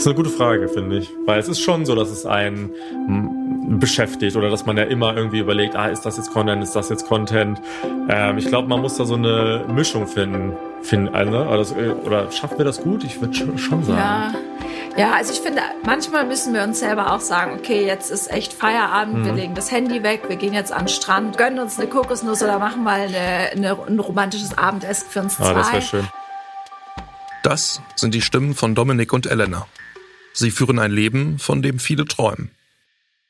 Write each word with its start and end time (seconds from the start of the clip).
Das 0.00 0.06
ist 0.06 0.12
eine 0.12 0.24
gute 0.24 0.34
Frage, 0.34 0.66
finde 0.66 0.96
ich. 0.96 1.10
Weil 1.26 1.38
es 1.40 1.46
ist 1.46 1.60
schon 1.60 1.84
so, 1.84 1.94
dass 1.94 2.08
es 2.08 2.24
einen 2.24 2.70
beschäftigt 3.78 4.34
oder 4.34 4.48
dass 4.48 4.64
man 4.64 4.78
ja 4.78 4.84
immer 4.84 5.14
irgendwie 5.14 5.40
überlegt, 5.40 5.76
ah, 5.76 5.88
ist 5.88 6.06
das 6.06 6.16
jetzt 6.16 6.32
Content, 6.32 6.62
ist 6.62 6.74
das 6.74 6.88
jetzt 6.88 7.06
Content? 7.06 7.60
Ähm, 8.08 8.38
ich 8.38 8.46
glaube, 8.46 8.66
man 8.66 8.80
muss 8.80 8.96
da 8.96 9.04
so 9.04 9.16
eine 9.16 9.66
Mischung 9.68 10.06
finden. 10.06 10.54
finden 10.80 11.14
also, 11.14 11.74
oder, 11.74 12.06
oder 12.06 12.32
schaffen 12.32 12.56
wir 12.56 12.64
das 12.64 12.80
gut? 12.80 13.04
Ich 13.04 13.20
würde 13.20 13.34
schon 13.34 13.84
sagen. 13.84 13.88
Ja. 13.88 14.32
Ja, 14.96 15.12
also 15.12 15.34
ich 15.34 15.40
finde, 15.40 15.60
manchmal 15.84 16.26
müssen 16.26 16.54
wir 16.54 16.62
uns 16.62 16.80
selber 16.80 17.12
auch 17.12 17.20
sagen, 17.20 17.58
okay, 17.58 17.84
jetzt 17.84 18.10
ist 18.10 18.32
echt 18.32 18.54
Feierabend, 18.54 19.18
mhm. 19.18 19.24
wir 19.26 19.32
legen 19.34 19.54
das 19.54 19.70
Handy 19.70 20.02
weg, 20.02 20.22
wir 20.28 20.36
gehen 20.36 20.54
jetzt 20.54 20.72
an 20.72 20.86
den 20.86 20.88
Strand, 20.88 21.36
gönnen 21.36 21.58
uns 21.58 21.78
eine 21.78 21.88
Kokosnuss 21.88 22.42
oder 22.42 22.58
machen 22.58 22.82
mal 22.84 23.00
eine, 23.00 23.50
eine, 23.52 23.76
ein 23.86 24.00
romantisches 24.00 24.56
Abendessen 24.56 25.10
für 25.10 25.20
uns 25.20 25.36
zwei. 25.36 25.50
Ah, 25.50 25.52
das 25.52 25.72
wäre 25.72 25.82
schön. 25.82 26.08
Das 27.42 27.82
sind 27.96 28.14
die 28.14 28.22
Stimmen 28.22 28.54
von 28.54 28.74
Dominik 28.74 29.12
und 29.12 29.26
Elena. 29.26 29.66
Sie 30.32 30.50
führen 30.50 30.78
ein 30.78 30.92
Leben, 30.92 31.38
von 31.38 31.62
dem 31.62 31.78
viele 31.78 32.04
träumen. 32.04 32.50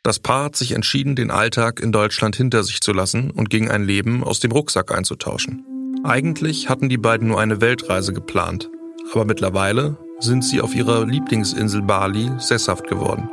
Das 0.02 0.18
Paar 0.18 0.44
hat 0.44 0.56
sich 0.56 0.72
entschieden, 0.72 1.14
den 1.14 1.30
Alltag 1.30 1.80
in 1.80 1.92
Deutschland 1.92 2.34
hinter 2.36 2.62
sich 2.62 2.80
zu 2.80 2.92
lassen 2.92 3.30
und 3.30 3.50
gegen 3.50 3.70
ein 3.70 3.84
Leben 3.84 4.24
aus 4.24 4.40
dem 4.40 4.50
Rucksack 4.50 4.92
einzutauschen. 4.92 5.64
Eigentlich 6.04 6.68
hatten 6.70 6.88
die 6.88 6.96
beiden 6.96 7.28
nur 7.28 7.40
eine 7.40 7.60
Weltreise 7.60 8.14
geplant, 8.14 8.70
aber 9.12 9.26
mittlerweile 9.26 9.98
sind 10.18 10.42
sie 10.42 10.60
auf 10.60 10.74
ihrer 10.74 11.06
Lieblingsinsel 11.06 11.82
Bali 11.82 12.30
sesshaft 12.38 12.88
geworden. 12.88 13.28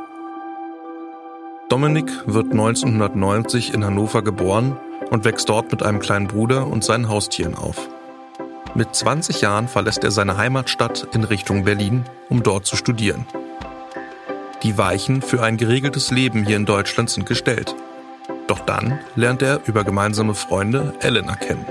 Dominik 1.70 2.10
wird 2.26 2.50
1990 2.50 3.72
in 3.74 3.84
Hannover 3.84 4.22
geboren 4.22 4.78
und 5.10 5.24
wächst 5.24 5.48
dort 5.48 5.70
mit 5.70 5.82
einem 5.82 6.00
kleinen 6.00 6.26
Bruder 6.26 6.66
und 6.66 6.84
seinen 6.84 7.08
Haustieren 7.08 7.54
auf. 7.54 7.88
Mit 8.78 8.94
20 8.94 9.40
Jahren 9.40 9.66
verlässt 9.66 10.04
er 10.04 10.12
seine 10.12 10.36
Heimatstadt 10.36 11.08
in 11.12 11.24
Richtung 11.24 11.64
Berlin, 11.64 12.04
um 12.28 12.44
dort 12.44 12.64
zu 12.64 12.76
studieren. 12.76 13.26
Die 14.62 14.78
Weichen 14.78 15.20
für 15.20 15.42
ein 15.42 15.56
geregeltes 15.56 16.12
Leben 16.12 16.46
hier 16.46 16.54
in 16.54 16.64
Deutschland 16.64 17.10
sind 17.10 17.26
gestellt. 17.26 17.74
Doch 18.46 18.60
dann 18.60 19.00
lernt 19.16 19.42
er 19.42 19.62
über 19.66 19.82
gemeinsame 19.82 20.36
Freunde 20.36 20.94
Elena 21.00 21.34
kennen. 21.34 21.66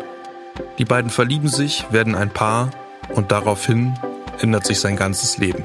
Die 0.79 0.83
beiden 0.83 1.09
verlieben 1.09 1.47
sich, 1.47 1.85
werden 1.91 2.13
ein 2.13 2.29
Paar 2.29 2.71
und 3.15 3.31
daraufhin 3.31 3.97
ändert 4.41 4.65
sich 4.65 4.81
sein 4.81 4.97
ganzes 4.97 5.37
Leben. 5.37 5.63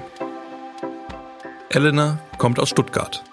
Elena 1.70 2.18
kommt 2.38 2.60
aus 2.60 2.68
Stuttgart. 2.68 3.24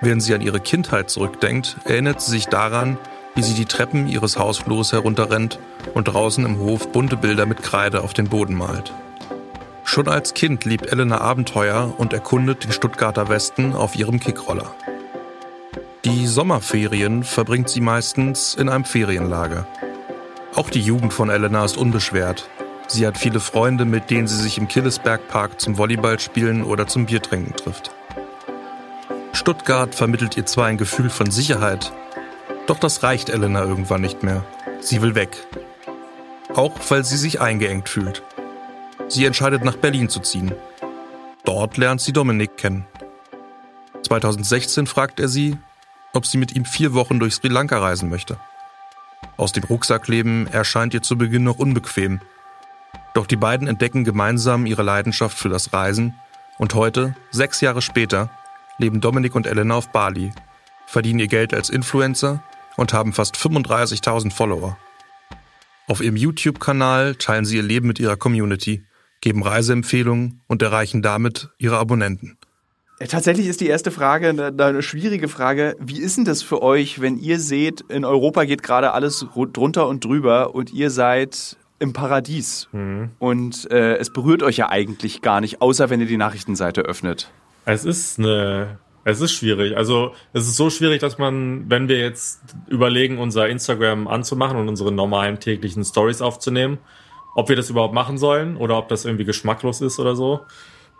Während 0.00 0.22
sie 0.22 0.34
an 0.34 0.40
ihre 0.40 0.60
Kindheit 0.60 1.10
zurückdenkt, 1.10 1.78
erinnert 1.84 2.20
sie 2.20 2.30
sich 2.30 2.46
daran, 2.46 2.96
wie 3.34 3.42
sie 3.42 3.54
die 3.54 3.64
Treppen 3.64 4.08
ihres 4.08 4.38
Hausflurs 4.38 4.92
herunterrennt 4.92 5.58
und 5.94 6.04
draußen 6.04 6.44
im 6.44 6.58
Hof 6.58 6.90
bunte 6.92 7.16
Bilder 7.16 7.46
mit 7.46 7.62
Kreide 7.62 8.02
auf 8.02 8.12
den 8.12 8.28
Boden 8.28 8.54
malt. 8.54 8.92
Schon 9.84 10.08
als 10.08 10.34
Kind 10.34 10.64
liebt 10.64 10.92
Elena 10.92 11.20
Abenteuer 11.20 11.94
und 11.98 12.12
erkundet 12.12 12.64
den 12.64 12.72
Stuttgarter 12.72 13.28
Westen 13.28 13.74
auf 13.74 13.96
ihrem 13.96 14.20
Kickroller. 14.20 14.74
Die 16.04 16.26
Sommerferien 16.26 17.24
verbringt 17.24 17.68
sie 17.68 17.80
meistens 17.80 18.54
in 18.54 18.68
einem 18.68 18.84
Ferienlager. 18.84 19.66
Auch 20.54 20.70
die 20.70 20.80
Jugend 20.80 21.12
von 21.12 21.28
Elena 21.28 21.64
ist 21.64 21.76
unbeschwert. 21.76 22.48
Sie 22.86 23.06
hat 23.06 23.18
viele 23.18 23.38
Freunde, 23.38 23.84
mit 23.84 24.10
denen 24.10 24.26
sie 24.26 24.40
sich 24.40 24.58
im 24.58 24.66
Killesbergpark 24.66 25.60
zum 25.60 25.78
Volleyballspielen 25.78 26.64
oder 26.64 26.86
zum 26.86 27.06
Biertrinken 27.06 27.54
trifft. 27.54 27.90
Stuttgart 29.32 29.94
vermittelt 29.94 30.36
ihr 30.36 30.46
zwar 30.46 30.66
ein 30.66 30.76
Gefühl 30.76 31.10
von 31.10 31.30
Sicherheit, 31.30 31.92
doch 32.70 32.78
das 32.78 33.02
reicht 33.02 33.30
Elena 33.30 33.64
irgendwann 33.64 34.00
nicht 34.00 34.22
mehr. 34.22 34.44
Sie 34.78 35.02
will 35.02 35.16
weg. 35.16 35.44
Auch 36.54 36.78
weil 36.88 37.04
sie 37.04 37.16
sich 37.16 37.40
eingeengt 37.40 37.88
fühlt. 37.88 38.22
Sie 39.08 39.24
entscheidet 39.24 39.64
nach 39.64 39.74
Berlin 39.74 40.08
zu 40.08 40.20
ziehen. 40.20 40.54
Dort 41.44 41.78
lernt 41.78 42.00
sie 42.00 42.12
Dominik 42.12 42.56
kennen. 42.56 42.86
2016 44.06 44.86
fragt 44.86 45.18
er 45.18 45.26
sie, 45.26 45.58
ob 46.12 46.26
sie 46.26 46.38
mit 46.38 46.54
ihm 46.54 46.64
vier 46.64 46.94
Wochen 46.94 47.18
durch 47.18 47.34
Sri 47.34 47.48
Lanka 47.48 47.76
reisen 47.76 48.08
möchte. 48.08 48.38
Aus 49.36 49.50
dem 49.50 49.64
Rucksackleben 49.64 50.46
erscheint 50.46 50.94
ihr 50.94 51.02
zu 51.02 51.18
Beginn 51.18 51.42
noch 51.42 51.58
unbequem. 51.58 52.20
Doch 53.14 53.26
die 53.26 53.34
beiden 53.34 53.66
entdecken 53.66 54.04
gemeinsam 54.04 54.64
ihre 54.64 54.84
Leidenschaft 54.84 55.36
für 55.36 55.48
das 55.48 55.72
Reisen 55.72 56.14
und 56.56 56.74
heute, 56.74 57.16
sechs 57.32 57.60
Jahre 57.62 57.82
später, 57.82 58.30
leben 58.78 59.00
Dominik 59.00 59.34
und 59.34 59.48
Elena 59.48 59.74
auf 59.74 59.88
Bali, 59.88 60.30
verdienen 60.86 61.18
ihr 61.18 61.26
Geld 61.26 61.52
als 61.52 61.68
Influencer 61.68 62.40
und 62.80 62.94
haben 62.94 63.12
fast 63.12 63.36
35.000 63.36 64.32
Follower. 64.32 64.78
Auf 65.86 66.00
ihrem 66.00 66.16
YouTube-Kanal 66.16 67.14
teilen 67.16 67.44
sie 67.44 67.56
ihr 67.56 67.62
Leben 67.62 67.86
mit 67.86 67.98
ihrer 67.98 68.16
Community 68.16 68.84
geben 69.20 69.42
Reiseempfehlungen 69.42 70.40
und 70.46 70.62
erreichen 70.62 71.02
damit 71.02 71.50
ihre 71.58 71.76
Abonnenten. 71.76 72.38
Tatsächlich 73.06 73.48
ist 73.48 73.60
die 73.60 73.66
erste 73.66 73.90
Frage 73.90 74.30
eine, 74.30 74.54
eine, 74.58 74.82
schwierige 74.82 75.28
Frage. 75.28 75.76
Wie 75.78 76.00
ist 76.00 76.16
denn 76.16 76.24
das 76.24 76.42
für 76.42 76.62
euch, 76.62 77.02
wenn 77.02 77.18
ihr 77.18 77.38
seht, 77.38 77.82
in 77.82 78.06
Europa 78.06 78.44
geht 78.44 78.62
gerade 78.62 78.92
alles 78.92 79.26
drunter 79.52 79.86
und 79.86 80.02
drüber 80.02 80.54
und 80.54 80.72
ihr 80.72 80.90
seid 80.90 81.58
im 81.80 81.92
Paradies 81.92 82.68
mhm. 82.72 83.10
und 83.18 83.70
äh, 83.70 83.96
es 83.96 84.10
berührt 84.10 84.42
euch 84.42 84.56
ja 84.56 84.70
eigentlich 84.70 85.20
gar 85.20 85.42
nicht, 85.42 85.60
außer 85.60 85.90
wenn 85.90 86.00
ihr 86.00 86.06
die 86.06 86.16
Nachrichtenseite 86.16 86.80
öffnet? 86.80 87.30
Es 87.66 87.84
ist 87.84 88.18
eine 88.18 88.78
es 89.04 89.20
ist 89.20 89.32
schwierig. 89.32 89.76
Also 89.76 90.12
es 90.32 90.46
ist 90.46 90.56
so 90.56 90.70
schwierig, 90.70 91.00
dass 91.00 91.18
man, 91.18 91.70
wenn 91.70 91.88
wir 91.88 91.98
jetzt 91.98 92.40
überlegen, 92.68 93.18
unser 93.18 93.48
Instagram 93.48 94.08
anzumachen 94.08 94.58
und 94.58 94.68
unsere 94.68 94.92
normalen 94.92 95.40
täglichen 95.40 95.84
Stories 95.84 96.22
aufzunehmen, 96.22 96.78
ob 97.34 97.48
wir 97.48 97.56
das 97.56 97.70
überhaupt 97.70 97.94
machen 97.94 98.18
sollen 98.18 98.56
oder 98.56 98.76
ob 98.76 98.88
das 98.88 99.04
irgendwie 99.04 99.24
geschmacklos 99.24 99.80
ist 99.80 99.98
oder 99.98 100.16
so. 100.16 100.40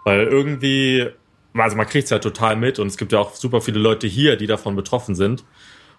Weil 0.05 0.23
irgendwie, 0.23 1.09
also 1.55 1.77
man 1.77 1.87
kriegt 1.87 2.05
es 2.05 2.11
ja 2.11 2.19
total 2.19 2.57
mit 2.57 2.79
und 2.79 2.87
es 2.87 2.97
gibt 2.97 3.13
ja 3.13 3.19
auch 3.19 3.35
super 3.35 3.61
viele 3.61 3.79
Leute 3.79 4.07
hier, 4.07 4.37
die 4.37 4.47
davon 4.47 4.77
betroffen 4.77 5.15
sind. 5.15 5.45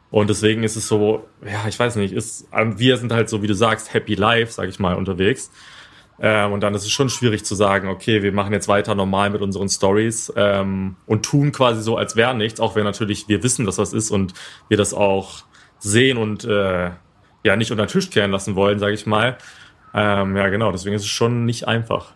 Und 0.10 0.30
deswegen 0.30 0.64
ist 0.64 0.76
es 0.76 0.88
so, 0.88 1.26
ja, 1.46 1.68
ich 1.68 1.80
weiß 1.80 1.96
nicht, 1.96 2.14
ist, 2.14 2.48
wir 2.52 2.98
sind 2.98 3.14
halt 3.14 3.30
so, 3.30 3.42
wie 3.42 3.48
du 3.48 3.56
sagst, 3.56 3.94
happy 3.94 4.16
life, 4.16 4.52
sag 4.52 4.68
ich 4.68 4.80
mal, 4.80 4.96
unterwegs. 4.96 5.52
Ähm, 6.24 6.54
und 6.54 6.62
dann 6.62 6.76
ist 6.76 6.84
es 6.84 6.92
schon 6.92 7.10
schwierig 7.10 7.44
zu 7.44 7.56
sagen, 7.56 7.88
okay, 7.88 8.22
wir 8.22 8.32
machen 8.32 8.54
jetzt 8.54 8.68
weiter 8.68 8.94
normal 8.94 9.32
mit 9.32 9.42
unseren 9.42 9.70
Stories 9.70 10.32
ähm, 10.36 10.96
und 11.08 11.24
tun 11.24 11.52
quasi 11.52 11.82
so, 11.82 11.98
als 11.98 12.16
wäre 12.16 12.36
nichts, 12.36 12.60
auch 12.60 12.76
wenn 12.76 12.84
natürlich 12.84 13.28
wir 13.28 13.42
wissen, 13.42 13.66
dass 13.66 13.78
das 13.78 13.92
ist 13.92 14.12
und 14.12 14.36
wir 14.70 14.78
das 14.78 14.94
auch 14.94 15.44
sehen 15.80 16.20
und 16.20 16.44
äh, 16.44 16.92
ja 17.44 17.56
nicht 17.56 17.72
unter 17.72 17.88
den 17.88 17.90
Tisch 17.90 18.12
kehren 18.12 18.30
lassen 18.30 18.56
wollen, 18.56 18.78
sage 18.78 18.94
ich 18.94 19.08
mal. 19.08 19.40
Ähm, 19.96 20.38
ja, 20.38 20.50
genau, 20.50 20.72
deswegen 20.72 20.96
ist 20.96 21.02
es 21.02 21.08
schon 21.08 21.46
nicht 21.46 21.68
einfach. 21.68 22.14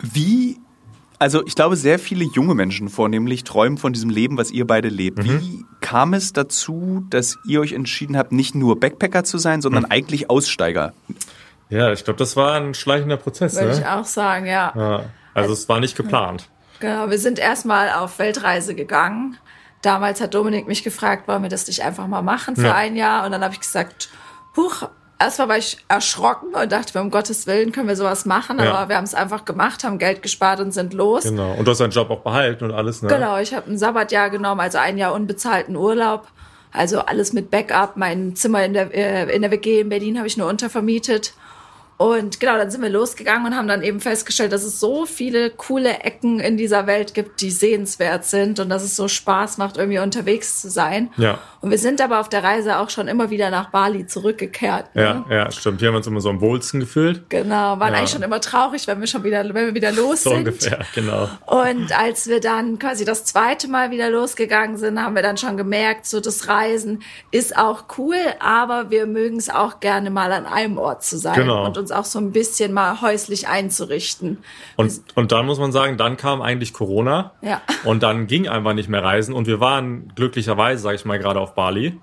Wie, 0.00 0.58
also 1.20 1.46
ich 1.46 1.54
glaube, 1.54 1.76
sehr 1.76 2.00
viele 2.00 2.24
junge 2.34 2.56
Menschen 2.56 2.88
vornehmlich 2.88 3.44
träumen 3.44 3.78
von 3.78 3.92
diesem 3.92 4.10
Leben, 4.10 4.36
was 4.38 4.50
ihr 4.50 4.66
beide 4.66 4.88
lebt. 4.88 5.18
Mhm. 5.18 5.40
Wie 5.40 5.64
kam 5.80 6.14
es 6.14 6.32
dazu, 6.32 7.06
dass 7.10 7.38
ihr 7.46 7.60
euch 7.60 7.74
entschieden 7.74 8.16
habt, 8.16 8.32
nicht 8.32 8.56
nur 8.56 8.80
Backpacker 8.80 9.22
zu 9.22 9.38
sein, 9.38 9.62
sondern 9.62 9.84
mhm. 9.84 9.92
eigentlich 9.92 10.30
Aussteiger? 10.30 10.94
Ja, 11.70 11.92
ich 11.92 12.04
glaube, 12.04 12.18
das 12.18 12.36
war 12.36 12.54
ein 12.54 12.74
schleichender 12.74 13.16
Prozess. 13.16 13.54
Würde 13.54 13.68
ne? 13.68 13.78
ich 13.78 13.86
auch 13.86 14.04
sagen, 14.04 14.46
ja. 14.46 14.72
ja. 14.76 15.04
Also 15.34 15.52
es 15.52 15.68
war 15.68 15.80
nicht 15.80 15.96
geplant. 15.96 16.48
Genau, 16.80 17.10
wir 17.10 17.18
sind 17.18 17.38
erstmal 17.38 17.90
auf 17.90 18.18
Weltreise 18.18 18.74
gegangen. 18.74 19.38
Damals 19.82 20.20
hat 20.20 20.34
Dominik 20.34 20.66
mich 20.66 20.82
gefragt, 20.82 21.28
wollen 21.28 21.42
wir 21.42 21.48
das 21.48 21.66
nicht 21.66 21.82
einfach 21.82 22.06
mal 22.06 22.22
machen 22.22 22.56
für 22.56 22.66
ja. 22.66 22.74
ein 22.74 22.96
Jahr? 22.96 23.24
Und 23.24 23.32
dann 23.32 23.42
habe 23.42 23.54
ich 23.54 23.60
gesagt, 23.60 24.10
huch, 24.56 24.88
erstmal 25.18 25.48
war 25.48 25.58
ich 25.58 25.78
erschrocken 25.88 26.54
und 26.54 26.72
dachte, 26.72 27.00
um 27.00 27.10
Gottes 27.10 27.46
Willen 27.46 27.70
können 27.72 27.86
wir 27.86 27.96
sowas 27.96 28.26
machen, 28.26 28.58
ja. 28.58 28.72
aber 28.72 28.88
wir 28.88 28.96
haben 28.96 29.04
es 29.04 29.14
einfach 29.14 29.44
gemacht, 29.44 29.84
haben 29.84 29.98
Geld 29.98 30.22
gespart 30.22 30.60
und 30.60 30.72
sind 30.72 30.92
los. 30.92 31.22
Genau. 31.22 31.52
Und 31.52 31.66
du 31.66 31.70
hast 31.70 31.80
deinen 31.80 31.92
Job 31.92 32.10
auch 32.10 32.20
behalten 32.20 32.64
und 32.64 32.72
alles, 32.72 33.02
ne? 33.02 33.08
Genau, 33.08 33.38
ich 33.38 33.54
habe 33.54 33.70
ein 33.70 33.78
Sabbatjahr 33.78 34.30
genommen, 34.30 34.60
also 34.60 34.78
ein 34.78 34.98
Jahr 34.98 35.14
unbezahlten 35.14 35.76
Urlaub. 35.76 36.26
Also 36.72 37.00
alles 37.00 37.32
mit 37.32 37.50
Backup. 37.50 37.96
Mein 37.96 38.36
Zimmer 38.36 38.64
in 38.64 38.74
der, 38.74 38.94
äh, 38.94 39.34
in 39.34 39.42
der 39.42 39.50
WG 39.50 39.80
in 39.80 39.88
Berlin 39.88 40.18
habe 40.18 40.28
ich 40.28 40.36
nur 40.36 40.48
untervermietet. 40.48 41.34
Und 42.00 42.40
genau, 42.40 42.56
dann 42.56 42.70
sind 42.70 42.80
wir 42.80 42.88
losgegangen 42.88 43.48
und 43.48 43.54
haben 43.54 43.68
dann 43.68 43.82
eben 43.82 44.00
festgestellt, 44.00 44.52
dass 44.52 44.62
es 44.62 44.80
so 44.80 45.04
viele 45.04 45.50
coole 45.50 45.98
Ecken 45.98 46.40
in 46.40 46.56
dieser 46.56 46.86
Welt 46.86 47.12
gibt, 47.12 47.42
die 47.42 47.50
sehenswert 47.50 48.24
sind 48.24 48.58
und 48.58 48.70
dass 48.70 48.82
es 48.82 48.96
so 48.96 49.06
Spaß 49.06 49.58
macht, 49.58 49.76
irgendwie 49.76 49.98
unterwegs 49.98 50.62
zu 50.62 50.70
sein. 50.70 51.10
Ja. 51.18 51.40
Und 51.60 51.70
wir 51.70 51.78
sind 51.78 52.00
aber 52.00 52.20
auf 52.20 52.28
der 52.30 52.42
Reise 52.42 52.78
auch 52.78 52.88
schon 52.88 53.06
immer 53.06 53.28
wieder 53.30 53.50
nach 53.50 53.70
Bali 53.70 54.06
zurückgekehrt. 54.06 54.94
Ne? 54.94 55.02
Ja, 55.02 55.24
ja, 55.28 55.50
stimmt. 55.50 55.80
Hier 55.80 55.88
haben 55.88 55.94
wir 55.94 55.98
uns 55.98 56.06
immer 56.06 56.20
so 56.22 56.30
am 56.30 56.40
wohlsten 56.40 56.80
gefühlt. 56.80 57.28
Genau, 57.28 57.78
waren 57.78 57.92
ja. 57.92 57.98
eigentlich 57.98 58.10
schon 58.10 58.22
immer 58.22 58.40
traurig, 58.40 58.86
wenn 58.86 58.98
wir 59.00 59.06
schon 59.06 59.24
wieder, 59.24 59.44
wenn 59.44 59.66
wir 59.66 59.74
wieder 59.74 59.92
los 59.92 60.22
so 60.22 60.30
sind. 60.30 60.38
ungefähr, 60.38 60.80
genau. 60.94 61.28
Und 61.44 61.96
als 61.98 62.28
wir 62.28 62.40
dann 62.40 62.78
quasi 62.78 63.04
das 63.04 63.24
zweite 63.24 63.68
Mal 63.68 63.90
wieder 63.90 64.08
losgegangen 64.08 64.78
sind, 64.78 65.02
haben 65.02 65.14
wir 65.14 65.22
dann 65.22 65.36
schon 65.36 65.58
gemerkt, 65.58 66.06
so 66.06 66.20
das 66.20 66.48
Reisen 66.48 67.02
ist 67.30 67.56
auch 67.56 67.84
cool, 67.98 68.16
aber 68.38 68.90
wir 68.90 69.06
mögen 69.06 69.36
es 69.36 69.50
auch 69.50 69.80
gerne 69.80 70.08
mal 70.10 70.32
an 70.32 70.46
einem 70.46 70.78
Ort 70.78 71.04
zu 71.04 71.18
sein 71.18 71.34
genau. 71.34 71.66
und 71.66 71.76
uns 71.76 71.92
auch 71.92 72.06
so 72.06 72.18
ein 72.18 72.32
bisschen 72.32 72.72
mal 72.72 73.02
häuslich 73.02 73.48
einzurichten. 73.48 74.38
Und, 74.76 75.00
und 75.14 75.30
dann 75.32 75.44
muss 75.44 75.58
man 75.58 75.72
sagen, 75.72 75.98
dann 75.98 76.16
kam 76.16 76.40
eigentlich 76.40 76.72
Corona. 76.72 77.32
Ja. 77.42 77.60
Und 77.84 78.02
dann 78.02 78.26
ging 78.26 78.48
einfach 78.48 78.72
nicht 78.72 78.88
mehr 78.88 79.02
reisen. 79.02 79.34
Und 79.34 79.46
wir 79.46 79.60
waren 79.60 80.12
glücklicherweise, 80.14 80.82
sage 80.82 80.96
ich 80.96 81.04
mal, 81.04 81.18
gerade 81.18 81.40
auf 81.40 81.49
Bali. 81.54 81.98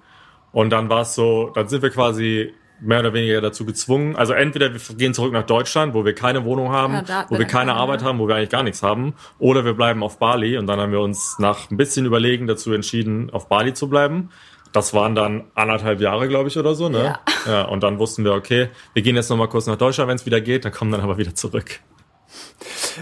Und 0.51 0.69
dann 0.71 0.89
war 0.89 1.01
es 1.01 1.13
so, 1.15 1.51
dann 1.53 1.67
sind 1.67 1.81
wir 1.83 1.89
quasi 1.89 2.53
mehr 2.79 2.99
oder 2.99 3.11
weniger 3.13 3.41
dazu 3.41 3.65
gezwungen. 3.65 4.15
Also 4.15 4.33
entweder 4.33 4.71
wir 4.71 4.79
gehen 4.95 5.13
zurück 5.13 5.33
nach 5.33 5.45
Deutschland, 5.45 5.93
wo 5.95 6.05
wir 6.05 6.13
keine 6.13 6.45
Wohnung 6.45 6.69
haben, 6.71 6.93
Ja, 6.93 7.01
da- 7.01 7.25
wo 7.29 7.37
wir 7.39 7.45
keine. 7.45 7.73
Arbeit 7.73 8.03
haben, 8.03 8.19
wo 8.19 8.27
wir 8.27 8.35
eigentlich 8.35 8.49
gar 8.51 8.61
nichts 8.63 8.83
haben, 8.83 9.15
oder 9.39 9.65
wir 9.65 9.73
bleiben 9.73 10.03
auf 10.03 10.19
Bali 10.19 10.57
und 10.57 10.67
dann 10.67 10.79
haben 10.79 10.91
wir 10.91 11.01
uns 11.01 11.37
nach 11.39 11.71
ein 11.71 11.77
bisschen 11.77 12.05
Überlegen 12.05 12.45
dazu 12.45 12.71
entschieden, 12.73 13.29
auf 13.31 13.49
Bali 13.49 13.73
zu 13.73 13.89
bleiben. 13.89 14.29
Das 14.73 14.93
waren 14.93 15.15
dann 15.15 15.45
anderthalb 15.55 16.01
Jahre, 16.01 16.27
glaube 16.27 16.49
ich, 16.49 16.57
oder 16.57 16.75
so, 16.75 16.87
ne? 16.87 17.17
Ja. 17.47 17.51
ja. 17.51 17.61
Und 17.63 17.81
dann 17.81 17.97
wussten 17.97 18.23
wir, 18.23 18.33
okay, 18.33 18.69
wir 18.93 19.01
gehen 19.01 19.15
jetzt 19.15 19.29
nochmal 19.29 19.47
kurz 19.49 19.65
nach 19.65 19.77
Deutschland, 19.77 20.07
wenn 20.09 20.17
es 20.17 20.25
wieder 20.27 20.41
geht, 20.41 20.63
dann 20.65 20.71
kommen 20.71 20.91
dann 20.91 21.01
aber 21.01 21.17
wieder 21.17 21.33
zurück. 21.33 21.79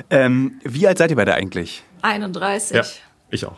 Ähm, 0.10 0.60
wie 0.64 0.88
alt 0.88 0.98
seid 0.98 1.10
ihr 1.10 1.16
beide 1.16 1.34
eigentlich? 1.34 1.84
31. 2.02 2.78
Ja, 2.78 2.84
ich 3.30 3.46
auch. 3.46 3.58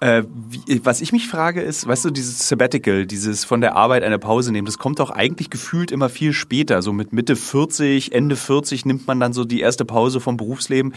Äh, 0.00 0.22
wie, 0.48 0.82
was 0.82 1.02
ich 1.02 1.12
mich 1.12 1.28
frage 1.28 1.60
ist, 1.60 1.86
weißt 1.86 2.06
du, 2.06 2.10
dieses 2.10 2.48
Sabbatical, 2.48 3.04
dieses 3.04 3.44
von 3.44 3.60
der 3.60 3.76
Arbeit 3.76 4.02
eine 4.02 4.18
Pause 4.18 4.50
nehmen, 4.50 4.64
das 4.64 4.78
kommt 4.78 4.98
doch 4.98 5.10
eigentlich 5.10 5.50
gefühlt 5.50 5.90
immer 5.92 6.08
viel 6.08 6.32
später. 6.32 6.80
So 6.80 6.94
mit 6.94 7.12
Mitte 7.12 7.36
40, 7.36 8.12
Ende 8.12 8.34
40 8.34 8.86
nimmt 8.86 9.06
man 9.06 9.20
dann 9.20 9.34
so 9.34 9.44
die 9.44 9.60
erste 9.60 9.84
Pause 9.84 10.20
vom 10.20 10.38
Berufsleben. 10.38 10.94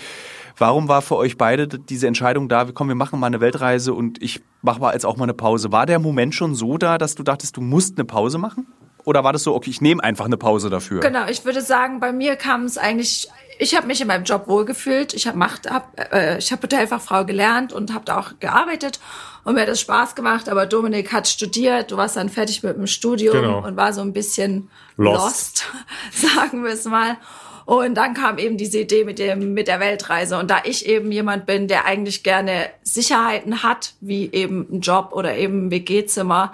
Warum 0.58 0.88
war 0.88 1.02
für 1.02 1.18
euch 1.18 1.38
beide 1.38 1.68
diese 1.68 2.08
Entscheidung 2.08 2.48
da, 2.48 2.66
komm, 2.74 2.88
wir 2.88 2.96
machen 2.96 3.20
mal 3.20 3.28
eine 3.28 3.42
Weltreise 3.42 3.94
und 3.94 4.24
ich 4.24 4.42
mache 4.62 4.80
mal 4.80 4.94
jetzt 4.94 5.06
auch 5.06 5.18
mal 5.18 5.26
eine 5.26 5.34
Pause? 5.34 5.74
War 5.74 5.86
der 5.86 6.00
Moment 6.00 6.34
schon 6.34 6.56
so 6.56 6.78
da, 6.78 6.98
dass 6.98 7.16
du 7.16 7.24
dachtest, 7.24 7.58
du 7.58 7.62
musst 7.62 7.98
eine 7.98 8.06
Pause 8.06 8.38
machen? 8.38 8.68
Oder 9.06 9.24
war 9.24 9.34
das 9.34 9.44
so, 9.44 9.54
okay, 9.54 9.70
ich 9.70 9.82
nehme 9.82 10.04
einfach 10.04 10.26
eine 10.26 10.38
Pause 10.38 10.70
dafür? 10.70 11.02
Genau, 11.02 11.28
ich 11.28 11.44
würde 11.46 11.62
sagen, 11.62 12.00
bei 12.00 12.12
mir 12.12 12.36
kam 12.36 12.64
es 12.66 12.78
eigentlich, 12.78 13.28
ich 13.60 13.76
habe 13.76 13.88
mich 13.88 14.02
in 14.02 14.08
meinem 14.08 14.24
Job 14.24 14.48
wohlgefühlt. 14.48 15.14
Ich 15.14 15.28
habe 15.28 15.40
hab, 15.70 16.14
äh, 16.14 16.38
ich 16.38 16.52
hab 16.52 16.64
Hotelfachfrau 16.64 17.26
gelernt 17.26 17.74
und 17.74 17.94
habe 17.94 18.06
da 18.06 18.20
auch 18.20 18.32
gearbeitet 18.40 19.00
und 19.44 19.56
mir 19.56 19.62
hat 19.62 19.70
es 19.70 19.82
Spaß 19.82 20.16
gemacht. 20.16 20.48
Aber 20.50 20.66
Dominik 20.66 21.12
hat 21.12 21.28
studiert, 21.28 21.92
du 21.92 21.98
warst 21.98 22.16
dann 22.16 22.30
fertig 22.30 22.64
mit 22.64 22.78
dem 22.78 22.88
Studium 22.88 23.34
Genau. 23.34 23.66
und 23.66 23.76
war 23.76 23.94
so 23.94 24.02
ein 24.02 24.14
bisschen 24.14 24.70
Lost. 24.98 25.22
lost, 25.22 25.66
sagen 26.12 26.64
wir 26.64 26.72
es 26.72 26.86
mal. 26.86 27.18
Und 27.66 27.96
dann 27.96 28.14
kam 28.14 28.40
eben 28.40 28.58
diese 28.58 28.80
Idee 28.80 29.06
mit 29.06 29.20
dem 29.20 29.54
mit 29.54 29.70
der 29.70 29.80
Weltreise. 29.80 30.38
Und 30.38 30.50
da 30.52 30.58
ich 30.66 30.86
eben 30.86 31.12
jemand 31.14 31.46
bin, 31.46 31.70
der 31.70 31.86
eigentlich 31.86 32.22
gerne 32.24 32.70
Sicherheiten 32.84 33.64
hat, 33.64 33.94
wie 34.02 34.30
eben 34.34 34.68
ein 34.70 34.82
Job 34.82 35.12
oder 35.14 35.38
eben 35.38 35.68
ein 35.68 35.72
WG-Zimmer, 35.72 36.54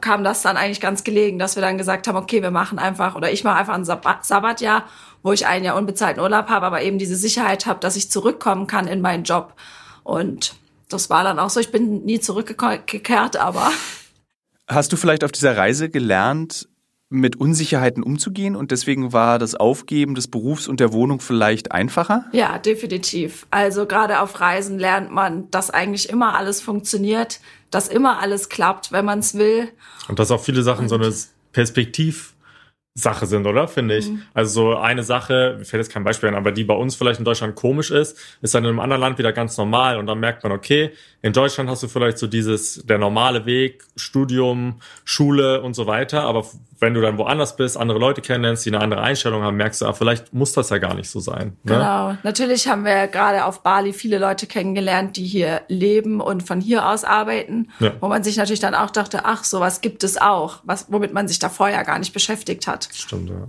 kam 0.00 0.24
das 0.24 0.42
dann 0.42 0.56
eigentlich 0.56 0.80
ganz 0.80 1.04
gelegen, 1.04 1.38
dass 1.38 1.56
wir 1.56 1.62
dann 1.62 1.78
gesagt 1.78 2.08
haben, 2.08 2.16
okay, 2.16 2.42
wir 2.42 2.50
machen 2.50 2.78
einfach 2.78 3.14
oder 3.14 3.30
ich 3.32 3.44
mache 3.44 3.58
einfach 3.58 3.74
ein 3.74 3.84
Sabbat, 3.84 4.24
Sabbatjahr, 4.24 4.84
wo 5.22 5.32
ich 5.32 5.46
ein 5.46 5.64
Jahr 5.64 5.76
unbezahlten 5.76 6.22
Urlaub 6.22 6.48
habe, 6.48 6.66
aber 6.66 6.82
eben 6.82 6.98
diese 6.98 7.16
Sicherheit 7.16 7.66
habe, 7.66 7.80
dass 7.80 7.96
ich 7.96 8.10
zurückkommen 8.10 8.66
kann 8.66 8.86
in 8.86 9.00
meinen 9.00 9.24
Job. 9.24 9.54
Und 10.02 10.54
das 10.88 11.10
war 11.10 11.22
dann 11.22 11.38
auch 11.38 11.50
so. 11.50 11.60
Ich 11.60 11.70
bin 11.70 12.04
nie 12.04 12.20
zurückgekehrt, 12.20 13.36
aber 13.36 13.70
Hast 14.70 14.92
du 14.92 14.96
vielleicht 14.96 15.24
auf 15.24 15.32
dieser 15.32 15.56
Reise 15.56 15.90
gelernt, 15.90 16.68
mit 17.08 17.34
Unsicherheiten 17.34 18.04
umzugehen 18.04 18.54
und 18.54 18.70
deswegen 18.70 19.12
war 19.12 19.40
das 19.40 19.56
Aufgeben 19.56 20.14
des 20.14 20.28
Berufs 20.28 20.68
und 20.68 20.78
der 20.78 20.92
Wohnung 20.92 21.18
vielleicht 21.18 21.72
einfacher? 21.72 22.24
Ja, 22.30 22.56
definitiv. 22.58 23.48
Also 23.50 23.86
gerade 23.86 24.20
auf 24.20 24.38
Reisen 24.38 24.78
lernt 24.78 25.10
man, 25.10 25.50
dass 25.50 25.70
eigentlich 25.70 26.08
immer 26.08 26.36
alles 26.36 26.60
funktioniert, 26.60 27.40
dass 27.70 27.88
immer 27.88 28.18
alles 28.18 28.48
klappt, 28.48 28.92
wenn 28.92 29.04
man 29.04 29.20
es 29.20 29.34
will. 29.34 29.68
Und 30.08 30.18
dass 30.18 30.30
auch 30.30 30.42
viele 30.42 30.62
Sachen 30.62 30.88
so 30.88 30.96
eine 30.96 31.12
Perspektivsache 31.52 33.26
sind, 33.26 33.46
oder? 33.46 33.68
Finde 33.68 33.96
ich. 33.96 34.10
Also 34.34 34.72
so 34.72 34.76
eine 34.76 35.02
Sache, 35.02 35.56
mir 35.58 35.64
fällt 35.64 35.84
jetzt 35.84 35.92
kein 35.92 36.04
Beispiel 36.04 36.28
ein, 36.28 36.34
aber 36.34 36.52
die 36.52 36.64
bei 36.64 36.74
uns 36.74 36.94
vielleicht 36.94 37.18
in 37.18 37.24
Deutschland 37.24 37.54
komisch 37.54 37.90
ist, 37.90 38.18
ist 38.42 38.54
dann 38.54 38.64
in 38.64 38.70
einem 38.70 38.80
anderen 38.80 39.00
Land 39.00 39.18
wieder 39.18 39.32
ganz 39.32 39.56
normal 39.56 39.98
und 39.98 40.06
dann 40.06 40.20
merkt 40.20 40.42
man, 40.42 40.52
okay, 40.52 40.92
in 41.22 41.32
Deutschland 41.34 41.68
hast 41.68 41.82
du 41.82 41.88
vielleicht 41.88 42.16
so 42.18 42.26
dieses, 42.26 42.82
der 42.86 42.96
normale 42.98 43.44
Weg, 43.44 43.84
Studium, 43.96 44.80
Schule 45.04 45.60
und 45.62 45.74
so 45.74 45.86
weiter, 45.86 46.22
aber 46.22 46.46
wenn 46.78 46.94
du 46.94 47.02
dann 47.02 47.18
woanders 47.18 47.56
bist, 47.56 47.76
andere 47.76 47.98
Leute 47.98 48.22
kennenlernst, 48.22 48.64
die 48.64 48.70
eine 48.70 48.80
andere 48.82 49.02
Einstellung 49.02 49.42
haben, 49.42 49.58
merkst 49.58 49.82
du, 49.82 49.86
ah, 49.86 49.92
vielleicht 49.92 50.32
muss 50.32 50.52
das 50.54 50.70
ja 50.70 50.78
gar 50.78 50.94
nicht 50.94 51.10
so 51.10 51.20
sein. 51.20 51.58
Ne? 51.64 51.74
Genau. 51.74 52.16
Natürlich 52.22 52.68
haben 52.68 52.84
wir 52.86 53.06
gerade 53.08 53.44
auf 53.44 53.62
Bali 53.62 53.92
viele 53.92 54.18
Leute 54.18 54.46
kennengelernt, 54.46 55.16
die 55.18 55.26
hier 55.26 55.60
leben 55.68 56.22
und 56.22 56.42
von 56.42 56.60
hier 56.62 56.88
aus 56.88 57.04
arbeiten, 57.04 57.68
Ja. 57.80 57.92
wo 58.00 58.08
man 58.08 58.24
sich 58.24 58.38
natürlich 58.38 58.60
dann 58.60 58.74
auch 58.74 58.90
dachte, 58.90 59.26
ach, 59.26 59.44
sowas 59.44 59.82
gibt 59.82 60.04
es 60.04 60.16
auch, 60.18 60.60
was, 60.64 60.86
womit 60.90 61.12
man 61.12 61.28
sich 61.28 61.38
da 61.38 61.50
vorher 61.50 61.84
gar 61.84 61.98
nicht 61.98 62.14
beschäftigt 62.14 62.66
hat. 62.66 62.88
Stimmt, 62.94 63.28
ja. 63.28 63.46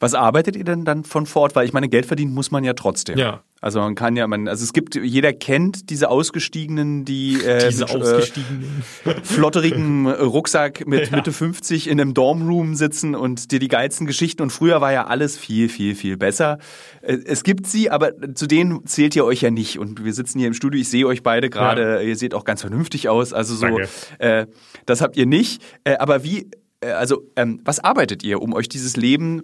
Was 0.00 0.14
arbeitet 0.14 0.56
ihr 0.56 0.64
denn 0.64 0.84
dann 0.84 1.04
von 1.04 1.26
vor 1.26 1.42
Ort? 1.42 1.56
Weil 1.56 1.66
ich 1.66 1.72
meine, 1.72 1.88
Geld 1.88 2.06
verdienen 2.06 2.32
muss 2.32 2.50
man 2.50 2.62
ja 2.64 2.72
trotzdem. 2.72 3.18
Ja. 3.18 3.42
Also 3.60 3.80
man 3.80 3.94
kann 3.96 4.14
ja, 4.16 4.26
man, 4.28 4.46
also 4.46 4.62
es 4.62 4.72
gibt, 4.72 4.94
jeder 4.94 5.32
kennt 5.32 5.90
diese 5.90 6.10
Ausgestiegenen, 6.10 7.04
die 7.04 7.42
äh, 7.44 7.68
Diese 7.68 7.84
mit, 7.86 7.94
ausgestiegenen. 7.94 8.82
äh, 9.04 9.14
flotterigen 9.24 10.06
Rucksack 10.08 10.86
mit 10.86 11.10
Mitte 11.10 11.32
50 11.32 11.88
in 11.88 12.00
einem 12.00 12.14
Dormroom 12.14 12.76
sitzen 12.76 13.16
und 13.16 13.50
dir 13.50 13.58
die 13.58 13.66
geilsten 13.68 14.06
Geschichten. 14.06 14.42
Und 14.42 14.50
früher 14.50 14.80
war 14.80 14.92
ja 14.92 15.06
alles 15.08 15.36
viel, 15.36 15.68
viel, 15.68 15.94
viel 15.96 16.16
besser. 16.16 16.58
Äh, 17.02 17.18
Es 17.26 17.42
gibt 17.42 17.66
sie, 17.66 17.90
aber 17.90 18.12
zu 18.34 18.46
denen 18.46 18.86
zählt 18.86 19.16
ihr 19.16 19.24
euch 19.24 19.40
ja 19.42 19.50
nicht. 19.50 19.78
Und 19.78 20.04
wir 20.04 20.12
sitzen 20.12 20.38
hier 20.38 20.46
im 20.48 20.54
Studio, 20.54 20.80
ich 20.80 20.88
sehe 20.88 21.06
euch 21.06 21.22
beide 21.24 21.50
gerade, 21.50 22.02
ihr 22.04 22.14
seht 22.16 22.34
auch 22.34 22.44
ganz 22.44 22.60
vernünftig 22.60 23.08
aus. 23.08 23.32
Also 23.32 23.56
so, 23.56 23.66
Danke. 23.66 23.88
äh, 24.18 24.46
das 24.86 25.00
habt 25.00 25.16
ihr 25.16 25.26
nicht. 25.26 25.60
Äh, 25.82 25.96
aber 25.96 26.22
wie, 26.22 26.48
äh, 26.80 26.90
also 26.92 27.22
ähm, 27.34 27.60
was 27.64 27.80
arbeitet 27.80 28.22
ihr, 28.22 28.40
um 28.40 28.52
euch 28.54 28.68
dieses 28.68 28.96
Leben 28.96 29.42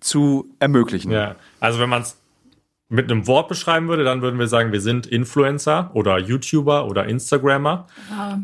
zu 0.00 0.50
ermöglichen? 0.58 1.10
Ja, 1.10 1.36
also 1.60 1.78
wenn 1.80 1.88
man 1.88 2.02
es 2.02 2.16
mit 2.94 3.10
einem 3.10 3.26
Wort 3.26 3.48
beschreiben 3.48 3.88
würde, 3.88 4.04
dann 4.04 4.22
würden 4.22 4.38
wir 4.38 4.46
sagen, 4.46 4.70
wir 4.70 4.80
sind 4.80 5.06
Influencer 5.06 5.90
oder 5.94 6.16
YouTuber 6.18 6.86
oder 6.86 7.06
Instagrammer. 7.06 7.88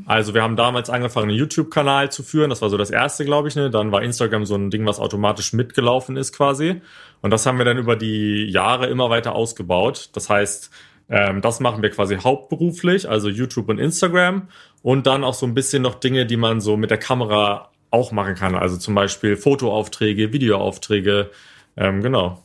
Also 0.07 0.35
wir 0.35 0.43
haben 0.43 0.57
damals 0.57 0.91
angefangen, 0.91 1.31
einen 1.31 1.39
YouTube-Kanal 1.39 2.11
zu 2.11 2.25
führen. 2.25 2.51
Das 2.51 2.61
war 2.61 2.69
so 2.69 2.77
das 2.77 2.91
erste, 2.91 3.25
glaube 3.25 3.47
ich. 3.47 3.55
Ne? 3.55 3.71
Dann 3.71 3.93
war 3.93 4.03
Instagram 4.03 4.45
so 4.45 4.57
ein 4.57 4.71
Ding, 4.71 4.85
was 4.87 4.99
automatisch 4.99 5.53
mitgelaufen 5.53 6.17
ist 6.17 6.35
quasi. 6.35 6.83
Und 7.23 7.31
das 7.31 7.47
haben 7.47 7.59
wir 7.59 7.65
dann 7.65 7.79
über 7.79 7.95
die 7.95 8.47
Jahre 8.47 8.89
immer 8.89 9.09
weiter 9.09 9.37
ausgebaut. 9.37 10.11
Das 10.15 10.29
heißt, 10.29 10.71
ähm, 11.09 11.43
das 11.43 11.61
machen 11.61 11.81
wir 11.83 11.91
quasi 11.91 12.17
hauptberuflich, 12.17 13.09
also 13.09 13.29
YouTube 13.29 13.69
und 13.69 13.79
Instagram. 13.79 14.49
Und 14.83 15.07
dann 15.07 15.23
auch 15.23 15.35
so 15.35 15.47
ein 15.47 15.55
bisschen 15.55 15.83
noch 15.83 15.95
Dinge, 15.95 16.27
die 16.27 16.37
man 16.37 16.61
so 16.61 16.77
mit 16.77 16.91
der 16.91 16.99
Kamera 16.99 17.71
auch 17.93 18.11
machen 18.11 18.35
kann. 18.35 18.57
Also 18.57 18.77
zum 18.79 18.97
Beispiel 18.97 19.37
Fotoaufträge, 19.37 20.33
Videoaufträge. 20.33 21.31
Ähm, 21.77 22.03
genau. 22.03 22.43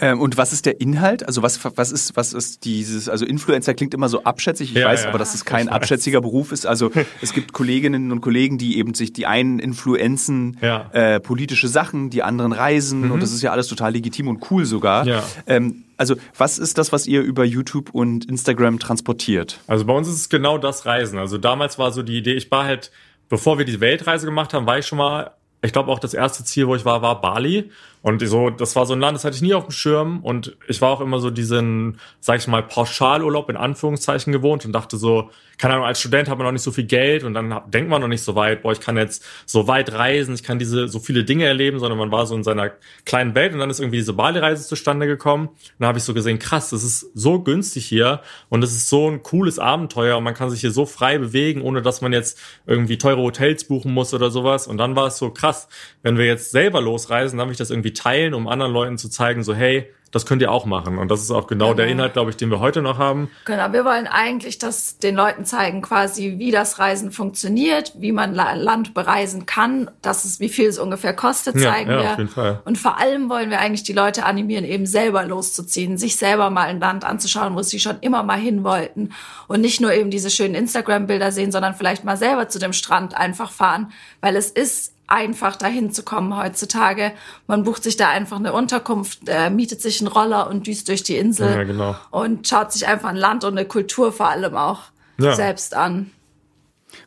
Ähm, 0.00 0.20
und 0.20 0.36
was 0.36 0.52
ist 0.52 0.66
der 0.66 0.80
Inhalt? 0.80 1.24
Also 1.24 1.42
was, 1.42 1.60
was 1.76 1.92
ist, 1.92 2.16
was 2.16 2.32
ist 2.32 2.64
dieses, 2.64 3.08
also 3.08 3.24
Influencer 3.24 3.74
klingt 3.74 3.94
immer 3.94 4.08
so 4.08 4.24
abschätzig. 4.24 4.70
Ich 4.70 4.76
Ja, 4.76 4.86
weiß 4.88 5.04
ja. 5.04 5.08
aber, 5.10 5.18
dass 5.18 5.34
es 5.36 5.44
kein 5.44 5.68
abschätziger 5.68 6.20
Beruf 6.20 6.50
ist. 6.50 6.66
Also 6.66 6.90
es 7.22 7.32
gibt 7.32 7.52
Kolleginnen 7.52 8.10
und 8.10 8.20
Kollegen, 8.20 8.58
die 8.58 8.76
eben 8.78 8.94
sich 8.94 9.12
die 9.12 9.26
einen 9.26 9.60
influenzen 9.60 10.56
Ja. 10.60 10.90
äh, 10.92 11.20
politische 11.20 11.68
Sachen, 11.68 12.10
die 12.10 12.24
anderen 12.24 12.52
reisen 12.52 13.10
und 13.12 13.22
das 13.22 13.32
ist 13.32 13.42
ja 13.42 13.52
alles 13.52 13.68
total 13.68 13.92
legitim 13.92 14.26
und 14.28 14.50
cool 14.50 14.64
sogar. 14.64 15.06
Ähm, 15.46 15.84
also 15.96 16.16
was 16.36 16.58
ist 16.58 16.76
das, 16.76 16.90
was 16.92 17.06
ihr 17.06 17.22
über 17.22 17.44
YouTube 17.44 17.90
und 17.94 18.24
Instagram 18.24 18.80
transportiert? 18.80 19.60
Also 19.68 19.84
bei 19.84 19.92
uns 19.92 20.08
ist 20.08 20.14
es 20.16 20.28
genau 20.28 20.58
das 20.58 20.86
Reisen. 20.86 21.18
Also 21.20 21.38
damals 21.38 21.78
war 21.78 21.92
so 21.92 22.02
die 22.02 22.18
Idee, 22.18 22.34
ich 22.34 22.50
war 22.50 22.64
halt, 22.64 22.90
bevor 23.28 23.58
wir 23.58 23.64
die 23.64 23.80
Weltreise 23.80 24.26
gemacht 24.26 24.54
haben, 24.54 24.66
war 24.66 24.76
ich 24.78 24.86
schon 24.88 24.98
mal, 24.98 25.30
ich 25.62 25.72
glaube 25.72 25.92
auch 25.92 26.00
das 26.00 26.14
erste 26.14 26.42
Ziel, 26.44 26.66
wo 26.66 26.74
ich 26.74 26.84
war, 26.84 27.00
war 27.00 27.20
Bali. 27.20 27.70
Und 28.04 28.20
so, 28.28 28.50
das 28.50 28.76
war 28.76 28.84
so 28.84 28.92
ein 28.92 29.00
Land, 29.00 29.14
das 29.14 29.24
hatte 29.24 29.36
ich 29.36 29.40
nie 29.40 29.54
auf 29.54 29.64
dem 29.64 29.70
Schirm. 29.70 30.22
Und 30.22 30.58
ich 30.68 30.82
war 30.82 30.90
auch 30.90 31.00
immer 31.00 31.20
so 31.20 31.30
diesen, 31.30 31.98
sag 32.20 32.38
ich 32.38 32.46
mal, 32.46 32.62
Pauschalurlaub 32.62 33.48
in 33.48 33.56
Anführungszeichen 33.56 34.30
gewohnt 34.30 34.66
und 34.66 34.72
dachte 34.72 34.98
so, 34.98 35.30
keine 35.58 35.74
Ahnung, 35.74 35.86
als 35.86 36.00
Student 36.00 36.28
hat 36.28 36.38
man 36.38 36.46
noch 36.46 36.52
nicht 36.52 36.62
so 36.62 36.72
viel 36.72 36.84
Geld 36.84 37.24
und 37.24 37.34
dann 37.34 37.62
denkt 37.68 37.88
man 37.90 38.00
noch 38.00 38.08
nicht 38.08 38.22
so 38.22 38.34
weit, 38.34 38.62
boah, 38.62 38.72
ich 38.72 38.80
kann 38.80 38.96
jetzt 38.96 39.24
so 39.46 39.68
weit 39.68 39.92
reisen, 39.92 40.34
ich 40.34 40.42
kann 40.42 40.58
diese, 40.58 40.88
so 40.88 40.98
viele 40.98 41.24
Dinge 41.24 41.44
erleben, 41.44 41.78
sondern 41.78 41.98
man 41.98 42.10
war 42.10 42.26
so 42.26 42.34
in 42.34 42.42
seiner 42.42 42.72
kleinen 43.04 43.34
Welt 43.34 43.52
und 43.52 43.60
dann 43.60 43.70
ist 43.70 43.80
irgendwie 43.80 43.98
diese 43.98 44.12
Bali-Reise 44.12 44.66
zustande 44.66 45.06
gekommen. 45.06 45.48
Und 45.48 45.58
dann 45.78 45.88
habe 45.88 45.98
ich 45.98 46.04
so 46.04 46.14
gesehen, 46.14 46.38
krass, 46.38 46.70
das 46.70 46.82
ist 46.82 47.10
so 47.14 47.40
günstig 47.40 47.86
hier 47.86 48.22
und 48.48 48.62
es 48.64 48.72
ist 48.72 48.88
so 48.88 49.08
ein 49.10 49.22
cooles 49.22 49.58
Abenteuer 49.58 50.16
und 50.18 50.24
man 50.24 50.34
kann 50.34 50.50
sich 50.50 50.60
hier 50.60 50.72
so 50.72 50.86
frei 50.86 51.18
bewegen, 51.18 51.62
ohne 51.62 51.82
dass 51.82 52.00
man 52.00 52.12
jetzt 52.12 52.38
irgendwie 52.66 52.98
teure 52.98 53.20
Hotels 53.20 53.64
buchen 53.64 53.92
muss 53.92 54.14
oder 54.14 54.30
sowas. 54.30 54.66
Und 54.66 54.78
dann 54.78 54.96
war 54.96 55.06
es 55.06 55.18
so 55.18 55.30
krass, 55.30 55.68
wenn 56.02 56.18
wir 56.18 56.26
jetzt 56.26 56.50
selber 56.50 56.80
losreisen, 56.80 57.38
dann 57.38 57.48
will 57.48 57.52
ich 57.52 57.58
das 57.58 57.70
irgendwie 57.70 57.92
teilen, 57.92 58.34
um 58.34 58.48
anderen 58.48 58.72
Leuten 58.72 58.98
zu 58.98 59.08
zeigen, 59.08 59.42
so 59.42 59.54
hey, 59.54 59.88
das 60.14 60.26
könnt 60.26 60.40
ihr 60.42 60.50
auch 60.52 60.64
machen. 60.66 60.98
Und 60.98 61.10
das 61.10 61.20
ist 61.20 61.30
auch 61.30 61.46
genau 61.46 61.74
der 61.74 61.86
Genau. 61.86 61.94
Inhalt, 61.96 62.12
glaube 62.14 62.30
ich, 62.30 62.36
den 62.36 62.50
wir 62.50 62.60
heute 62.60 62.82
noch 62.82 62.98
haben. 62.98 63.30
Genau, 63.44 63.72
wir 63.72 63.84
wollen 63.84 64.06
eigentlich 64.06 64.58
das 64.58 64.98
den 64.98 65.14
Leuten 65.16 65.44
zeigen, 65.44 65.82
quasi, 65.82 66.34
wie 66.38 66.50
das 66.50 66.78
Reisen 66.78 67.10
funktioniert, 67.10 67.92
wie 67.98 68.12
man 68.12 68.32
La 68.34 68.54
Land 68.54 68.94
bereisen 68.94 69.46
kann, 69.46 69.90
dass 70.02 70.24
es, 70.24 70.40
wie 70.40 70.48
viel 70.48 70.68
es 70.68 70.78
ungefähr 70.78 71.12
kostet, 71.14 71.56
Ja, 71.56 71.72
zeigen 71.72 71.90
ja, 71.90 72.02
wir. 72.02 72.10
auf 72.12 72.18
jeden 72.18 72.30
Fall. 72.30 72.62
Und 72.64 72.78
vor 72.78 72.98
allem 72.98 73.28
wollen 73.28 73.50
wir 73.50 73.58
eigentlich 73.60 73.82
die 73.82 73.92
Leute 73.92 74.24
animieren, 74.24 74.64
eben 74.64 74.86
selber 74.86 75.24
loszuziehen, 75.24 75.98
sich 75.98 76.16
selber 76.16 76.50
mal 76.50 76.68
ein 76.68 76.80
Land 76.80 77.04
anzuschauen, 77.04 77.54
wo 77.56 77.62
sie 77.62 77.80
schon 77.80 77.96
immer 78.00 78.22
mal 78.22 78.38
hin 78.38 78.64
wollten. 78.64 79.10
Und 79.48 79.60
nicht 79.60 79.80
nur 79.80 79.92
eben 79.92 80.10
diese 80.10 80.30
schönen 80.30 80.54
Instagram-Bilder 80.54 81.32
sehen, 81.32 81.52
sondern 81.52 81.74
vielleicht 81.74 82.04
mal 82.04 82.16
selber 82.16 82.48
zu 82.48 82.58
dem 82.58 82.72
Strand 82.72 83.16
einfach 83.16 83.50
fahren, 83.50 83.92
weil 84.20 84.36
es 84.36 84.50
ist 84.50 84.93
einfach 85.06 85.56
dahin 85.56 85.92
zu 85.92 86.02
kommen 86.02 86.36
heutzutage. 86.36 87.12
Man 87.46 87.62
bucht 87.64 87.82
sich 87.82 87.96
da 87.96 88.08
einfach 88.08 88.38
eine 88.38 88.52
Unterkunft, 88.52 89.20
äh, 89.28 89.50
mietet 89.50 89.80
sich 89.82 90.00
einen 90.00 90.08
Roller 90.08 90.48
und 90.48 90.66
düst 90.66 90.88
durch 90.88 91.02
die 91.02 91.16
Insel 91.16 91.50
Ja, 91.50 91.64
genau. 91.64 91.96
und 92.10 92.48
schaut 92.48 92.72
sich 92.72 92.86
einfach 92.86 93.08
ein 93.10 93.16
Land 93.16 93.44
und 93.44 93.56
eine 93.58 93.66
Kultur 93.66 94.12
vor 94.12 94.28
allem 94.28 94.54
auch 94.56 94.80
Ja. 95.18 95.34
selbst 95.34 95.74
an. 95.74 96.10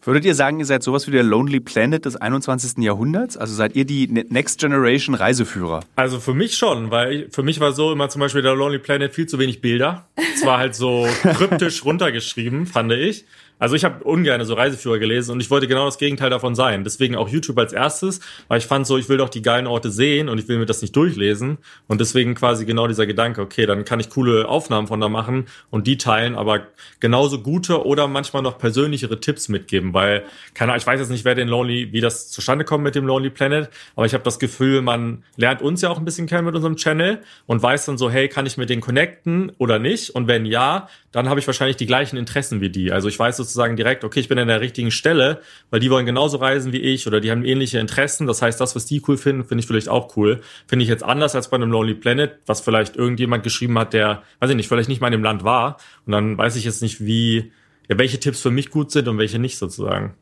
Würdet 0.03 0.25
ihr 0.25 0.35
sagen, 0.35 0.59
ihr 0.59 0.65
seid 0.65 0.83
sowas 0.83 1.07
wie 1.07 1.11
der 1.11 1.23
Lonely 1.23 1.61
Planet 1.61 2.03
des 2.05 2.17
21. 2.17 2.83
Jahrhunderts? 2.83 3.37
Also 3.37 3.53
seid 3.55 3.73
ihr 3.75 3.85
die 3.85 4.07
Ne- 4.09 4.25
Next 4.29 4.59
Generation 4.59 5.15
Reiseführer? 5.15 5.79
Also 5.95 6.19
für 6.19 6.33
mich 6.33 6.57
schon, 6.57 6.91
weil 6.91 7.13
ich, 7.13 7.33
für 7.33 7.41
mich 7.41 7.59
war 7.61 7.71
so 7.71 7.91
immer 7.93 8.09
zum 8.09 8.19
Beispiel 8.19 8.41
der 8.41 8.53
Lonely 8.53 8.79
Planet 8.79 9.13
viel 9.13 9.27
zu 9.27 9.39
wenig 9.39 9.61
Bilder. 9.61 10.05
Es 10.35 10.45
war 10.45 10.57
halt 10.59 10.75
so 10.75 11.07
kryptisch 11.23 11.85
runtergeschrieben, 11.85 12.65
fand 12.65 12.91
ich. 12.91 13.25
Also 13.59 13.75
ich 13.75 13.83
habe 13.83 14.03
ungern 14.03 14.43
so 14.45 14.53
Reiseführer 14.53 14.99
gelesen 14.99 15.31
und 15.31 15.39
ich 15.39 15.49
wollte 15.49 15.67
genau 15.67 15.85
das 15.85 15.97
Gegenteil 15.97 16.29
davon 16.29 16.55
sein. 16.55 16.83
Deswegen 16.83 17.15
auch 17.15 17.27
YouTube 17.27 17.57
als 17.57 17.73
erstes, 17.73 18.19
weil 18.47 18.59
ich 18.59 18.65
fand 18.65 18.85
so, 18.85 18.97
ich 18.97 19.09
will 19.09 19.17
doch 19.17 19.29
die 19.29 19.41
geilen 19.41 19.67
Orte 19.67 19.89
sehen 19.89 20.29
und 20.29 20.37
ich 20.37 20.47
will 20.47 20.57
mir 20.57 20.65
das 20.65 20.81
nicht 20.81 20.95
durchlesen. 20.95 21.57
Und 21.87 21.99
deswegen 22.01 22.35
quasi 22.35 22.65
genau 22.65 22.87
dieser 22.87 23.05
Gedanke, 23.05 23.41
okay, 23.41 23.65
dann 23.65 23.85
kann 23.85 23.99
ich 23.99 24.09
coole 24.09 24.47
Aufnahmen 24.47 24.87
von 24.87 25.01
da 25.01 25.09
machen 25.09 25.45
und 25.69 25.87
die 25.87 25.97
teilen, 25.97 26.35
aber 26.35 26.67
genauso 26.99 27.41
gute 27.41 27.85
oder 27.85 28.07
manchmal 28.07 28.43
noch 28.43 28.57
persönlichere 28.57 29.19
Tipps 29.19 29.49
mitgeben, 29.49 29.93
weil, 29.93 30.23
keine 30.53 30.71
Ahnung, 30.71 30.81
ich 30.81 30.87
weiß 30.87 30.99
jetzt 30.99 31.09
nicht, 31.09 31.25
wer 31.25 31.35
den 31.35 31.47
Lonely, 31.47 31.91
wie 31.93 32.01
das 32.01 32.29
zustande 32.29 32.65
kommt 32.65 32.83
mit 32.83 32.95
dem 32.95 33.05
Lonely 33.05 33.29
Planet, 33.29 33.69
aber 33.95 34.05
ich 34.05 34.13
habe 34.13 34.23
das 34.23 34.39
Gefühl, 34.39 34.81
man 34.81 35.23
lernt 35.35 35.61
uns 35.61 35.81
ja 35.81 35.89
auch 35.89 35.97
ein 35.97 36.05
bisschen 36.05 36.27
kennen 36.27 36.45
mit 36.45 36.55
unserem 36.55 36.75
Channel 36.75 37.19
und 37.45 37.61
weiß 37.61 37.85
dann 37.85 37.97
so, 37.97 38.09
hey, 38.09 38.27
kann 38.27 38.45
ich 38.45 38.57
mit 38.57 38.69
denen 38.69 38.81
connecten 38.81 39.51
oder 39.57 39.79
nicht? 39.79 40.11
Und 40.11 40.27
wenn 40.27 40.45
ja, 40.45 40.89
dann 41.11 41.29
habe 41.29 41.39
ich 41.39 41.47
wahrscheinlich 41.47 41.77
die 41.77 41.87
gleichen 41.87 42.17
Interessen 42.17 42.61
wie 42.61 42.69
die. 42.69 42.91
Also 42.91 43.07
ich 43.07 43.17
weiß 43.17 43.39
sozusagen 43.47 43.75
direkt, 43.75 44.03
okay, 44.03 44.19
ich 44.19 44.27
bin 44.27 44.37
an 44.37 44.47
der 44.47 44.61
richtigen 44.61 44.91
Stelle, 44.91 45.41
weil 45.69 45.79
die 45.79 45.89
wollen 45.89 46.05
genauso 46.05 46.37
reisen 46.37 46.71
wie 46.71 46.79
ich 46.79 47.07
oder 47.07 47.19
die 47.19 47.31
haben 47.31 47.43
ähnliche 47.43 47.79
Interessen. 47.79 48.27
Das 48.27 48.41
heißt, 48.41 48.59
das, 48.59 48.75
was 48.75 48.85
die 48.85 49.01
cool 49.07 49.17
finden, 49.17 49.43
finde 49.43 49.61
ich 49.61 49.67
vielleicht 49.67 49.89
auch 49.89 50.15
cool. 50.17 50.41
Finde 50.67 50.83
ich 50.83 50.89
jetzt 50.89 51.03
anders 51.03 51.35
als 51.35 51.49
bei 51.49 51.55
einem 51.55 51.71
Lonely 51.71 51.95
Planet, 51.95 52.39
was 52.45 52.61
vielleicht 52.61 52.95
irgendjemand 52.95 53.43
geschrieben 53.43 53.77
hat, 53.79 53.93
der, 53.93 54.23
weiß 54.39 54.49
ich 54.49 54.55
nicht, 54.55 54.67
vielleicht 54.67 54.89
nicht 54.89 55.01
mal 55.01 55.07
in 55.07 55.13
dem 55.13 55.23
Land 55.23 55.43
war. 55.43 55.77
Und 56.05 56.11
dann 56.11 56.37
weiß 56.37 56.55
ich 56.55 56.65
jetzt 56.65 56.81
nicht, 56.81 57.05
wie, 57.05 57.51
ja, 57.87 57.97
welche 57.97 58.19
Tipps 58.19 58.41
für 58.41 58.51
mich 58.51 58.69
gut 58.69 58.91
sind 58.91 59.07
und 59.07 59.17
welche 59.17 59.39
nicht 59.39 59.57
sozusagen. 59.57 60.15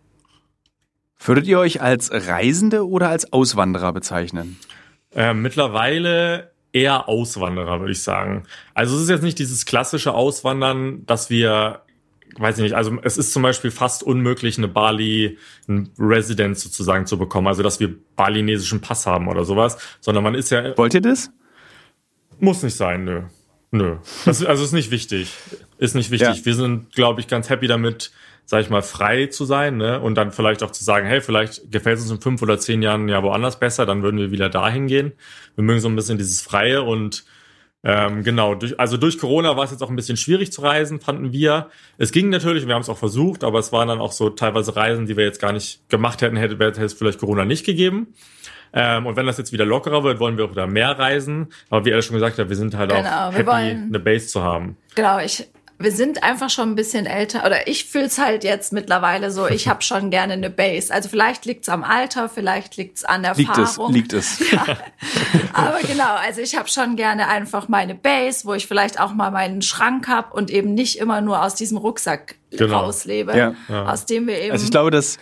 Würdet 1.19 1.47
ihr 1.47 1.59
euch 1.59 1.81
als 1.81 2.11
Reisende 2.11 2.87
oder 2.87 3.09
als 3.09 3.31
Auswanderer 3.33 3.93
bezeichnen? 3.93 4.57
Äh, 5.15 5.33
mittlerweile 5.33 6.51
eher 6.75 7.07
Auswanderer, 7.07 7.79
würde 7.79 7.93
ich 7.93 8.03
sagen. 8.03 8.43
Also 8.73 8.97
es 8.97 9.03
ist 9.03 9.09
jetzt 9.09 9.23
nicht 9.23 9.39
dieses 9.39 9.65
klassische 9.65 10.13
Auswandern, 10.13 11.05
dass 11.05 11.29
wir, 11.29 11.81
weiß 12.37 12.57
ich 12.57 12.63
nicht, 12.63 12.75
also 12.75 12.97
es 13.03 13.17
ist 13.17 13.31
zum 13.31 13.43
Beispiel 13.43 13.71
fast 13.71 14.03
unmöglich, 14.03 14.57
eine 14.57 14.67
Bali, 14.67 15.37
ein 15.67 15.89
Residence 15.97 16.61
sozusagen 16.61 17.05
zu 17.05 17.17
bekommen, 17.17 17.47
also 17.47 17.63
dass 17.63 17.79
wir 17.79 17.95
balinesischen 18.15 18.81
Pass 18.81 19.05
haben 19.05 19.27
oder 19.27 19.45
sowas, 19.45 19.77
sondern 20.01 20.23
man 20.23 20.35
ist 20.35 20.49
ja, 20.49 20.77
Wollt 20.77 20.93
ihr 20.93 21.01
das? 21.01 21.31
muss 22.39 22.63
nicht 22.63 22.75
sein, 22.75 23.05
nö. 23.05 23.21
Nö. 23.71 23.97
Das, 24.25 24.43
also 24.45 24.63
ist 24.63 24.71
nicht 24.71 24.91
wichtig. 24.91 25.33
Ist 25.77 25.95
nicht 25.95 26.11
wichtig. 26.11 26.37
Ja. 26.37 26.45
Wir 26.45 26.55
sind, 26.55 26.93
glaube 26.93 27.19
ich, 27.19 27.27
ganz 27.27 27.49
happy 27.49 27.67
damit, 27.67 28.11
sag 28.45 28.61
ich 28.61 28.69
mal, 28.69 28.81
frei 28.81 29.27
zu 29.27 29.43
sein, 29.43 29.77
ne? 29.77 29.99
Und 29.99 30.15
dann 30.15 30.31
vielleicht 30.31 30.63
auch 30.63 30.71
zu 30.71 30.83
sagen, 30.83 31.07
hey, 31.07 31.19
vielleicht 31.19 31.71
gefällt 31.71 31.97
es 31.97 32.03
uns 32.03 32.11
in 32.11 32.21
fünf 32.21 32.41
oder 32.41 32.57
zehn 32.57 32.81
Jahren 32.81 33.09
ja 33.09 33.21
woanders 33.21 33.59
besser, 33.59 33.85
dann 33.85 34.01
würden 34.01 34.19
wir 34.19 34.31
wieder 34.31 34.49
dahin 34.49 34.87
gehen. 34.87 35.13
Wir 35.55 35.63
mögen 35.63 35.81
so 35.81 35.89
ein 35.89 35.95
bisschen 35.95 36.17
dieses 36.17 36.41
Freie 36.41 36.83
und 36.83 37.25
ähm, 37.85 38.23
genau, 38.23 38.55
durch, 38.55 38.79
also 38.79 38.97
durch 38.97 39.19
Corona 39.19 39.55
war 39.55 39.63
es 39.63 39.71
jetzt 39.71 39.81
auch 39.83 39.89
ein 39.91 39.95
bisschen 39.95 40.17
schwierig 40.17 40.51
zu 40.51 40.61
reisen, 40.61 40.99
fanden 40.99 41.31
wir. 41.31 41.69
Es 41.99 42.11
ging 42.11 42.29
natürlich, 42.29 42.67
wir 42.67 42.73
haben 42.73 42.81
es 42.81 42.89
auch 42.89 42.97
versucht, 42.97 43.43
aber 43.43 43.59
es 43.59 43.71
waren 43.71 43.87
dann 43.87 43.99
auch 43.99 44.11
so 44.11 44.29
teilweise 44.31 44.75
Reisen, 44.75 45.05
die 45.05 45.15
wir 45.15 45.23
jetzt 45.23 45.39
gar 45.39 45.53
nicht 45.53 45.87
gemacht 45.87 46.21
hätten, 46.23 46.35
hätte, 46.35 46.57
hätte 46.57 46.83
es 46.83 46.93
vielleicht 46.95 47.19
Corona 47.19 47.45
nicht 47.45 47.65
gegeben. 47.65 48.07
Ähm, 48.73 49.05
und 49.05 49.15
wenn 49.15 49.25
das 49.27 49.37
jetzt 49.37 49.53
wieder 49.53 49.65
lockerer 49.65 50.03
wird, 50.03 50.19
wollen 50.19 50.37
wir 50.37 50.45
auch 50.45 50.51
wieder 50.51 50.67
mehr 50.67 50.97
reisen. 50.97 51.47
Aber 51.69 51.85
wie 51.85 51.91
er 51.91 52.01
schon 52.01 52.15
gesagt 52.15 52.37
hat, 52.39 52.49
wir 52.49 52.55
sind 52.55 52.75
halt 52.75 52.89
Genau, 52.89 53.01
auch 53.27 53.31
wir 53.31 53.37
happy, 53.37 53.47
wollen- 53.47 53.83
eine 53.89 53.99
Base 53.99 54.27
zu 54.27 54.41
haben. 54.43 54.75
Genau, 54.95 55.19
ich, 55.19 55.47
wir 55.77 55.91
sind 55.91 56.23
einfach 56.23 56.49
schon 56.49 56.71
ein 56.71 56.75
bisschen 56.75 57.05
älter 57.05 57.45
oder 57.45 57.67
ich 57.67 57.85
fühl's 57.85 58.17
halt 58.17 58.43
jetzt 58.43 58.71
mittlerweile 58.71 59.29
so, 59.31 59.47
ich 59.47 59.67
habe 59.69 59.81
schon 59.81 60.09
gerne 60.09 60.33
eine 60.33 60.49
Base. 60.49 60.93
Also 60.93 61.09
vielleicht 61.09 61.45
liegt's 61.45 61.67
am 61.69 61.83
Alter, 61.83 62.29
vielleicht 62.29 62.77
liegt's 62.77 63.03
an 63.03 63.23
der 63.23 63.35
Liegt 63.35 63.51
es, 63.57 63.57
Erfahrung. 63.71 63.93
liegt 63.93 64.13
es. 64.13 64.39
Aber 65.53 65.79
genau, 65.81 66.15
also 66.15 66.41
ich 66.41 66.55
habe 66.57 66.69
schon 66.69 66.95
gerne 66.95 67.27
einfach 67.27 67.67
meine 67.67 67.95
Base, 67.95 68.45
wo 68.45 68.53
ich 68.53 68.67
vielleicht 68.67 68.99
auch 68.99 69.13
mal 69.13 69.31
meinen 69.31 69.61
Schrank 69.61 70.07
hab 70.07 70.33
und 70.33 70.49
eben 70.49 70.73
nicht 70.73 70.97
immer 70.99 71.21
nur 71.21 71.43
aus 71.43 71.55
diesem 71.55 71.77
Rucksack 71.77 72.35
Genau. 72.51 72.79
rauslebe, 72.83 73.37
Ja. 73.37 73.53
aus 73.85 74.05
dem 74.05 74.27
wir 74.27 74.39
eben 74.39 74.51
Also 74.53 74.63
ich 74.63 74.71
glaube, 74.71 74.89
dass 74.91 75.17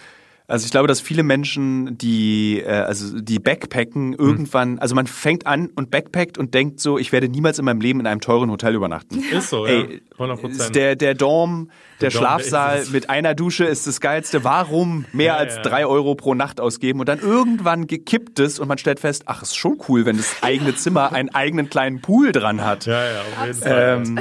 also 0.53 0.65
ich 0.65 0.71
glaube, 0.71 0.87
dass 0.87 1.01
viele 1.01 1.23
Menschen, 1.23 1.97
die 1.97 2.61
äh, 2.63 2.69
also 2.69 3.19
die 3.19 3.39
Backpacken 3.39 4.13
irgendwann, 4.13 4.77
also 4.77 4.93
man 4.93 5.07
fängt 5.07 5.47
an 5.47 5.71
und 5.73 5.89
backpackt 5.89 6.37
und 6.37 6.53
denkt 6.53 6.79
so, 6.79 6.99
ich 6.99 7.11
werde 7.11 7.27
niemals 7.27 7.57
in 7.57 7.65
meinem 7.65 7.81
Leben 7.81 7.99
in 7.99 8.05
einem 8.05 8.21
teuren 8.21 8.51
Hotel 8.51 8.75
übernachten. 8.75 9.23
Ist 9.31 9.49
so, 9.49 9.65
Ey, 9.65 9.81
ja. 9.81 9.87
100 10.11 10.39
Prozent. 10.39 10.75
Der, 10.75 10.95
der 10.95 11.15
Dorm, 11.15 11.71
der, 12.01 12.11
Dorm, 12.11 12.21
Schlafsaal 12.21 12.77
es. 12.77 12.91
mit 12.91 13.09
einer 13.09 13.33
Dusche 13.33 13.65
ist 13.65 13.87
das 13.87 13.99
Geilste. 13.99 14.43
Warum 14.43 15.05
mehr 15.11 15.33
Ja, 15.33 15.37
als 15.37 15.55
ja. 15.55 15.63
drei 15.63 15.87
Euro 15.87 16.13
pro 16.13 16.35
Nacht 16.35 16.61
ausgeben? 16.61 16.99
Und 16.99 17.09
dann 17.09 17.17
irgendwann 17.17 17.87
gekippt 17.87 18.39
es 18.39 18.59
und 18.59 18.67
man 18.67 18.77
stellt 18.77 18.99
fest, 18.99 19.23
ach, 19.25 19.41
ist 19.41 19.55
schon 19.55 19.79
cool, 19.89 20.05
wenn 20.05 20.17
das 20.17 20.35
eigene 20.43 20.75
Zimmer 20.75 21.13
einen 21.13 21.29
eigenen 21.29 21.71
kleinen 21.71 21.99
Pool 21.99 22.31
dran 22.31 22.63
hat. 22.63 22.85
Ja, 22.85 23.03
ja, 23.03 23.21
auf 23.21 23.47
jeden 23.47 23.59
Fall. 23.59 24.03
Ähm, 24.05 24.19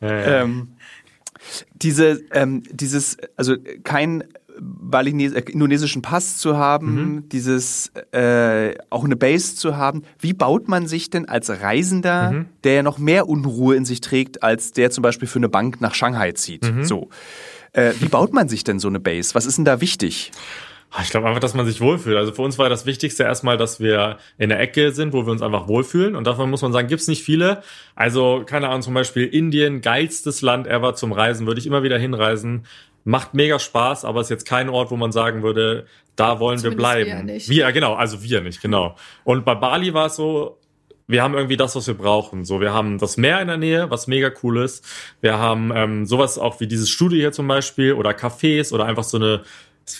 ja, 0.00 0.08
ja. 0.08 0.42
ähm, 0.42 0.68
diese, 1.72 2.20
ähm, 2.32 2.64
dieses, 2.72 3.16
also 3.36 3.54
kein 3.84 4.24
Balines 4.60 5.32
äh, 5.32 5.40
indonesischen 5.50 6.02
Pass 6.02 6.38
zu 6.38 6.56
haben, 6.56 7.28
dieses 7.30 7.88
äh, 8.12 8.74
auch 8.90 9.04
eine 9.04 9.16
Base 9.16 9.54
zu 9.56 9.76
haben. 9.76 10.02
Wie 10.18 10.32
baut 10.32 10.68
man 10.68 10.86
sich 10.86 11.10
denn 11.10 11.28
als 11.28 11.50
Reisender, 11.50 12.46
der 12.64 12.74
ja 12.74 12.82
noch 12.82 12.98
mehr 12.98 13.28
Unruhe 13.28 13.76
in 13.76 13.84
sich 13.84 14.00
trägt, 14.00 14.42
als 14.42 14.72
der 14.72 14.90
zum 14.90 15.02
Beispiel 15.02 15.28
für 15.28 15.38
eine 15.38 15.48
Bank 15.48 15.80
nach 15.80 15.94
Shanghai 15.94 16.32
zieht? 16.32 16.64
So. 16.82 17.08
Äh, 17.72 17.92
wie 18.00 18.08
baut 18.08 18.32
man 18.32 18.48
sich 18.48 18.64
denn 18.64 18.78
so 18.78 18.88
eine 18.88 19.00
Base? 19.00 19.34
Was 19.34 19.44
ist 19.46 19.56
denn 19.58 19.64
da 19.66 19.80
wichtig? 19.80 20.32
Ah, 20.90 21.00
Ich 21.02 21.10
glaube 21.10 21.26
einfach, 21.26 21.40
dass 21.40 21.52
man 21.52 21.66
sich 21.66 21.80
wohlfühlt. 21.80 22.16
Also 22.16 22.32
für 22.32 22.40
uns 22.42 22.58
war 22.58 22.68
das 22.70 22.86
Wichtigste 22.86 23.24
erstmal, 23.24 23.56
dass 23.58 23.80
wir 23.80 24.16
in 24.38 24.48
der 24.48 24.60
Ecke 24.60 24.92
sind, 24.92 25.12
wo 25.12 25.26
wir 25.26 25.32
uns 25.32 25.42
einfach 25.42 25.68
wohlfühlen. 25.68 26.16
Und 26.16 26.26
davon 26.26 26.48
muss 26.48 26.62
man 26.62 26.72
sagen, 26.72 26.88
gibt's 26.88 27.08
nicht 27.08 27.22
viele. 27.22 27.62
Also, 27.94 28.44
keine 28.46 28.68
Ahnung, 28.68 28.82
zum 28.82 28.94
Beispiel 28.94 29.24
Indien, 29.24 29.82
geilstes 29.82 30.40
Land 30.40 30.66
ever 30.66 30.94
zum 30.94 31.12
Reisen, 31.12 31.46
würde 31.46 31.60
ich 31.60 31.66
immer 31.66 31.82
wieder 31.82 31.98
hinreisen. 31.98 32.64
Macht 33.08 33.34
mega 33.34 33.60
Spaß, 33.60 34.04
aber 34.04 34.20
ist 34.20 34.30
jetzt 34.30 34.46
kein 34.46 34.68
Ort, 34.68 34.90
wo 34.90 34.96
man 34.96 35.12
sagen 35.12 35.44
würde, 35.44 35.86
da 36.16 36.40
wollen 36.40 36.58
wir 36.58 36.72
Zumindest 36.72 36.76
bleiben. 36.76 37.06
wir 37.06 37.22
nicht. 37.22 37.48
Wir, 37.48 37.70
genau, 37.70 37.94
also 37.94 38.20
wir 38.20 38.40
nicht, 38.40 38.60
genau. 38.60 38.96
Und 39.22 39.44
bei 39.44 39.54
Bali 39.54 39.94
war 39.94 40.06
es 40.06 40.16
so, 40.16 40.58
wir 41.06 41.22
haben 41.22 41.34
irgendwie 41.34 41.56
das, 41.56 41.76
was 41.76 41.86
wir 41.86 41.94
brauchen. 41.94 42.44
So, 42.44 42.60
wir 42.60 42.74
haben 42.74 42.98
das 42.98 43.16
Meer 43.16 43.40
in 43.40 43.46
der 43.46 43.58
Nähe, 43.58 43.90
was 43.90 44.08
mega 44.08 44.32
cool 44.42 44.58
ist. 44.58 44.84
Wir 45.20 45.38
haben 45.38 45.70
ähm, 45.72 46.04
sowas 46.04 46.36
auch 46.36 46.58
wie 46.58 46.66
dieses 46.66 46.90
Studio 46.90 47.18
hier 47.20 47.30
zum 47.30 47.46
Beispiel 47.46 47.92
oder 47.92 48.10
Cafés 48.10 48.72
oder 48.72 48.86
einfach 48.86 49.04
so 49.04 49.18
eine, 49.18 49.42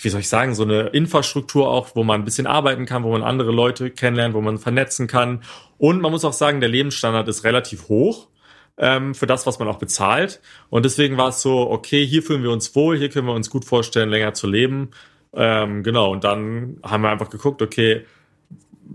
wie 0.02 0.08
soll 0.08 0.20
ich 0.20 0.28
sagen, 0.28 0.56
so 0.56 0.64
eine 0.64 0.88
Infrastruktur 0.88 1.70
auch, 1.70 1.94
wo 1.94 2.02
man 2.02 2.22
ein 2.22 2.24
bisschen 2.24 2.48
arbeiten 2.48 2.86
kann, 2.86 3.04
wo 3.04 3.12
man 3.12 3.22
andere 3.22 3.52
Leute 3.52 3.90
kennenlernt, 3.90 4.34
wo 4.34 4.40
man 4.40 4.58
vernetzen 4.58 5.06
kann. 5.06 5.44
Und 5.78 6.02
man 6.02 6.10
muss 6.10 6.24
auch 6.24 6.32
sagen, 6.32 6.58
der 6.58 6.70
Lebensstandard 6.70 7.28
ist 7.28 7.44
relativ 7.44 7.88
hoch 7.88 8.26
ähm, 8.78 9.14
für 9.14 9.26
das, 9.26 9.46
was 9.46 9.58
man 9.58 9.68
auch 9.68 9.78
bezahlt. 9.78 10.40
Und 10.70 10.84
deswegen 10.84 11.16
war 11.16 11.28
es 11.28 11.42
so, 11.42 11.70
okay, 11.70 12.04
hier 12.06 12.22
fühlen 12.22 12.42
wir 12.42 12.50
uns 12.50 12.74
wohl, 12.76 12.96
hier 12.98 13.08
können 13.08 13.26
wir 13.26 13.34
uns 13.34 13.50
gut 13.50 13.64
vorstellen, 13.64 14.10
länger 14.10 14.34
zu 14.34 14.46
leben. 14.46 14.90
Ähm, 15.32 15.82
genau, 15.82 16.12
und 16.12 16.24
dann 16.24 16.78
haben 16.82 17.02
wir 17.02 17.10
einfach 17.10 17.30
geguckt, 17.30 17.62
okay, 17.62 18.04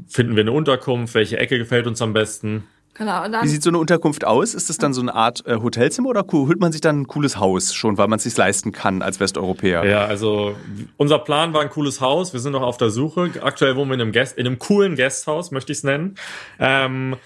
finden 0.07 0.35
wir 0.35 0.41
eine 0.41 0.51
Unterkunft, 0.51 1.13
welche 1.15 1.37
Ecke 1.37 1.57
gefällt 1.57 1.85
uns 1.87 2.01
am 2.01 2.13
besten. 2.13 2.63
genau 2.93 3.19
und 3.23 3.27
Wie 3.27 3.31
dann 3.31 3.47
sieht 3.47 3.61
so 3.61 3.69
eine 3.69 3.77
Unterkunft 3.77 4.25
aus? 4.25 4.53
Ist 4.53 4.69
das 4.69 4.77
dann 4.77 4.93
so 4.93 5.01
eine 5.01 5.13
Art 5.13 5.45
äh, 5.45 5.57
Hotelzimmer 5.57 6.09
oder 6.09 6.25
cool- 6.31 6.47
holt 6.47 6.59
man 6.59 6.71
sich 6.71 6.81
dann 6.81 7.01
ein 7.01 7.07
cooles 7.07 7.37
Haus 7.37 7.73
schon, 7.73 7.97
weil 7.97 8.07
man 8.07 8.17
es 8.17 8.23
sich 8.23 8.35
leisten 8.37 8.71
kann 8.71 9.01
als 9.01 9.19
Westeuropäer? 9.19 9.83
Ja, 9.85 10.05
also 10.05 10.55
unser 10.97 11.19
Plan 11.19 11.53
war 11.53 11.61
ein 11.61 11.69
cooles 11.69 12.01
Haus. 12.01 12.33
Wir 12.33 12.39
sind 12.39 12.53
noch 12.53 12.61
auf 12.61 12.77
der 12.77 12.89
Suche. 12.89 13.29
Aktuell 13.41 13.75
wohnen 13.75 13.89
wir 13.91 13.95
in 13.95 14.01
einem, 14.01 14.11
Guest, 14.11 14.37
in 14.37 14.47
einem 14.47 14.59
coolen 14.59 14.95
Gasthaus, 14.95 15.51
möchte 15.51 15.71
ich 15.73 15.79
es 15.79 15.83
nennen. 15.83 16.15
Ähm, 16.59 17.17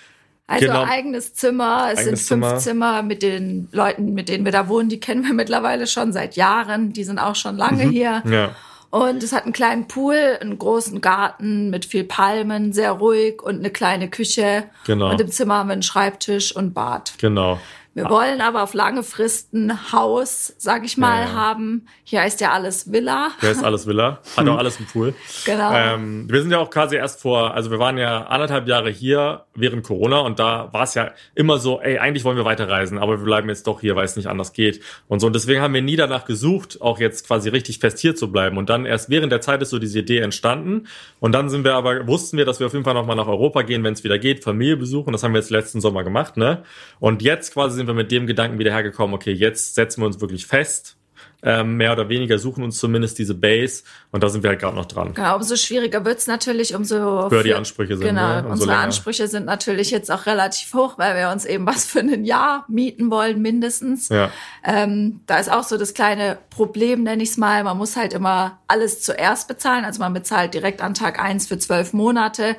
Also 0.48 0.68
Genau. 0.68 0.84
eigenes 0.84 1.34
Zimmer, 1.34 1.90
es 1.92 2.00
Eigenes 2.00 2.28
sind 2.28 2.40
fünf 2.40 2.48
Zimmer. 2.48 2.58
Zimmer. 2.60 3.02
mit 3.04 3.24
den 3.24 3.68
Leuten, 3.72 4.14
mit 4.14 4.30
denen 4.30 4.46
wir 4.46 4.52
da 4.52 4.68
wohnen, 4.68 4.90
die 4.90 5.00
kennen 5.00 5.24
wir 5.24 5.34
mittlerweile 5.34 5.88
schon 5.88 6.14
seit 6.14 6.36
Jahren, 6.36 6.94
die 6.94 7.04
sind 7.04 7.18
auch 7.20 7.36
schon 7.36 7.58
lange 7.58 7.84
hier. 7.90 8.22
ja. 8.30 8.56
Und 8.92 9.24
es 9.24 9.34
hat 9.34 9.44
einen 9.44 9.52
kleinen 9.52 9.90
Pool, 9.90 10.38
einen 10.40 10.58
großen 10.58 11.02
Garten 11.02 11.70
mit 11.70 11.84
viel 11.84 12.06
Palmen, 12.06 12.72
sehr 12.72 12.92
ruhig 12.92 13.42
und 13.42 13.56
eine 13.60 13.70
kleine 13.70 14.10
Küche. 14.10 14.66
Genau. 14.86 15.10
Und 15.10 15.20
im 15.20 15.30
Zimmer 15.30 15.56
haben 15.56 15.68
wir 15.68 15.74
einen 15.74 15.84
Schreibtisch 15.84 16.56
und 16.56 16.74
Bad. 16.74 17.14
Genau. 17.18 17.60
Wir 17.96 18.10
wollen 18.10 18.42
aber 18.42 18.62
auf 18.62 18.74
lange 18.74 19.04
Fristen 19.04 19.72
ein 19.72 19.92
Haus, 19.94 20.54
sag 20.58 20.84
ich 20.84 20.98
mal, 20.98 21.22
Ja, 21.22 21.28
ja. 21.28 21.34
haben. 21.34 21.88
Hier 22.04 22.20
heißt 22.20 22.42
ja 22.42 22.52
alles 22.52 22.92
Villa. 22.92 23.30
Der 23.42 23.52
ist 23.52 23.64
alles 23.64 23.88
Villa. 23.88 24.20
Hat 24.36 24.48
auch 24.50 24.58
alles 24.58 24.82
im 24.82 24.86
Pool. 24.86 25.16
Genau. 25.46 25.72
Ähm, 25.74 26.30
wir 26.30 26.42
sind 26.42 26.52
ja 26.52 26.60
auch 26.60 26.70
quasi 26.70 26.98
erst 26.98 27.22
vor, 27.22 27.54
also 27.54 27.72
wir 27.72 27.80
waren 27.80 27.98
ja 27.98 28.24
anderthalb 28.26 28.68
Jahre 28.68 28.90
hier 28.90 29.46
während 29.56 29.84
Corona 29.86 30.20
und 30.20 30.40
da 30.40 30.74
war 30.74 30.84
es 30.84 30.94
ja 30.94 31.12
immer 31.36 31.58
so, 31.58 31.80
ey, 31.80 31.98
eigentlich 31.98 32.26
wollen 32.26 32.36
wir 32.36 32.44
weiterreisen, 32.44 32.98
aber 32.98 33.18
wir 33.20 33.24
bleiben 33.24 33.48
jetzt 33.48 33.66
doch 33.66 33.80
hier, 33.80 33.96
weil 33.96 34.04
es 34.04 34.18
nicht 34.18 34.28
anders 34.28 34.52
geht. 34.52 34.82
Und 35.08 35.22
so, 35.22 35.28
und 35.28 35.34
deswegen 35.34 35.62
haben 35.62 35.74
wir 35.74 35.82
nie 35.82 35.96
danach 35.96 36.26
gesucht, 36.26 36.82
auch 36.82 37.00
jetzt 37.00 37.26
quasi 37.26 37.48
richtig 37.48 37.80
fest 37.80 38.00
hier 38.00 38.14
zu 38.14 38.30
bleiben. 38.30 38.58
Und 38.58 38.70
dann 38.70 38.86
erst 38.86 39.10
während 39.10 39.32
der 39.32 39.40
Zeit 39.40 39.62
ist 39.62 39.70
so 39.70 39.80
diese 39.80 40.00
Idee 40.00 40.20
entstanden. 40.20 40.88
Und 41.22 41.32
dann 41.32 41.48
sind 41.48 41.64
wir 41.64 41.76
aber, 41.76 42.06
wussten 42.08 42.38
wir, 42.38 42.44
dass 42.44 42.60
wir 42.60 42.68
auf 42.68 42.74
jeden 42.74 42.84
Fall 42.84 42.94
nochmal 42.94 43.16
nach 43.16 43.28
Europa 43.28 43.62
gehen, 43.62 43.86
wenn 43.86 43.94
es 43.94 44.04
wieder 44.04 44.20
geht, 44.20 44.44
Familie 44.44 44.76
besuchen. 44.76 45.14
Das 45.14 45.24
haben 45.24 45.34
wir 45.34 45.40
jetzt 45.40 45.50
letzten 45.50 45.80
Sommer 45.80 46.04
gemacht, 46.04 46.36
ne? 46.36 46.64
Und 47.00 47.22
jetzt 47.22 47.54
quasi 47.54 47.85
sind 47.86 47.96
wir 47.96 48.04
mit 48.04 48.12
dem 48.12 48.28
Gedanken 48.28 48.60
wieder 48.60 48.72
hergekommen, 48.72 49.16
okay, 49.16 49.32
jetzt 49.32 49.76
setzen 49.76 50.02
wir 50.02 50.08
uns 50.08 50.20
wirklich 50.22 50.46
fest 50.46 50.98
ähm, 51.46 51.78
mehr 51.78 51.92
oder 51.92 52.10
weniger, 52.10 52.40
suchen 52.40 52.64
uns 52.64 52.80
zumindest 52.80 53.20
diese 53.20 53.36
Base 53.36 53.84
und 54.12 54.24
da 54.24 54.30
sind 54.30 54.42
wir 54.42 54.50
halt 54.50 54.60
gerade 54.60 54.76
noch 54.76 54.86
dran. 54.86 55.14
Genau, 55.14 55.36
umso 55.36 55.56
schwieriger 55.56 56.04
wird's 56.04 56.26
natürlich, 56.26 56.74
umso 56.74 57.30
Höher 57.30 57.44
die 57.44 57.54
Ansprüche 57.54 57.98
sind. 57.98 58.08
Genau, 58.08 58.28
ne? 58.28 58.38
Umso 58.40 58.52
unsere 58.52 58.72
länger. 58.72 58.84
Ansprüche 58.84 59.28
sind 59.28 59.46
natürlich 59.46 59.92
jetzt 59.92 60.12
auch 60.12 60.26
relativ 60.26 60.74
hoch, 60.74 60.98
weil 60.98 61.16
wir 61.16 61.30
uns 61.30 61.46
eben 61.46 61.68
was 61.68 61.86
für 61.86 62.00
ein 62.00 62.26
Jahr 62.26 62.66
mieten 62.68 63.12
wollen, 63.12 63.42
mindestens. 63.42 64.10
Ja. 64.10 64.32
Ähm, 64.64 65.22
da 65.28 65.38
ist 65.38 65.52
auch 65.52 65.64
so 65.64 65.78
das 65.78 65.94
kleine 65.94 66.40
Problem, 66.50 67.04
nenne 67.04 67.22
ich 67.22 67.30
es 67.30 67.38
mal. 67.38 67.64
Man 67.64 67.78
muss 67.78 67.96
halt 67.96 68.14
immer 68.14 68.60
alles 68.68 69.02
zuerst 69.02 69.48
bezahlen. 69.48 69.86
Also 69.86 70.00
man 70.00 70.14
bezahlt 70.14 70.56
direkt 70.56 70.82
an 70.82 70.96
Tag 70.96 71.22
eins 71.22 71.46
für 71.46 71.60
zwölf 71.60 71.94
Monate. 71.94 72.56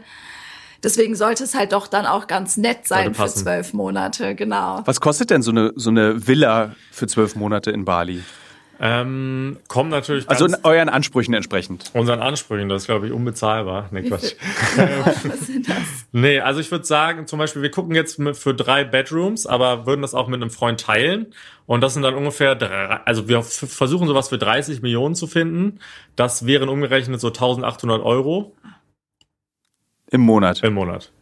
Deswegen 0.83 1.15
sollte 1.15 1.45
es 1.45 1.55
halt 1.55 1.73
doch 1.73 1.87
dann 1.89 2.07
auch 2.07 2.27
ganz 2.27 2.57
nett 2.57 2.87
sein 2.87 3.15
für 3.15 3.27
zwölf 3.29 3.73
Monate, 3.73 4.35
genau. 4.35 4.83
Was 4.85 5.01
kostet 5.01 5.31
denn 5.31 5.43
so 5.43 5.51
eine, 5.51 5.73
so 5.77 5.91
eine 5.91 6.27
Villa 6.27 6.75
für 6.93 7.07
zwölf 7.07 7.35
Monate 7.37 7.71
in 7.71 7.85
Bali? 7.85 8.23
Ähm, 8.79 9.57
kommt 9.69 9.91
natürlich 9.91 10.29
Also 10.29 10.45
in 10.45 10.57
euren 10.63 10.91
Ansprüchen 10.91 11.33
entsprechend. 11.33 11.91
unseren 11.95 12.21
Ansprüchen, 12.21 12.69
das 12.69 12.83
ist, 12.83 12.87
glaube 12.87 13.07
ich, 13.07 13.13
unbezahlbar. 13.13 13.89
Nee, 13.91 14.03
Quatsch. 14.09 14.35
Was 15.05 15.47
sind 15.47 15.69
das? 15.69 15.77
Nee, 16.13 16.41
also 16.41 16.61
ich 16.61 16.71
würde 16.71 16.85
sagen, 16.85 17.27
zum 17.27 17.39
Beispiel, 17.39 17.63
wir 17.63 17.71
gucken 17.71 17.95
jetzt 17.95 18.21
für 18.35 18.55
drei 18.55 18.85
Bedrooms, 18.85 19.47
aber 19.47 19.87
würden 19.87 20.03
das 20.03 20.13
auch 20.15 20.29
mit 20.29 20.43
einem 20.43 20.51
Freund 20.51 20.81
teilen. 20.81 21.33
Und 21.65 21.81
das 21.81 21.95
sind 21.95 22.03
dann 22.03 22.15
ungefähr, 22.15 22.55
drei, 22.55 23.01
also 23.07 23.29
wir 23.29 23.43
versuchen 23.43 24.07
sowas 24.09 24.29
für 24.29 24.39
30 24.39 24.83
Millionen 24.83 25.15
zu 25.15 25.27
finden. 25.27 25.79
Das 26.15 26.45
wären 26.45 26.69
umgerechnet 26.69 27.19
so 27.21 27.29
1800 27.29 28.03
Euro 28.03 28.55
Im 30.11 30.21
Monat. 30.21 30.63
im 30.63 30.75
Monat. 30.75 31.13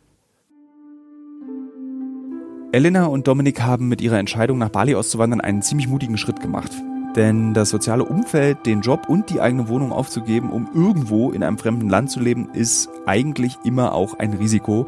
Elena 2.73 3.07
und 3.07 3.27
Dominik 3.27 3.63
haben 3.63 3.89
mit 3.89 4.03
ihrer 4.03 4.19
Entscheidung 4.19 4.59
nach 4.59 4.69
Bali 4.69 4.95
auszuwandern 4.95 5.41
einen 5.41 5.63
ziemlich 5.63 5.89
mutigen 5.89 6.19
Schritt 6.19 6.41
gemacht. 6.41 6.71
Denn 7.17 7.55
das 7.55 7.71
soziale 7.71 8.05
Umfeld, 8.05 8.67
den 8.67 8.83
Job 8.83 9.09
und 9.09 9.31
die 9.31 9.41
eigene 9.41 9.69
Wohnung 9.69 9.91
aufzugeben, 9.91 10.51
um 10.51 10.69
irgendwo 10.75 11.31
in 11.31 11.43
einem 11.43 11.57
fremden 11.57 11.89
Land 11.89 12.11
zu 12.11 12.21
leben, 12.21 12.51
ist 12.53 12.91
eigentlich 13.07 13.57
immer 13.65 13.95
auch 13.95 14.19
ein 14.19 14.35
Risiko, 14.35 14.87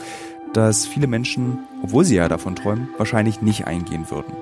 das 0.52 0.84
viele 0.84 1.06
Menschen, 1.06 1.60
obwohl 1.82 2.04
sie 2.04 2.16
ja 2.16 2.28
davon 2.28 2.54
träumen, 2.54 2.88
wahrscheinlich 2.98 3.40
nicht 3.40 3.66
eingehen 3.66 4.10
würden. 4.10 4.34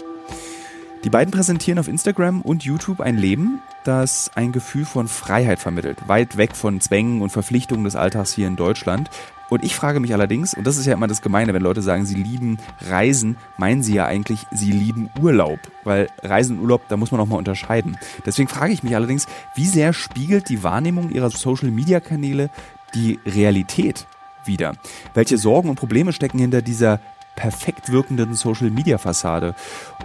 Die 1.04 1.10
beiden 1.10 1.30
präsentieren 1.30 1.78
auf 1.78 1.86
Instagram 1.86 2.40
und 2.40 2.64
YouTube 2.64 3.02
ein 3.02 3.18
Leben, 3.18 3.60
das 3.84 4.30
ein 4.34 4.52
Gefühl 4.52 4.86
von 4.86 5.06
Freiheit 5.06 5.58
vermittelt, 5.58 6.08
weit 6.08 6.38
weg 6.38 6.56
von 6.56 6.80
Zwängen 6.80 7.20
und 7.20 7.28
Verpflichtungen 7.28 7.84
des 7.84 7.94
Alltags 7.94 8.32
hier 8.32 8.46
in 8.46 8.56
Deutschland. 8.56 9.10
Und 9.50 9.62
ich 9.64 9.76
frage 9.76 10.00
mich 10.00 10.12
allerdings, 10.12 10.54
und 10.54 10.66
das 10.66 10.76
ist 10.76 10.86
ja 10.86 10.94
immer 10.94 11.06
das 11.06 11.22
Gemeine, 11.22 11.54
wenn 11.54 11.62
Leute 11.62 11.82
sagen, 11.82 12.06
sie 12.06 12.14
lieben 12.14 12.58
Reisen, 12.88 13.36
meinen 13.58 13.82
sie 13.82 13.94
ja 13.94 14.06
eigentlich, 14.06 14.46
sie 14.50 14.72
lieben 14.72 15.10
Urlaub. 15.20 15.58
Weil 15.84 16.08
Reisen 16.22 16.56
und 16.56 16.62
Urlaub, 16.62 16.82
da 16.88 16.96
muss 16.96 17.12
man 17.12 17.20
auch 17.20 17.26
mal 17.26 17.36
unterscheiden. 17.36 17.98
Deswegen 18.24 18.48
frage 18.48 18.72
ich 18.72 18.82
mich 18.82 18.96
allerdings, 18.96 19.26
wie 19.54 19.66
sehr 19.66 19.92
spiegelt 19.92 20.48
die 20.48 20.62
Wahrnehmung 20.62 21.10
ihrer 21.10 21.30
Social-Media-Kanäle 21.30 22.50
die 22.94 23.18
Realität 23.26 24.06
wider? 24.44 24.74
Welche 25.14 25.38
Sorgen 25.38 25.68
und 25.68 25.76
Probleme 25.76 26.12
stecken 26.12 26.38
hinter 26.38 26.62
dieser 26.62 27.00
perfekt 27.36 27.90
wirkenden 27.90 28.34
Social-Media-Fassade? 28.34 29.54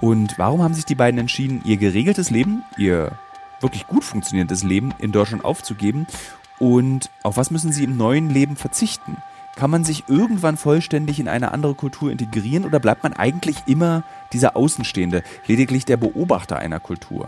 Und 0.02 0.38
warum 0.38 0.64
haben 0.64 0.74
sich 0.74 0.86
die 0.86 0.96
beiden 0.96 1.20
entschieden, 1.20 1.62
ihr 1.64 1.78
geregeltes 1.78 2.30
Leben, 2.30 2.64
ihr 2.78 3.12
wirklich 3.62 3.88
gut 3.88 4.04
funktionierendes 4.04 4.64
Leben 4.64 4.94
in 5.00 5.12
Deutschland 5.12 5.46
aufzugeben? 5.46 6.08
Und 6.60 7.10
auf 7.24 7.38
was 7.38 7.52
müssen 7.52 7.72
sie 7.72 7.86
im 7.86 7.98
neuen 7.98 8.30
Leben 8.30 8.56
verzichten? 8.56 9.18
Kann 9.56 9.72
man 9.72 9.84
sich 9.84 10.06
irgendwann 10.08 10.58
vollständig 10.58 11.20
in 11.20 11.28
eine 11.28 11.52
andere 11.52 11.74
Kultur 11.74 12.12
integrieren 12.12 12.66
oder 12.66 12.80
bleibt 12.80 13.04
man 13.04 13.14
eigentlich 13.14 13.58
immer 13.66 14.04
dieser 14.32 14.56
Außenstehende, 14.56 15.24
lediglich 15.48 15.86
der 15.86 15.98
Beobachter 15.98 16.58
einer 16.58 16.80
Kultur? 16.80 17.26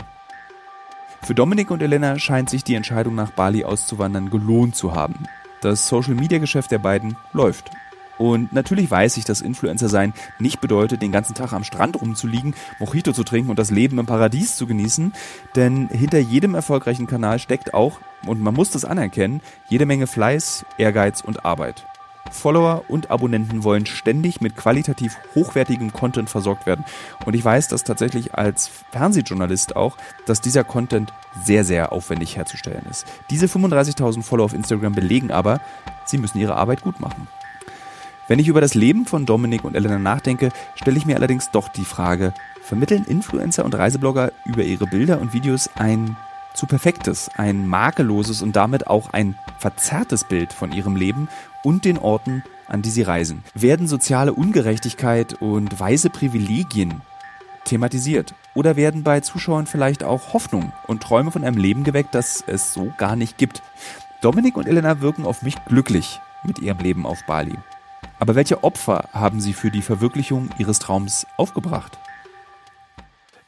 Für 1.23 1.35
Dominik 1.35 1.71
und 1.71 1.81
Elena 1.81 2.17
scheint 2.19 2.49
sich 2.49 2.63
die 2.63 2.75
Entscheidung 2.75 3.15
nach 3.15 3.31
Bali 3.31 3.63
auszuwandern 3.63 4.29
gelohnt 4.29 4.75
zu 4.75 4.95
haben. 4.95 5.25
Das 5.61 5.87
Social-Media-Geschäft 5.87 6.71
der 6.71 6.79
beiden 6.79 7.15
läuft. 7.31 7.69
Und 8.17 8.53
natürlich 8.53 8.89
weiß 8.89 9.17
ich, 9.17 9.25
dass 9.25 9.41
Influencer 9.41 9.89
sein 9.89 10.13
nicht 10.39 10.61
bedeutet, 10.61 11.01
den 11.01 11.11
ganzen 11.11 11.33
Tag 11.33 11.53
am 11.53 11.63
Strand 11.63 11.99
rumzuliegen, 11.99 12.53
Mojito 12.79 13.13
zu 13.13 13.23
trinken 13.23 13.49
und 13.49 13.59
das 13.59 13.71
Leben 13.71 13.97
im 13.99 14.05
Paradies 14.05 14.55
zu 14.55 14.67
genießen. 14.67 15.13
Denn 15.55 15.89
hinter 15.89 16.19
jedem 16.19 16.55
erfolgreichen 16.55 17.07
Kanal 17.07 17.39
steckt 17.39 17.73
auch, 17.73 17.99
und 18.25 18.41
man 18.41 18.53
muss 18.53 18.71
das 18.71 18.85
anerkennen, 18.85 19.41
jede 19.69 19.85
Menge 19.85 20.07
Fleiß, 20.07 20.65
Ehrgeiz 20.77 21.21
und 21.21 21.45
Arbeit. 21.45 21.85
Follower 22.31 22.85
und 22.87 23.11
Abonnenten 23.11 23.63
wollen 23.63 23.85
ständig 23.85 24.41
mit 24.41 24.55
qualitativ 24.55 25.17
hochwertigem 25.35 25.91
Content 25.91 26.29
versorgt 26.29 26.65
werden. 26.65 26.85
Und 27.25 27.35
ich 27.35 27.43
weiß 27.43 27.67
das 27.67 27.83
tatsächlich 27.83 28.33
als 28.35 28.69
Fernsehjournalist 28.91 29.75
auch, 29.75 29.97
dass 30.25 30.41
dieser 30.41 30.63
Content 30.63 31.13
sehr, 31.43 31.63
sehr 31.63 31.91
aufwendig 31.91 32.37
herzustellen 32.37 32.85
ist. 32.89 33.05
Diese 33.29 33.47
35.000 33.47 34.23
Follower 34.23 34.45
auf 34.45 34.53
Instagram 34.53 34.93
belegen 34.93 35.31
aber, 35.31 35.61
sie 36.05 36.17
müssen 36.17 36.39
ihre 36.39 36.55
Arbeit 36.55 36.81
gut 36.81 36.99
machen. 36.99 37.27
Wenn 38.27 38.39
ich 38.39 38.47
über 38.47 38.61
das 38.61 38.75
Leben 38.75 39.05
von 39.05 39.25
Dominik 39.25 39.63
und 39.65 39.75
Elena 39.75 39.99
nachdenke, 39.99 40.51
stelle 40.75 40.97
ich 40.97 41.05
mir 41.05 41.17
allerdings 41.17 41.51
doch 41.51 41.67
die 41.67 41.83
Frage, 41.83 42.33
vermitteln 42.61 43.03
Influencer 43.03 43.65
und 43.65 43.75
Reiseblogger 43.75 44.31
über 44.45 44.63
ihre 44.63 44.87
Bilder 44.87 45.19
und 45.19 45.33
Videos 45.33 45.69
ein 45.75 46.15
zu 46.53 46.65
perfektes, 46.65 47.29
ein 47.35 47.67
makelloses 47.67 48.41
und 48.41 48.55
damit 48.55 48.87
auch 48.87 49.13
ein 49.13 49.35
verzerrtes 49.59 50.23
Bild 50.23 50.53
von 50.53 50.71
ihrem 50.71 50.95
Leben 50.95 51.29
und 51.63 51.85
den 51.85 51.97
Orten, 51.97 52.43
an 52.67 52.81
die 52.81 52.89
sie 52.89 53.03
reisen? 53.03 53.43
Werden 53.53 53.87
soziale 53.87 54.33
Ungerechtigkeit 54.33 55.41
und 55.41 55.79
weiße 55.79 56.09
Privilegien 56.09 57.01
thematisiert? 57.65 58.33
Oder 58.53 58.75
werden 58.75 59.03
bei 59.03 59.21
Zuschauern 59.21 59.65
vielleicht 59.65 60.03
auch 60.03 60.33
Hoffnung 60.33 60.73
und 60.87 61.03
Träume 61.03 61.31
von 61.31 61.43
einem 61.43 61.57
Leben 61.57 61.83
geweckt, 61.83 62.15
das 62.15 62.43
es 62.47 62.73
so 62.73 62.93
gar 62.97 63.15
nicht 63.15 63.37
gibt? 63.37 63.61
Dominik 64.21 64.57
und 64.57 64.67
Elena 64.67 65.01
wirken 65.01 65.25
auf 65.25 65.41
mich 65.41 65.55
glücklich 65.65 66.19
mit 66.43 66.59
ihrem 66.59 66.79
Leben 66.79 67.05
auf 67.05 67.25
Bali. 67.25 67.55
Aber 68.19 68.35
welche 68.35 68.63
Opfer 68.63 69.09
haben 69.13 69.41
sie 69.41 69.53
für 69.53 69.71
die 69.71 69.81
Verwirklichung 69.81 70.49
ihres 70.57 70.79
Traums 70.79 71.25
aufgebracht? 71.37 71.97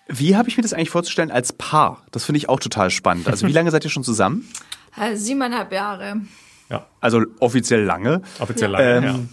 Wie 0.07 0.35
habe 0.35 0.49
ich 0.49 0.57
mir 0.57 0.63
das 0.63 0.73
eigentlich 0.73 0.89
vorzustellen 0.89 1.31
als 1.31 1.53
Paar? 1.53 2.03
Das 2.11 2.25
finde 2.25 2.37
ich 2.37 2.49
auch 2.49 2.59
total 2.59 2.89
spannend. 2.89 3.27
Also 3.27 3.47
wie 3.47 3.51
lange 3.53 3.71
seid 3.71 3.83
ihr 3.85 3.89
schon 3.91 4.03
zusammen? 4.03 4.47
Äh, 4.95 5.15
siebeneinhalb 5.15 5.71
Jahre. 5.71 6.17
Ja, 6.69 6.85
Also 7.01 7.23
offiziell 7.39 7.81
lange. 7.83 8.21
offiziell 8.37 8.69
lange. 8.69 9.07
Ähm, 9.07 9.29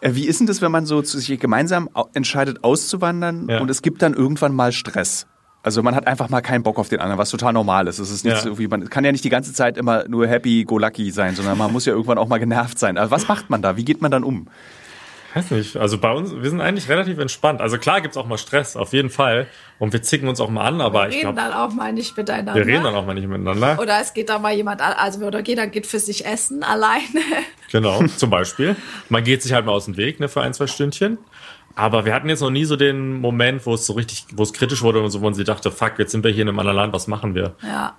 äh, 0.00 0.14
Wie 0.14 0.24
ist 0.26 0.40
denn 0.40 0.46
das, 0.46 0.62
wenn 0.62 0.72
man 0.72 0.86
so 0.86 1.02
sich 1.02 1.38
gemeinsam 1.38 1.90
entscheidet, 2.14 2.64
auszuwandern 2.64 3.46
Ja. 3.46 3.60
und 3.60 3.70
es 3.70 3.82
gibt 3.82 4.00
dann 4.00 4.14
irgendwann 4.14 4.54
mal 4.54 4.72
Stress? 4.72 5.26
Also 5.62 5.82
man 5.82 5.94
hat 5.94 6.06
einfach 6.06 6.30
mal 6.30 6.40
keinen 6.40 6.62
Bock 6.62 6.78
auf 6.78 6.88
den 6.88 7.00
anderen, 7.00 7.18
was 7.18 7.28
total 7.28 7.52
normal 7.52 7.88
ist. 7.88 7.98
Es 7.98 8.08
ist 8.10 8.24
nicht 8.24 8.36
Ja. 8.36 8.40
so 8.42 8.58
wie 8.58 8.68
man 8.68 8.88
kann 8.88 9.04
ja 9.04 9.12
nicht 9.12 9.24
die 9.24 9.28
ganze 9.28 9.52
Zeit 9.52 9.76
immer 9.76 10.08
nur 10.08 10.26
happy 10.28 10.64
go 10.64 10.78
lucky 10.78 11.10
sein, 11.10 11.36
sondern 11.36 11.58
man 11.58 11.70
muss 11.74 11.84
ja 11.84 11.92
irgendwann 11.92 12.16
auch 12.16 12.28
mal 12.28 12.38
genervt 12.38 12.78
sein. 12.78 12.96
Aber 12.96 13.10
was 13.10 13.28
macht 13.28 13.50
man 13.50 13.60
da? 13.60 13.76
Wie 13.76 13.84
geht 13.84 14.00
man 14.00 14.10
dann 14.10 14.24
um? 14.24 14.48
Weiß 15.36 15.50
nicht. 15.50 15.76
Also 15.76 15.98
bei 15.98 16.10
uns, 16.12 16.34
wir 16.34 16.48
sind 16.48 16.60
eigentlich 16.60 16.88
relativ 16.88 17.18
entspannt. 17.18 17.60
Also 17.60 17.76
klar 17.78 18.00
gibt's 18.00 18.16
auch 18.16 18.26
mal 18.26 18.38
Stress, 18.38 18.74
auf 18.76 18.92
jeden 18.92 19.10
Fall. 19.10 19.46
Und 19.78 19.92
wir 19.92 20.00
zicken 20.02 20.28
uns 20.28 20.40
auch 20.40 20.48
mal 20.48 20.64
an, 20.64 20.80
aber 20.80 21.02
Wir 21.02 21.08
ich 21.08 21.14
reden 21.16 21.34
glaube, 21.34 21.36
dann 21.40 21.52
auch 21.52 21.72
mal 21.74 21.92
nicht 21.92 22.16
miteinander. 22.16 22.54
wir 22.54 22.66
reden 22.66 22.84
dann 22.84 22.94
auch 22.94 23.04
mal 23.04 23.14
nicht 23.14 23.28
miteinander. 23.28 23.78
Oder 23.80 24.00
es 24.00 24.14
geht 24.14 24.28
da 24.30 24.38
mal 24.38 24.54
jemand, 24.54 24.80
an- 24.80 24.94
also 24.94 25.24
oder 25.26 25.40
jeder 25.40 25.66
geht 25.66 25.86
für 25.86 25.98
sich 25.98 26.24
essen 26.26 26.62
alleine. 26.64 27.02
Genau, 27.72 28.00
zum 28.06 28.30
Beispiel. 28.30 28.76
Man 29.08 29.24
geht 29.24 29.42
sich 29.42 29.52
halt 29.52 29.66
mal 29.66 29.72
aus 29.72 29.86
dem 29.86 29.96
Weg, 29.96 30.20
ne, 30.20 30.28
für 30.28 30.40
ein, 30.40 30.54
zwei 30.54 30.68
Stündchen. 30.68 31.18
Aber 31.74 32.04
wir 32.06 32.14
hatten 32.14 32.28
jetzt 32.28 32.40
noch 32.40 32.48
nie 32.50 32.64
so 32.64 32.76
den 32.76 33.20
Moment, 33.20 33.66
wo 33.66 33.74
es 33.74 33.84
so 33.84 33.92
richtig, 33.94 34.24
wo 34.34 34.44
es 34.44 34.52
kritisch 34.52 34.82
wurde 34.82 35.02
und 35.02 35.10
so, 35.10 35.20
wo 35.20 35.24
man 35.24 35.34
sich 35.34 35.44
dachte, 35.44 35.72
fuck, 35.72 35.98
jetzt 35.98 36.12
sind 36.12 36.22
wir 36.24 36.30
hier 36.30 36.42
in 36.42 36.48
einem 36.48 36.60
anderen 36.60 36.76
Land, 36.76 36.92
was 36.94 37.08
machen 37.08 37.34
wir? 37.34 37.56
Ja. 37.62 37.96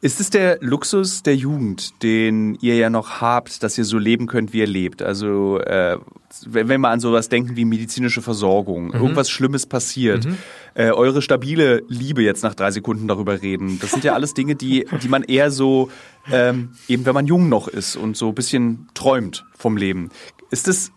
Ist 0.00 0.20
es 0.20 0.30
der 0.30 0.58
Luxus 0.60 1.22
der 1.22 1.36
Jugend, 1.36 2.02
den 2.02 2.56
ihr 2.60 2.76
ja 2.76 2.90
noch 2.90 3.20
habt, 3.20 3.62
dass 3.62 3.78
ihr 3.78 3.84
so 3.84 3.98
leben 3.98 4.26
könnt, 4.26 4.52
wie 4.52 4.58
ihr 4.58 4.66
lebt? 4.66 5.02
Also 5.02 5.58
äh, 5.60 5.98
wenn 6.46 6.80
wir 6.80 6.88
an 6.88 7.00
sowas 7.00 7.28
denken 7.28 7.56
wie 7.56 7.64
medizinische 7.64 8.22
Versorgung, 8.22 8.92
irgendwas 8.92 9.28
Schlimmes 9.30 9.66
passiert, 9.66 10.26
äh, 10.74 10.90
eure 10.90 11.20
stabile 11.20 11.82
Liebe 11.88 12.22
jetzt 12.22 12.42
nach 12.42 12.54
drei 12.54 12.70
Sekunden 12.70 13.06
darüber 13.08 13.42
reden, 13.42 13.78
das 13.80 13.90
sind 13.90 14.04
ja 14.04 14.14
alles 14.14 14.34
Dinge, 14.34 14.54
die, 14.54 14.86
die 15.02 15.08
man 15.08 15.22
eher 15.22 15.50
so, 15.50 15.90
ähm, 16.30 16.70
eben 16.88 17.04
wenn 17.04 17.14
man 17.14 17.26
jung 17.26 17.48
noch 17.48 17.68
ist 17.68 17.96
und 17.96 18.16
so 18.16 18.28
ein 18.28 18.34
bisschen 18.34 18.88
träumt 18.94 19.44
vom 19.56 19.76
Leben. 19.76 20.10
Ist 20.50 20.68
das 20.68 20.92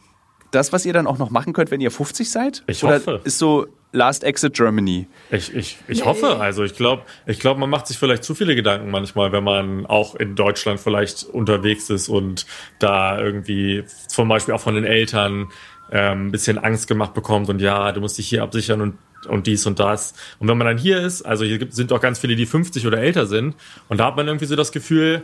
das, 0.55 0.73
was 0.73 0.85
ihr 0.85 0.93
dann 0.93 1.05
auch 1.07 1.17
noch 1.17 1.29
machen 1.29 1.53
könnt, 1.53 1.69
wenn 1.71 1.81
ihr 1.81 1.91
50 1.91 2.29
seid? 2.31 2.63
Ich 2.67 2.83
Oder 2.83 2.95
hoffe. 2.95 3.21
ist 3.23 3.37
so 3.37 3.67
Last 3.91 4.23
Exit 4.23 4.53
Germany? 4.55 5.07
Ich, 5.31 5.53
ich, 5.55 5.77
ich 5.87 5.99
Nee. 5.99 6.05
hoffe, 6.05 6.37
also 6.39 6.63
ich 6.63 6.75
glaube, 6.75 7.03
ich 7.25 7.39
glaube, 7.39 7.59
man 7.59 7.69
macht 7.69 7.87
sich 7.87 7.97
vielleicht 7.97 8.23
zu 8.23 8.35
viele 8.35 8.55
Gedanken 8.55 8.89
manchmal, 8.91 9.31
wenn 9.31 9.43
man 9.43 9.85
auch 9.85 10.15
in 10.15 10.35
Deutschland 10.35 10.79
vielleicht 10.79 11.23
unterwegs 11.23 11.89
ist 11.89 12.09
und 12.09 12.45
da 12.79 13.19
irgendwie 13.19 13.83
zum 14.07 14.27
Beispiel 14.27 14.53
auch 14.53 14.61
von 14.61 14.75
den 14.75 14.83
Eltern 14.85 15.47
ähm, 15.91 16.27
ein 16.27 16.31
bisschen 16.31 16.57
Angst 16.57 16.87
gemacht 16.87 17.13
bekommt 17.13 17.47
und 17.49 17.61
ja, 17.61 17.91
du 17.91 18.01
musst 18.01 18.17
dich 18.17 18.27
hier 18.27 18.43
absichern 18.43 18.81
und 18.81 18.97
und 19.29 19.47
dies 19.47 19.65
und 19.65 19.79
das. 19.79 20.13
Und 20.37 20.47
wenn 20.47 20.57
man 20.57 20.67
dann 20.67 20.77
hier 20.77 21.01
ist, 21.01 21.23
also 21.23 21.45
hier 21.45 21.57
gibt, 21.57 21.73
sind 21.73 21.91
auch 21.91 21.99
ganz 21.99 22.19
viele, 22.19 22.35
die 22.35 22.45
50 22.45 22.85
oder 22.85 22.99
älter 22.99 23.25
sind, 23.25 23.55
und 23.89 23.97
da 23.99 24.05
hat 24.05 24.17
man 24.17 24.27
irgendwie 24.27 24.45
so 24.45 24.55
das 24.55 24.71
Gefühl, 24.71 25.23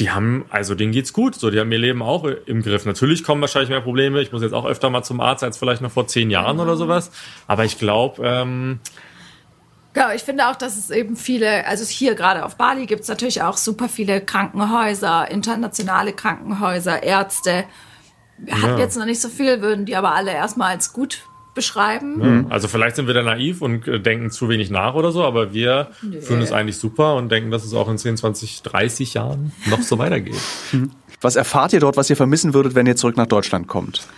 die 0.00 0.10
haben, 0.10 0.44
also 0.50 0.74
denen 0.74 0.92
geht's 0.92 1.12
gut, 1.12 1.34
so, 1.34 1.50
die 1.50 1.60
haben 1.60 1.70
ihr 1.70 1.78
Leben 1.78 2.02
auch 2.02 2.24
im 2.24 2.62
Griff. 2.62 2.86
Natürlich 2.86 3.24
kommen 3.24 3.40
wahrscheinlich 3.40 3.68
mehr 3.70 3.80
Probleme. 3.82 4.20
Ich 4.22 4.32
muss 4.32 4.42
jetzt 4.42 4.54
auch 4.54 4.64
öfter 4.64 4.88
mal 4.90 5.02
zum 5.02 5.20
Arzt 5.20 5.44
als 5.44 5.58
vielleicht 5.58 5.82
noch 5.82 5.90
vor 5.90 6.06
zehn 6.06 6.30
Jahren 6.30 6.60
oder 6.60 6.76
sowas. 6.76 7.10
Aber 7.46 7.64
ich 7.64 7.78
glaube, 7.78 8.22
ähm, 8.26 8.80
Ja, 9.94 10.14
ich 10.14 10.22
finde 10.22 10.48
auch, 10.48 10.56
dass 10.56 10.78
es 10.78 10.88
eben 10.90 11.16
viele, 11.16 11.66
also 11.66 11.84
hier 11.84 12.14
gerade 12.14 12.46
auf 12.46 12.56
Bali 12.56 12.86
gibt 12.86 13.02
es 13.02 13.08
natürlich 13.08 13.42
auch 13.42 13.58
super 13.58 13.90
viele 13.90 14.22
Krankenhäuser, 14.22 15.30
internationale 15.30 16.14
Krankenhäuser, 16.14 17.02
Ärzte. 17.02 17.64
Wir 18.38 18.54
hatten 18.54 18.78
Ja. 18.78 18.78
jetzt 18.78 18.96
noch 18.96 19.04
nicht 19.04 19.20
so 19.20 19.28
viel, 19.28 19.60
würden 19.60 19.84
die 19.84 19.94
aber 19.94 20.14
alle 20.14 20.32
erstmal 20.32 20.70
als 20.70 20.94
gut 20.94 21.20
beschreiben. 21.54 22.16
Mhm. 22.18 22.46
Also 22.50 22.68
vielleicht 22.68 22.96
sind 22.96 23.06
wir 23.06 23.14
da 23.14 23.22
naiv 23.22 23.60
und 23.62 23.86
äh, 23.86 24.00
denken 24.00 24.30
zu 24.30 24.48
wenig 24.48 24.70
nach 24.70 24.94
oder 24.94 25.12
so, 25.12 25.22
aber 25.24 25.52
wir 25.52 25.88
fühlen 26.20 26.40
es 26.42 26.52
eigentlich 26.52 26.78
super 26.78 27.14
und 27.16 27.30
denken, 27.30 27.50
dass 27.50 27.64
es 27.64 27.74
auch 27.74 27.88
in 27.88 27.98
10, 27.98 28.16
20, 28.16 28.62
30 28.62 29.14
Jahren 29.14 29.52
noch 29.66 29.82
so 29.82 29.98
weitergeht. 29.98 30.36
Was 31.20 31.36
erfahrt 31.36 31.72
ihr 31.72 31.78
dort, 31.78 31.96
was 31.96 32.10
ihr 32.10 32.16
vermissen 32.16 32.52
würdet, 32.52 32.74
wenn 32.74 32.84
ihr 32.84 32.96
zurück 32.96 33.16
nach 33.16 33.28
Deutschland 33.28 33.68
kommt? 33.68 34.08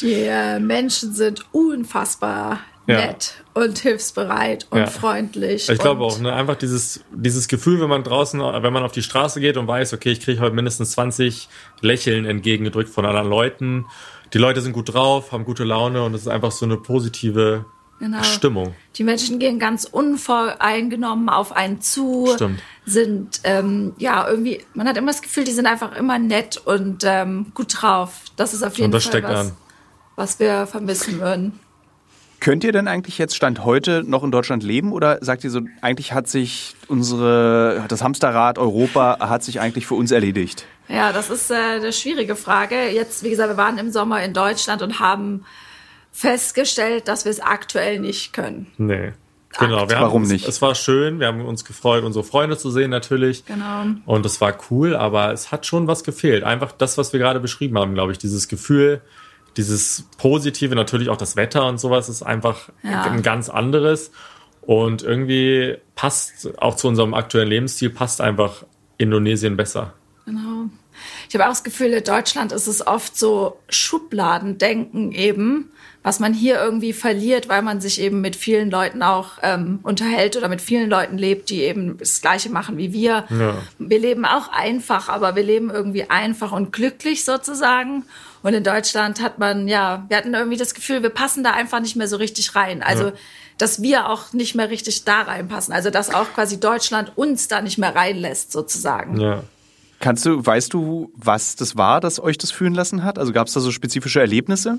Die 0.00 0.12
äh, 0.12 0.60
Menschen 0.60 1.12
sind 1.12 1.44
unfassbar 1.50 2.60
Ja. 2.86 3.00
nett 3.06 3.42
und 3.54 3.78
hilfsbereit 3.80 4.68
und 4.70 4.78
Ja. 4.78 4.86
freundlich. 4.86 5.68
Ich 5.68 5.78
glaube 5.80 6.04
auch, 6.04 6.20
ne? 6.20 6.32
einfach 6.32 6.54
dieses, 6.54 7.00
dieses 7.12 7.48
Gefühl, 7.48 7.80
wenn 7.80 7.88
man 7.88 8.04
draußen, 8.04 8.38
wenn 8.38 8.72
man 8.72 8.84
auf 8.84 8.92
die 8.92 9.02
Straße 9.02 9.40
geht 9.40 9.56
und 9.56 9.66
weiß, 9.66 9.92
okay, 9.92 10.12
ich 10.12 10.20
kriege 10.20 10.40
heute 10.40 10.54
mindestens 10.54 10.92
20 10.92 11.48
Lächeln 11.80 12.26
entgegengedrückt 12.26 12.90
von 12.90 13.04
anderen 13.06 13.28
Leuten. 13.28 13.86
Die 14.32 14.38
Leute 14.38 14.60
sind 14.60 14.72
gut 14.72 14.92
drauf, 14.92 15.32
haben 15.32 15.44
gute 15.44 15.64
Laune 15.64 16.02
und 16.02 16.14
es 16.14 16.22
ist 16.22 16.28
einfach 16.28 16.50
so 16.52 16.64
eine 16.64 16.76
positive 16.76 17.64
Genau. 17.98 18.22
Stimmung. 18.22 18.74
Die 18.96 19.04
Menschen 19.04 19.38
gehen 19.38 19.58
ganz 19.58 19.84
unvoreingenommen 19.84 21.30
auf 21.30 21.52
einen 21.52 21.80
zu, 21.80 22.28
Stimmt. 22.34 22.60
sind 22.84 23.40
ähm, 23.44 23.94
ja 23.96 24.28
irgendwie, 24.28 24.62
man 24.74 24.86
hat 24.86 24.98
immer 24.98 25.12
das 25.12 25.22
Gefühl, 25.22 25.44
die 25.44 25.52
sind 25.52 25.66
einfach 25.66 25.96
immer 25.96 26.18
nett 26.18 26.58
und 26.58 27.04
ähm, 27.06 27.46
gut 27.54 27.80
drauf. 27.80 28.20
Das 28.36 28.52
ist 28.52 28.62
auf 28.62 28.74
jeden 28.76 28.86
Und 28.86 28.92
das 28.92 29.04
Fall 29.04 29.12
steckt 29.12 29.28
was, 29.28 29.46
an. 29.46 29.52
was 30.14 30.38
wir 30.38 30.66
vermissen 30.66 31.20
würden. 31.20 31.58
Könnt 32.38 32.64
ihr 32.64 32.72
denn 32.72 32.86
eigentlich 32.86 33.16
jetzt 33.16 33.34
Stand 33.34 33.64
heute 33.64 34.04
noch 34.06 34.22
in 34.22 34.30
Deutschland 34.30 34.62
leben 34.62 34.92
oder 34.92 35.18
sagt 35.24 35.42
ihr 35.42 35.50
so, 35.50 35.62
eigentlich 35.80 36.12
hat 36.12 36.28
sich 36.28 36.76
unsere, 36.86 37.86
das 37.88 38.02
Hamsterrad 38.04 38.58
Europa 38.58 39.16
hat 39.20 39.42
sich 39.42 39.58
eigentlich 39.58 39.86
für 39.86 39.94
uns 39.94 40.10
erledigt? 40.10 40.66
Ja, 40.88 41.12
das 41.12 41.30
ist 41.30 41.50
äh, 41.50 41.54
eine 41.54 41.92
schwierige 41.92 42.36
Frage. 42.36 42.88
Jetzt, 42.90 43.22
wie 43.22 43.30
gesagt, 43.30 43.50
wir 43.50 43.56
waren 43.56 43.78
im 43.78 43.90
Sommer 43.90 44.22
in 44.22 44.32
Deutschland 44.32 44.82
und 44.82 45.00
haben 45.00 45.44
festgestellt, 46.12 47.08
dass 47.08 47.24
wir 47.24 47.30
es 47.30 47.40
aktuell 47.40 47.98
nicht 48.00 48.32
können. 48.32 48.66
Nee. 48.78 49.12
Genau, 49.58 49.88
wir 49.88 49.96
haben 49.96 50.04
Warum 50.06 50.22
uns, 50.22 50.30
nicht? 50.32 50.46
Es 50.46 50.60
war 50.60 50.74
schön, 50.74 51.18
wir 51.18 51.28
haben 51.28 51.40
uns 51.44 51.64
gefreut, 51.64 52.04
unsere 52.04 52.24
Freunde 52.24 52.58
zu 52.58 52.70
sehen 52.70 52.90
natürlich. 52.90 53.44
Genau. 53.46 53.84
Und 54.04 54.26
es 54.26 54.40
war 54.40 54.56
cool, 54.70 54.94
aber 54.94 55.32
es 55.32 55.50
hat 55.50 55.64
schon 55.64 55.86
was 55.86 56.04
gefehlt. 56.04 56.44
Einfach 56.44 56.72
das, 56.72 56.98
was 56.98 57.12
wir 57.12 57.20
gerade 57.20 57.40
beschrieben 57.40 57.78
haben, 57.78 57.94
glaube 57.94 58.12
ich. 58.12 58.18
Dieses 58.18 58.48
Gefühl, 58.48 59.00
dieses 59.56 60.04
Positive, 60.18 60.74
natürlich 60.74 61.08
auch 61.08 61.16
das 61.16 61.36
Wetter 61.36 61.66
und 61.66 61.78
sowas 61.78 62.08
ist 62.08 62.22
einfach 62.22 62.68
Ja. 62.82 63.04
ein 63.04 63.22
ganz 63.22 63.48
anderes. 63.48 64.10
Und 64.60 65.02
irgendwie 65.02 65.76
passt 65.94 66.50
auch 66.60 66.76
zu 66.76 66.88
unserem 66.88 67.14
aktuellen 67.14 67.48
Lebensstil, 67.48 67.88
passt 67.90 68.20
einfach 68.20 68.64
Indonesien 68.98 69.56
besser. 69.56 69.94
Genau. 70.26 70.68
Ich 71.28 71.34
habe 71.34 71.44
auch 71.44 71.50
das 71.50 71.64
Gefühl, 71.64 71.92
in 71.92 72.04
Deutschland 72.04 72.52
ist 72.52 72.66
es 72.66 72.86
oft 72.86 73.16
so 73.16 73.58
Schubladendenken 73.68 75.12
eben, 75.12 75.70
was 76.02 76.20
man 76.20 76.32
hier 76.34 76.60
irgendwie 76.60 76.92
verliert, 76.92 77.48
weil 77.48 77.62
man 77.62 77.80
sich 77.80 78.00
eben 78.00 78.20
mit 78.20 78.36
vielen 78.36 78.70
Leuten 78.70 79.02
auch 79.02 79.32
ähm, 79.42 79.80
unterhält 79.82 80.36
oder 80.36 80.48
mit 80.48 80.60
vielen 80.60 80.88
Leuten 80.88 81.18
lebt, 81.18 81.50
die 81.50 81.62
eben 81.62 81.98
das 81.98 82.20
Gleiche 82.20 82.48
machen 82.48 82.76
wie 82.76 82.92
wir. 82.92 83.24
Ja. 83.30 83.56
Wir 83.78 83.98
leben 83.98 84.24
auch 84.24 84.48
einfach, 84.52 85.08
aber 85.08 85.34
wir 85.36 85.42
leben 85.42 85.70
irgendwie 85.70 86.08
einfach 86.08 86.52
und 86.52 86.72
glücklich 86.72 87.24
sozusagen. 87.24 88.04
Und 88.42 88.54
in 88.54 88.62
Deutschland 88.62 89.20
hat 89.20 89.38
man, 89.38 89.66
ja, 89.66 90.04
wir 90.08 90.16
hatten 90.16 90.34
irgendwie 90.34 90.56
das 90.58 90.74
Gefühl, 90.74 91.02
wir 91.02 91.10
passen 91.10 91.42
da 91.42 91.52
einfach 91.52 91.80
nicht 91.80 91.96
mehr 91.96 92.08
so 92.08 92.16
richtig 92.16 92.54
rein. 92.54 92.82
Also, 92.82 93.06
Ja. 93.06 93.12
dass 93.58 93.82
wir 93.82 94.08
auch 94.08 94.32
nicht 94.32 94.54
mehr 94.54 94.70
richtig 94.70 95.04
da 95.04 95.22
reinpassen. 95.22 95.74
Also, 95.74 95.90
dass 95.90 96.14
auch 96.14 96.32
quasi 96.34 96.60
Deutschland 96.60 97.12
uns 97.16 97.48
da 97.48 97.60
nicht 97.62 97.78
mehr 97.78 97.94
reinlässt 97.96 98.52
sozusagen. 98.52 99.20
Ja. 99.20 99.42
Kannst 100.00 100.26
du, 100.26 100.44
weißt 100.44 100.72
du, 100.74 101.10
was 101.16 101.56
das 101.56 101.76
war, 101.76 102.00
das 102.00 102.20
euch 102.20 102.38
das 102.38 102.50
fühlen 102.50 102.74
lassen 102.74 103.02
hat? 103.02 103.18
Also 103.18 103.32
gab 103.32 103.46
es 103.46 103.54
da 103.54 103.60
so 103.60 103.70
spezifische 103.70 104.20
Erlebnisse? 104.20 104.78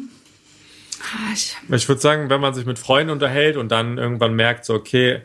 Ah, 1.01 1.33
Ich, 1.33 1.55
Ich 1.69 1.87
würde 1.87 2.01
sagen, 2.01 2.29
wenn 2.29 2.41
man 2.41 2.53
sich 2.53 2.65
mit 2.65 2.79
Freunden 2.79 3.11
unterhält 3.11 3.57
und 3.57 3.71
dann 3.71 3.97
irgendwann 3.97 4.35
merkt, 4.35 4.65
so, 4.65 4.73
okay, 4.73 5.21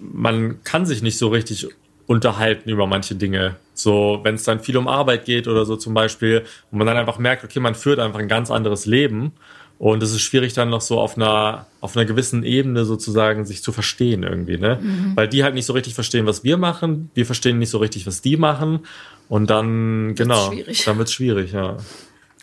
man 0.00 0.62
kann 0.64 0.86
sich 0.86 1.02
nicht 1.02 1.18
so 1.18 1.28
richtig 1.28 1.68
unterhalten 2.06 2.68
über 2.68 2.86
manche 2.86 3.14
Dinge. 3.14 3.56
So, 3.72 4.20
wenn 4.22 4.34
es 4.34 4.44
dann 4.44 4.60
viel 4.60 4.76
um 4.76 4.88
Arbeit 4.88 5.24
geht 5.24 5.48
oder 5.48 5.64
so 5.64 5.76
zum 5.76 5.94
Beispiel, 5.94 6.44
und 6.70 6.78
man 6.78 6.86
dann 6.86 6.96
einfach 6.96 7.18
merkt, 7.18 7.44
okay, 7.44 7.60
man 7.60 7.74
führt 7.74 7.98
einfach 7.98 8.18
ein 8.18 8.28
ganz 8.28 8.50
anderes 8.50 8.86
Leben. 8.86 9.32
Und 9.78 10.02
es 10.02 10.12
ist 10.12 10.22
schwierig 10.22 10.52
dann 10.52 10.70
noch 10.70 10.80
so 10.80 11.00
auf 11.00 11.16
einer, 11.16 11.66
auf 11.80 11.96
einer 11.96 12.06
gewissen 12.06 12.44
Ebene 12.44 12.84
sozusagen 12.84 13.44
sich 13.44 13.62
zu 13.62 13.72
verstehen 13.72 14.22
irgendwie, 14.22 14.56
ne? 14.56 14.78
Weil 15.14 15.28
die 15.28 15.42
halt 15.42 15.54
nicht 15.54 15.66
so 15.66 15.72
richtig 15.72 15.94
verstehen, 15.94 16.26
was 16.26 16.44
wir 16.44 16.56
machen. 16.56 17.10
Wir 17.14 17.26
verstehen 17.26 17.58
nicht 17.58 17.70
so 17.70 17.78
richtig, 17.78 18.06
was 18.06 18.22
die 18.22 18.36
machen. 18.36 18.80
Und 19.28 19.50
dann, 19.50 20.14
genau, 20.14 20.52
schwierig. 20.52 20.84
dann 20.84 20.98
wird's 20.98 21.12
schwierig, 21.12 21.52
ja. 21.52 21.76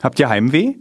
Habt 0.03 0.19
ihr 0.19 0.29
Heimweh? 0.29 0.75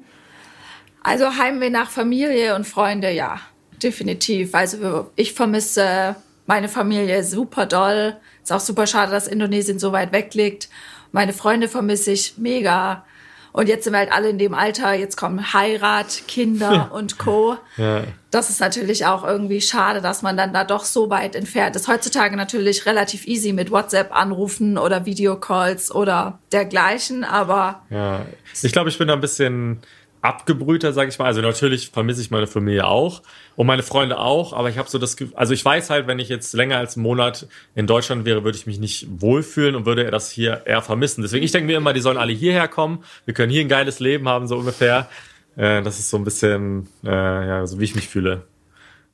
Also 1.03 1.37
Heimweh 1.39 1.71
nach 1.71 1.89
Familie 1.89 2.55
und 2.57 2.67
Freunde, 2.67 3.11
ja, 3.11 3.41
definitiv. 3.83 4.55
Also 4.55 5.11
ich 5.17 5.33
vermisse 5.33 6.17
meine 6.47 6.69
Familie 6.69 7.23
super 7.23 7.67
doll. 7.67 8.17
Ist 8.43 8.53
auch 8.53 8.61
super 8.61 8.87
schade, 8.87 9.13
dass 9.13 9.29
Indonesien 9.29 9.79
so 9.79 9.93
weit 9.93 10.13
weg 10.13 10.35
liegt. 10.35 10.69
Meine 11.13 11.33
Freunde 11.33 11.69
vermisse 11.69 12.13
ich 12.13 12.35
mega. 12.39 13.05
Und 13.53 13.69
jetzt 13.69 13.85
sind 13.85 13.93
wir 13.93 13.99
halt 13.99 14.13
alle 14.13 14.31
in 14.31 14.39
dem 14.39 14.55
Alter, 14.55 14.93
jetzt 14.95 15.17
kommen 15.17 15.53
Heirat, 15.53 16.23
Kinder 16.29 16.91
und 16.95 17.19
Co. 17.19 17.57
Ja. 17.77 18.05
Das 18.31 18.49
ist 18.49 18.61
natürlich 18.61 19.07
auch 19.07 19.25
irgendwie 19.25 19.61
schade, 19.61 20.01
dass 20.01 20.23
man 20.23 20.37
dann 20.37 20.53
da 20.53 20.63
doch 20.65 20.85
so 20.85 21.11
weit 21.11 21.35
entfernt 21.35 21.75
ist. 21.75 21.89
Heutzutage 21.89 22.37
natürlich 22.37 22.87
relativ 22.87 23.27
easy 23.27 23.53
mit 23.53 23.71
WhatsApp 23.71 24.15
anrufen 24.15 24.79
oder 24.79 25.05
Videocalls 25.05 25.93
oder 25.93 26.39
dergleichen, 26.53 27.25
aber 27.25 27.83
Ja, 27.91 28.25
ich 28.63 28.73
glaube, 28.73 28.89
ich 28.89 28.99
bin 28.99 29.09
da 29.09 29.15
ein 29.15 29.21
bisschen 29.21 29.81
abgebrühter, 30.23 30.93
sag 30.93 31.09
ich 31.09 31.19
mal. 31.19 31.27
Also 31.27 31.41
natürlich 31.41 31.91
vermisse 31.91 32.21
ich 32.21 32.31
meine 32.31 32.47
Familie 32.47 32.87
auch 32.87 33.23
und 33.57 33.67
meine 33.67 33.83
Freunde 33.83 34.19
auch, 34.19 34.53
aber 34.53 34.69
ich 34.69 34.79
habe 34.79 34.89
so 34.89 34.99
das 34.99 35.17
Gefühl, 35.17 35.35
also 35.37 35.55
ich 35.55 35.65
weiß 35.65 35.91
halt, 35.91 36.07
wenn 36.07 36.19
ich 36.19 36.29
jetzt 36.29 36.53
länger 36.53 36.77
als 36.77 36.97
einen 36.97 37.05
Monat 37.05 37.47
in 37.75 37.87
Deutschland 37.87 38.25
wäre, 38.25 38.45
würde 38.45 38.59
ich 38.59 38.67
mich 38.67 38.79
nicht 38.79 39.07
wohlfühlen 39.11 39.75
und 39.75 39.87
würde 39.87 40.11
das 40.11 40.31
hier 40.31 40.63
eher 40.67 40.83
vermissen. 40.83 41.23
Deswegen, 41.23 41.45
ich 41.45 41.53
denke 41.53 41.67
mir 41.67 41.77
immer, 41.77 41.93
die 41.93 42.01
sollen 42.01 42.19
alle 42.19 42.33
hierher 42.33 42.69
kommen, 42.69 43.05
wir 43.25 43.35
können 43.35 43.51
hier 43.51 43.63
ein 43.63 43.69
geiles 43.69 44.01
Leben 44.01 44.29
haben, 44.29 44.47
so 44.47 44.57
ungefähr. 44.57 45.09
Äh, 45.57 45.83
das 45.83 45.99
ist 45.99 46.11
so 46.11 46.17
ein 46.17 46.25
bisschen, 46.25 46.89
äh, 47.05 47.09
ja, 47.09 47.67
so 47.67 47.81
wie 47.81 47.85
ich 47.85 47.95
mich 47.95 48.09
fühle. 48.09 48.47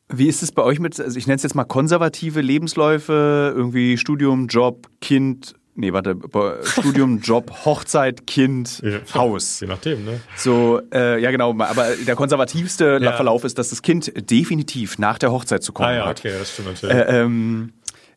Wie 0.09 0.29
ist 0.29 0.43
es 0.43 0.53
bei 0.53 0.63
euch 0.63 0.79
mit, 0.79 1.01
also 1.01 1.19
ich 1.19 1.27
nenne 1.27 1.37
es 1.37 1.43
jetzt 1.43 1.55
mal 1.55 1.65
konservative 1.65 2.41
Lebensläufe, 2.41 3.53
irgendwie 3.57 3.97
Studium, 3.99 4.47
Job, 4.47 4.87
Kind, 5.01 5.55
nee, 5.77 5.93
warte, 5.93 6.17
Studium, 6.65 7.21
Job, 7.23 7.51
Hochzeit, 7.65 8.27
Kind, 8.27 8.83
Haus. 9.15 9.61
Je 9.61 9.67
nachdem, 9.67 10.05
ne? 10.05 10.21
So, 10.37 10.81
äh, 10.93 11.21
ja 11.23 11.31
genau, 11.31 11.51
aber 11.59 11.89
der 12.07 12.17
konservativste 12.17 12.99
Ja. 13.01 13.13
Verlauf 13.13 13.45
ist, 13.45 13.59
dass 13.59 13.71
das 13.71 13.83
Kind 13.83 14.13
definitiv 14.31 14.99
nach 14.99 15.19
der 15.19 15.33
Hochzeit 15.33 15.63
zu 15.63 15.73
kommen 15.73 15.89
Ah 15.91 15.95
ja, 15.95 16.07
hat. 16.07 16.19
okay, 16.21 16.33
das 16.39 16.53
stimmt 16.53 16.69
natürlich. 16.69 16.97
Äh, 16.97 17.23
ähm, 17.23 17.73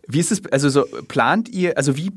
wie 0.08 0.19
ist 0.19 0.32
es, 0.32 0.41
also 0.52 0.69
so, 0.69 0.86
plant 1.08 1.50
ihr, 1.50 1.78
also 1.78 1.95
wie 1.95 2.12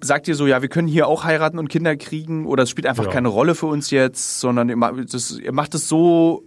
sagt 0.00 0.28
ihr 0.28 0.34
so, 0.34 0.46
ja, 0.46 0.62
wir 0.62 0.68
können 0.70 0.88
hier 0.88 1.06
auch 1.08 1.24
heiraten 1.24 1.58
und 1.58 1.68
Kinder 1.68 1.94
kriegen 1.96 2.46
oder 2.46 2.62
es 2.62 2.70
spielt 2.70 2.86
einfach 2.86 3.04
Ja. 3.04 3.10
keine 3.10 3.28
Rolle 3.28 3.54
für 3.54 3.66
uns 3.66 3.90
jetzt, 3.90 4.40
sondern 4.40 4.68
ihr, 4.70 4.76
ma- 4.76 4.92
das, 4.92 5.38
ihr 5.38 5.52
macht 5.52 5.74
es 5.74 5.88
so, 5.88 6.42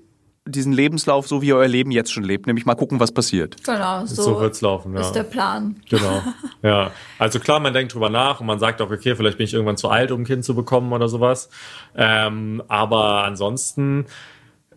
diesen 0.48 0.74
Lebenslauf, 0.74 1.28
so 1.28 1.42
wie 1.42 1.48
ihr 1.48 1.56
euer 1.56 1.68
Leben 1.68 1.92
jetzt 1.92 2.12
schon 2.12 2.24
lebt, 2.24 2.48
nämlich 2.48 2.66
mal 2.66 2.76
gucken, 2.76 3.00
was 3.00 3.12
passiert. 3.12 3.64
genau, 3.64 4.06
so, 4.06 4.22
so 4.22 4.40
wird's 4.40 4.62
laufen, 4.62 4.94
ja. 4.94 5.02
ist 5.02 5.14
der 5.14 5.24
Plan. 5.24 5.76
Genau. 5.90 6.22
Ja. 6.64 6.92
Also 7.20 7.40
klar, 7.40 7.60
man 7.60 7.74
denkt 7.74 7.94
drüber 7.94 8.10
nach 8.10 8.42
und 8.42 8.48
man 8.48 8.60
sagt 8.60 8.82
auch, 8.82 8.90
okay, 8.90 9.16
vielleicht 9.16 9.38
bin 9.38 9.46
ich 9.46 9.54
irgendwann 9.54 9.78
zu 9.78 9.90
alt, 9.90 10.12
um 10.12 10.22
ein 10.22 10.26
Kind 10.26 10.44
zu 10.44 10.56
bekommen 10.56 10.92
oder 10.92 11.08
sowas. 11.08 11.50
Ähm, 11.96 12.64
aber 12.68 13.24
ansonsten, 13.24 14.06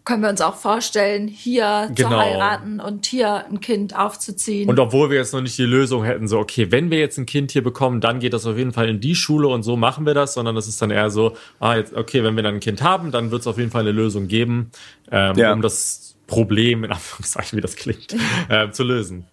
können 0.05 0.23
wir 0.23 0.31
uns 0.31 0.41
auch 0.41 0.57
vorstellen, 0.57 1.29
hier 1.29 1.89
zu 1.89 2.05
Genau. 2.05 2.19
heiraten 2.19 2.81
und 2.81 3.07
hier 3.07 3.47
ein 3.47 3.61
Kind 3.61 3.97
aufzuziehen. 3.97 4.69
und 4.69 4.79
obwohl 4.79 5.11
wir 5.11 5.17
jetzt 5.19 5.33
noch 5.33 5.41
nicht 5.43 5.57
die 5.59 5.65
Lösung 5.65 6.05
hätten, 6.05 6.27
so, 6.29 6.39
okay, 6.39 6.71
wenn 6.73 6.91
wir 6.91 6.99
jetzt 6.99 7.19
ein 7.19 7.27
Kind 7.27 7.51
hier 7.53 7.63
bekommen, 7.63 8.01
dann 8.01 8.19
geht 8.21 8.33
das 8.33 8.47
auf 8.47 8.57
jeden 8.57 8.73
Fall 8.73 8.89
in 8.89 9.01
die 9.01 9.15
Schule 9.15 9.49
und 9.49 9.63
so 9.63 9.77
machen 9.77 10.07
wir 10.07 10.15
das, 10.15 10.35
sondern 10.35 10.55
das 10.55 10.67
ist 10.69 10.81
dann 10.83 10.91
eher 10.91 11.11
so, 11.11 11.37
ah, 11.61 11.77
jetzt, 11.77 11.95
okay, 11.95 12.25
wenn 12.25 12.35
wir 12.37 12.43
dann 12.43 12.55
ein 12.55 12.61
Kind 12.61 12.83
haben, 12.83 13.11
dann 13.11 13.31
wird 13.31 13.43
es 13.43 13.47
auf 13.47 13.59
jeden 13.59 13.71
Fall 13.71 13.83
eine 13.83 13.93
Lösung 13.93 14.27
geben, 14.29 14.71
ähm, 15.11 15.37
Ja. 15.37 15.53
um 15.53 15.61
das 15.63 16.15
Problem, 16.27 16.85
in 16.85 16.91
Anführungszeichen, 16.93 17.57
wie 17.57 17.61
das 17.63 17.77
klingt, 17.77 18.15
äh, 18.49 18.71
zu 18.71 18.85
lösen. 18.85 19.27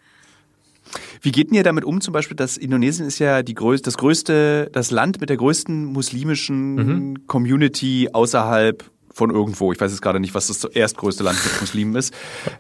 Wie 1.22 1.32
geht 1.32 1.50
denn 1.50 1.56
ihr 1.56 1.64
damit 1.64 1.84
um, 1.84 2.00
zum 2.00 2.14
Beispiel, 2.14 2.38
dass 2.38 2.56
Indonesien 2.58 3.08
ist 3.08 3.20
ja 3.20 3.44
die 3.44 3.56
größte, 3.56 3.86
das 3.88 3.98
größte, 3.98 4.70
das 4.72 4.90
Land 4.92 5.20
mit 5.20 5.30
der 5.30 5.38
größten 5.38 5.86
muslimischen 5.86 6.76
Mhm. 6.76 7.28
Community 7.28 8.10
außerhalb 8.14 8.84
von 9.18 9.32
irgendwo. 9.32 9.72
Ich 9.74 9.82
weiß 9.82 9.92
jetzt 9.92 10.02
gerade 10.02 10.20
nicht, 10.20 10.34
was 10.36 10.48
das 10.48 10.64
erstgrößte 10.64 11.24
Land 11.24 11.38
mit 11.44 11.60
Muslimen 11.62 11.96
ist. 11.96 12.14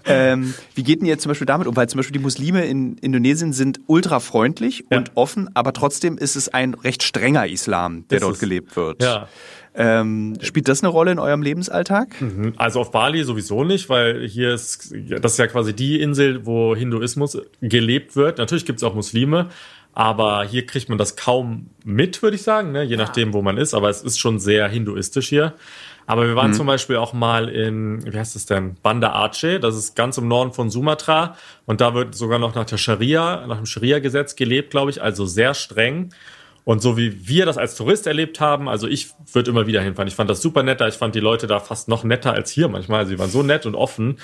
Ähm, 0.05 0.53
wie 0.75 0.83
geht 0.83 0.99
denn 1.01 1.07
ihr 1.07 1.17
zum 1.19 1.29
Beispiel 1.29 1.45
damit 1.45 1.67
um? 1.67 1.75
Weil 1.75 1.87
zum 1.87 1.99
Beispiel 1.99 2.13
die 2.13 2.23
Muslime 2.23 2.65
in 2.65 2.97
Indonesien 2.97 3.53
sind 3.53 3.79
ultra 3.87 4.19
freundlich 4.19 4.85
Ja. 4.91 4.97
und 4.97 5.11
offen, 5.15 5.49
aber 5.53 5.71
trotzdem 5.73 6.17
ist 6.17 6.35
es 6.35 6.49
ein 6.49 6.73
recht 6.73 7.03
strenger 7.03 7.47
Islam, 7.47 8.05
der 8.09 8.17
Ist 8.17 8.23
dort 8.23 8.33
es. 8.35 8.39
gelebt 8.39 8.75
wird. 8.75 9.01
Ja. 9.03 9.27
Ähm, 9.79 10.33
spielt 10.41 10.67
das 10.67 10.81
eine 10.81 10.89
Rolle 10.89 11.11
in 11.11 11.19
eurem 11.19 11.43
Lebensalltag? 11.43 12.15
Also 12.57 12.79
auf 12.81 12.89
Bali 12.89 13.23
sowieso 13.23 13.63
nicht, 13.63 13.89
weil 13.89 14.27
hier 14.27 14.51
ist, 14.55 14.91
das 15.21 15.33
ist 15.33 15.37
ja 15.37 15.45
quasi 15.45 15.73
die 15.75 16.01
Insel, 16.01 16.47
wo 16.47 16.75
Hinduismus 16.75 17.37
gelebt 17.61 18.15
wird. 18.15 18.39
Natürlich 18.39 18.65
gibt 18.65 18.79
es 18.79 18.83
auch 18.83 18.95
Muslime, 18.95 19.49
aber 19.93 20.43
hier 20.45 20.65
kriegt 20.65 20.89
man 20.89 20.97
das 20.97 21.15
kaum 21.15 21.67
mit, 21.83 22.23
würde 22.23 22.35
ich 22.37 22.41
sagen, 22.41 22.71
ne? 22.71 22.81
je 22.83 22.97
nachdem, 22.97 23.33
wo 23.33 23.43
man 23.43 23.57
ist. 23.57 23.75
Aber 23.75 23.89
es 23.89 24.01
ist 24.01 24.17
schon 24.19 24.39
sehr 24.39 24.67
hinduistisch 24.67 25.29
hier. 25.29 25.53
Aber 26.07 26.25
wir 26.25 26.35
waren 26.35 26.51
mhm. 26.51 26.55
zum 26.55 26.67
Beispiel 26.67 26.95
auch 26.95 27.11
mal 27.11 27.49
in, 27.49 28.03
wie 28.11 28.17
heißt 28.17 28.37
es 28.37 28.45
denn, 28.45 28.75
Banda 28.81 29.13
Aceh, 29.13 29.59
das 29.59 29.75
ist 29.75 29.95
ganz 29.95 30.17
im 30.17 30.29
Norden 30.29 30.53
von 30.53 30.69
Sumatra. 30.69 31.35
Und 31.65 31.81
da 31.81 31.93
wird 31.93 32.15
sogar 32.15 32.39
noch 32.39 32.55
nach 32.55 32.65
der 32.65 32.77
Scharia, 32.77 33.45
nach 33.45 33.57
dem 33.57 33.65
Scharia-Gesetz 33.65 34.37
gelebt, 34.37 34.71
glaube 34.71 34.89
ich, 34.89 35.01
also 35.03 35.25
sehr 35.25 35.53
streng. 35.53 36.13
Und 36.63 36.81
so 36.81 36.97
wie 36.97 37.27
wir 37.27 37.45
das 37.45 37.57
als 37.57 37.75
Tourist 37.75 38.07
erlebt 38.07 38.39
haben, 38.39 38.67
also 38.67 38.87
ich 38.87 39.09
würde 39.31 39.51
immer 39.51 39.67
wieder 39.67 39.81
hinfahren. 39.81 40.07
Ich 40.07 40.15
fand 40.15 40.29
das 40.29 40.41
super 40.41 40.63
netter. 40.63 40.87
Ich 40.87 40.95
fand 40.95 41.13
die 41.15 41.19
Leute 41.19 41.45
da 41.47 41.59
fast 41.59 41.87
noch 41.87 42.03
netter 42.03 42.33
als 42.33 42.51
hier 42.51 42.67
manchmal. 42.69 43.05
Sie 43.05 43.19
waren 43.19 43.29
so 43.29 43.43
nett 43.43 43.65
und 43.65 43.75
offen. 43.75 44.17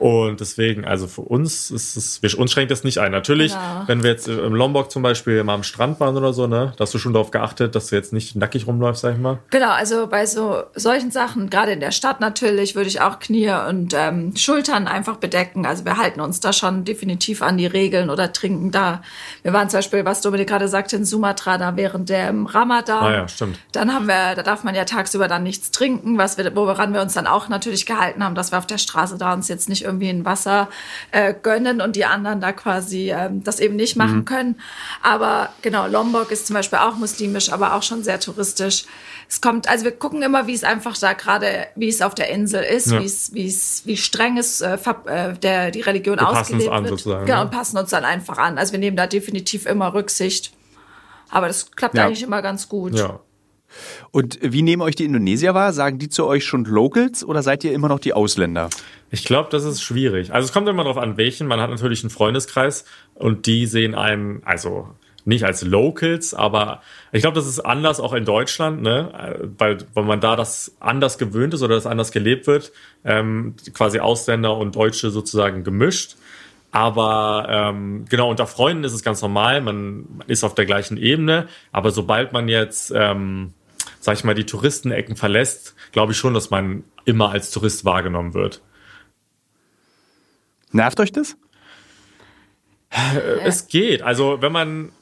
Und 0.00 0.40
deswegen, 0.40 0.86
also 0.86 1.06
für 1.06 1.20
uns 1.20 1.70
ist 1.70 1.94
es, 1.94 2.22
wir, 2.22 2.38
uns 2.38 2.52
schränkt 2.52 2.70
das 2.70 2.84
nicht 2.84 2.96
ein. 2.98 3.12
Natürlich, 3.12 3.52
genau. 3.52 3.82
wenn 3.86 4.02
wir 4.02 4.10
jetzt 4.10 4.28
im 4.28 4.54
Lombok 4.54 4.90
zum 4.90 5.02
Beispiel 5.02 5.44
mal 5.44 5.52
am 5.52 5.62
Strand 5.62 6.00
waren 6.00 6.16
oder 6.16 6.32
so, 6.32 6.46
ne, 6.46 6.72
da 6.78 6.84
hast 6.84 6.94
du 6.94 6.98
schon 6.98 7.12
darauf 7.12 7.30
geachtet, 7.30 7.74
dass 7.74 7.88
du 7.88 7.96
jetzt 7.96 8.14
nicht 8.14 8.34
nackig 8.34 8.66
rumläufst, 8.66 9.02
sag 9.02 9.12
ich 9.12 9.20
mal. 9.20 9.40
Genau, 9.50 9.68
also 9.68 10.06
bei 10.06 10.24
so 10.24 10.62
solchen 10.74 11.10
Sachen, 11.10 11.50
gerade 11.50 11.72
in 11.72 11.80
der 11.80 11.90
Stadt 11.90 12.18
natürlich, 12.18 12.74
würde 12.76 12.88
ich 12.88 13.02
auch 13.02 13.18
Knie 13.18 13.50
und 13.68 13.92
ähm, 13.94 14.34
Schultern 14.36 14.88
einfach 14.88 15.16
bedecken. 15.16 15.66
Also 15.66 15.84
wir 15.84 15.98
halten 15.98 16.22
uns 16.22 16.40
da 16.40 16.54
schon 16.54 16.84
definitiv 16.86 17.42
an 17.42 17.58
die 17.58 17.66
Regeln 17.66 18.08
oder 18.08 18.32
trinken 18.32 18.70
da. 18.70 19.02
Wir 19.42 19.52
waren 19.52 19.68
zum 19.68 19.78
Beispiel, 19.78 20.06
was 20.06 20.22
Dominik 20.22 20.48
gerade 20.48 20.68
sagte, 20.68 20.96
in 20.96 21.04
Sumatra, 21.04 21.58
da 21.58 21.76
während 21.76 22.08
dem 22.08 22.46
Ramadan. 22.46 23.04
Ah 23.04 23.12
ja, 23.12 23.28
stimmt. 23.28 23.58
Dann 23.72 23.92
haben 23.92 24.06
wir, 24.06 24.34
da 24.34 24.42
darf 24.42 24.64
man 24.64 24.74
ja 24.74 24.86
tagsüber 24.86 25.28
dann 25.28 25.42
nichts 25.42 25.72
trinken, 25.72 26.16
was 26.16 26.38
wir, 26.38 26.56
woran 26.56 26.94
wir 26.94 27.02
uns 27.02 27.12
dann 27.12 27.26
auch 27.26 27.50
natürlich 27.50 27.84
gehalten 27.84 28.24
haben, 28.24 28.34
dass 28.34 28.50
wir 28.50 28.56
auf 28.56 28.66
der 28.66 28.78
Straße 28.78 29.18
da 29.18 29.34
uns 29.34 29.48
jetzt 29.48 29.68
nicht 29.68 29.89
irgendwie 29.90 30.08
ein 30.08 30.24
Wasser 30.24 30.68
äh, 31.10 31.34
gönnen 31.34 31.80
und 31.80 31.96
die 31.96 32.04
anderen 32.04 32.40
da 32.40 32.52
quasi 32.52 33.12
ähm, 33.12 33.44
das 33.44 33.60
eben 33.60 33.76
nicht 33.76 33.96
machen 33.96 34.18
mhm. 34.18 34.24
können. 34.24 34.60
Aber 35.02 35.50
genau, 35.62 35.86
Lombok 35.86 36.30
ist 36.30 36.46
zum 36.46 36.54
Beispiel 36.54 36.78
auch 36.78 36.96
muslimisch, 36.96 37.52
aber 37.52 37.74
auch 37.74 37.82
schon 37.82 38.02
sehr 38.02 38.20
touristisch. 38.20 38.84
Es 39.28 39.40
kommt, 39.40 39.68
also 39.68 39.84
wir 39.84 39.92
gucken 39.92 40.22
immer, 40.22 40.46
wie 40.46 40.54
es 40.54 40.64
einfach 40.64 40.96
da 40.98 41.12
gerade, 41.12 41.66
wie 41.76 41.88
es 41.88 42.02
auf 42.02 42.14
der 42.14 42.30
Insel 42.30 42.62
ist, 42.62 42.90
ja. 42.90 43.00
wie 43.00 43.04
es, 43.04 43.34
wie 43.34 43.46
es, 43.46 43.82
wie 43.84 43.96
streng 43.96 44.38
es 44.38 44.60
äh, 44.60 44.78
äh, 45.06 45.34
der 45.34 45.70
die 45.70 45.80
Religion 45.80 46.18
wir 46.18 46.28
ausgelebt 46.28 46.70
an, 46.70 46.84
wird. 46.84 46.98
Sozusagen, 46.98 47.26
genau, 47.26 47.42
und 47.42 47.50
passen 47.50 47.76
uns 47.78 47.90
dann 47.90 48.04
einfach 48.04 48.38
an. 48.38 48.58
Also 48.58 48.72
wir 48.72 48.78
nehmen 48.78 48.96
da 48.96 49.06
definitiv 49.06 49.66
immer 49.66 49.94
Rücksicht. 49.94 50.52
Aber 51.30 51.46
das 51.46 51.70
klappt 51.70 51.94
ja. 51.96 52.06
eigentlich 52.06 52.22
immer 52.22 52.42
ganz 52.42 52.68
gut. 52.68 52.94
Ja. 52.94 53.20
Und 54.10 54.38
wie 54.42 54.62
nehmen 54.62 54.82
euch 54.82 54.94
die 54.94 55.04
Indonesier 55.04 55.54
wahr? 55.54 55.72
Sagen 55.72 55.98
die 55.98 56.08
zu 56.08 56.26
euch 56.26 56.44
schon 56.44 56.64
Locals 56.64 57.24
oder 57.24 57.42
seid 57.42 57.64
ihr 57.64 57.72
immer 57.72 57.88
noch 57.88 58.00
die 58.00 58.12
Ausländer? 58.12 58.70
Ich 59.10 59.24
glaube, 59.24 59.48
das 59.50 59.64
ist 59.64 59.82
schwierig. 59.82 60.32
Also 60.32 60.46
es 60.46 60.52
kommt 60.52 60.68
immer 60.68 60.84
darauf 60.84 60.98
an, 60.98 61.16
welchen. 61.16 61.46
Man 61.46 61.60
hat 61.60 61.70
natürlich 61.70 62.02
einen 62.02 62.10
Freundeskreis 62.10 62.84
und 63.14 63.46
die 63.46 63.66
sehen 63.66 63.94
einen, 63.94 64.42
also 64.44 64.88
nicht 65.24 65.44
als 65.44 65.62
Locals, 65.62 66.34
aber 66.34 66.82
ich 67.12 67.22
glaube, 67.22 67.34
das 67.34 67.46
ist 67.46 67.60
anders 67.60 68.00
auch 68.00 68.12
in 68.12 68.24
Deutschland, 68.24 68.82
ne? 68.82 69.50
weil, 69.58 69.78
weil 69.94 70.04
man 70.04 70.20
da 70.20 70.36
das 70.36 70.76
anders 70.80 71.18
gewöhnt 71.18 71.54
ist 71.54 71.62
oder 71.62 71.74
das 71.74 71.86
anders 71.86 72.12
gelebt 72.12 72.46
wird, 72.46 72.72
ähm, 73.04 73.54
quasi 73.74 74.00
Ausländer 74.00 74.56
und 74.56 74.76
Deutsche 74.76 75.10
sozusagen 75.10 75.64
gemischt. 75.64 76.16
Aber 76.72 77.46
ähm, 77.48 78.04
genau, 78.08 78.30
unter 78.30 78.46
Freunden 78.46 78.84
ist 78.84 78.92
es 78.92 79.02
ganz 79.02 79.22
normal, 79.22 79.60
man, 79.60 80.04
man 80.18 80.28
ist 80.28 80.44
auf 80.44 80.54
der 80.54 80.66
gleichen 80.66 80.96
Ebene, 80.96 81.48
aber 81.72 81.90
sobald 81.90 82.32
man 82.32 82.48
jetzt 82.48 82.92
ähm, 82.94 83.52
sag 84.00 84.16
ich 84.16 84.24
mal, 84.24 84.34
die 84.34 84.46
Touristenecken 84.46 85.14
verlässt, 85.14 85.76
glaube 85.92 86.12
ich 86.12 86.18
schon, 86.18 86.34
dass 86.34 86.50
man 86.50 86.84
immer 87.04 87.30
als 87.30 87.50
Tourist 87.50 87.84
wahrgenommen 87.84 88.34
wird. 88.34 88.62
Nervt 90.72 90.98
euch 91.00 91.12
das? 91.12 91.36
Äh, 92.90 93.40
es 93.44 93.68
geht. 93.68 94.02
Also 94.02 94.40
wenn 94.40 94.52
man 94.52 94.92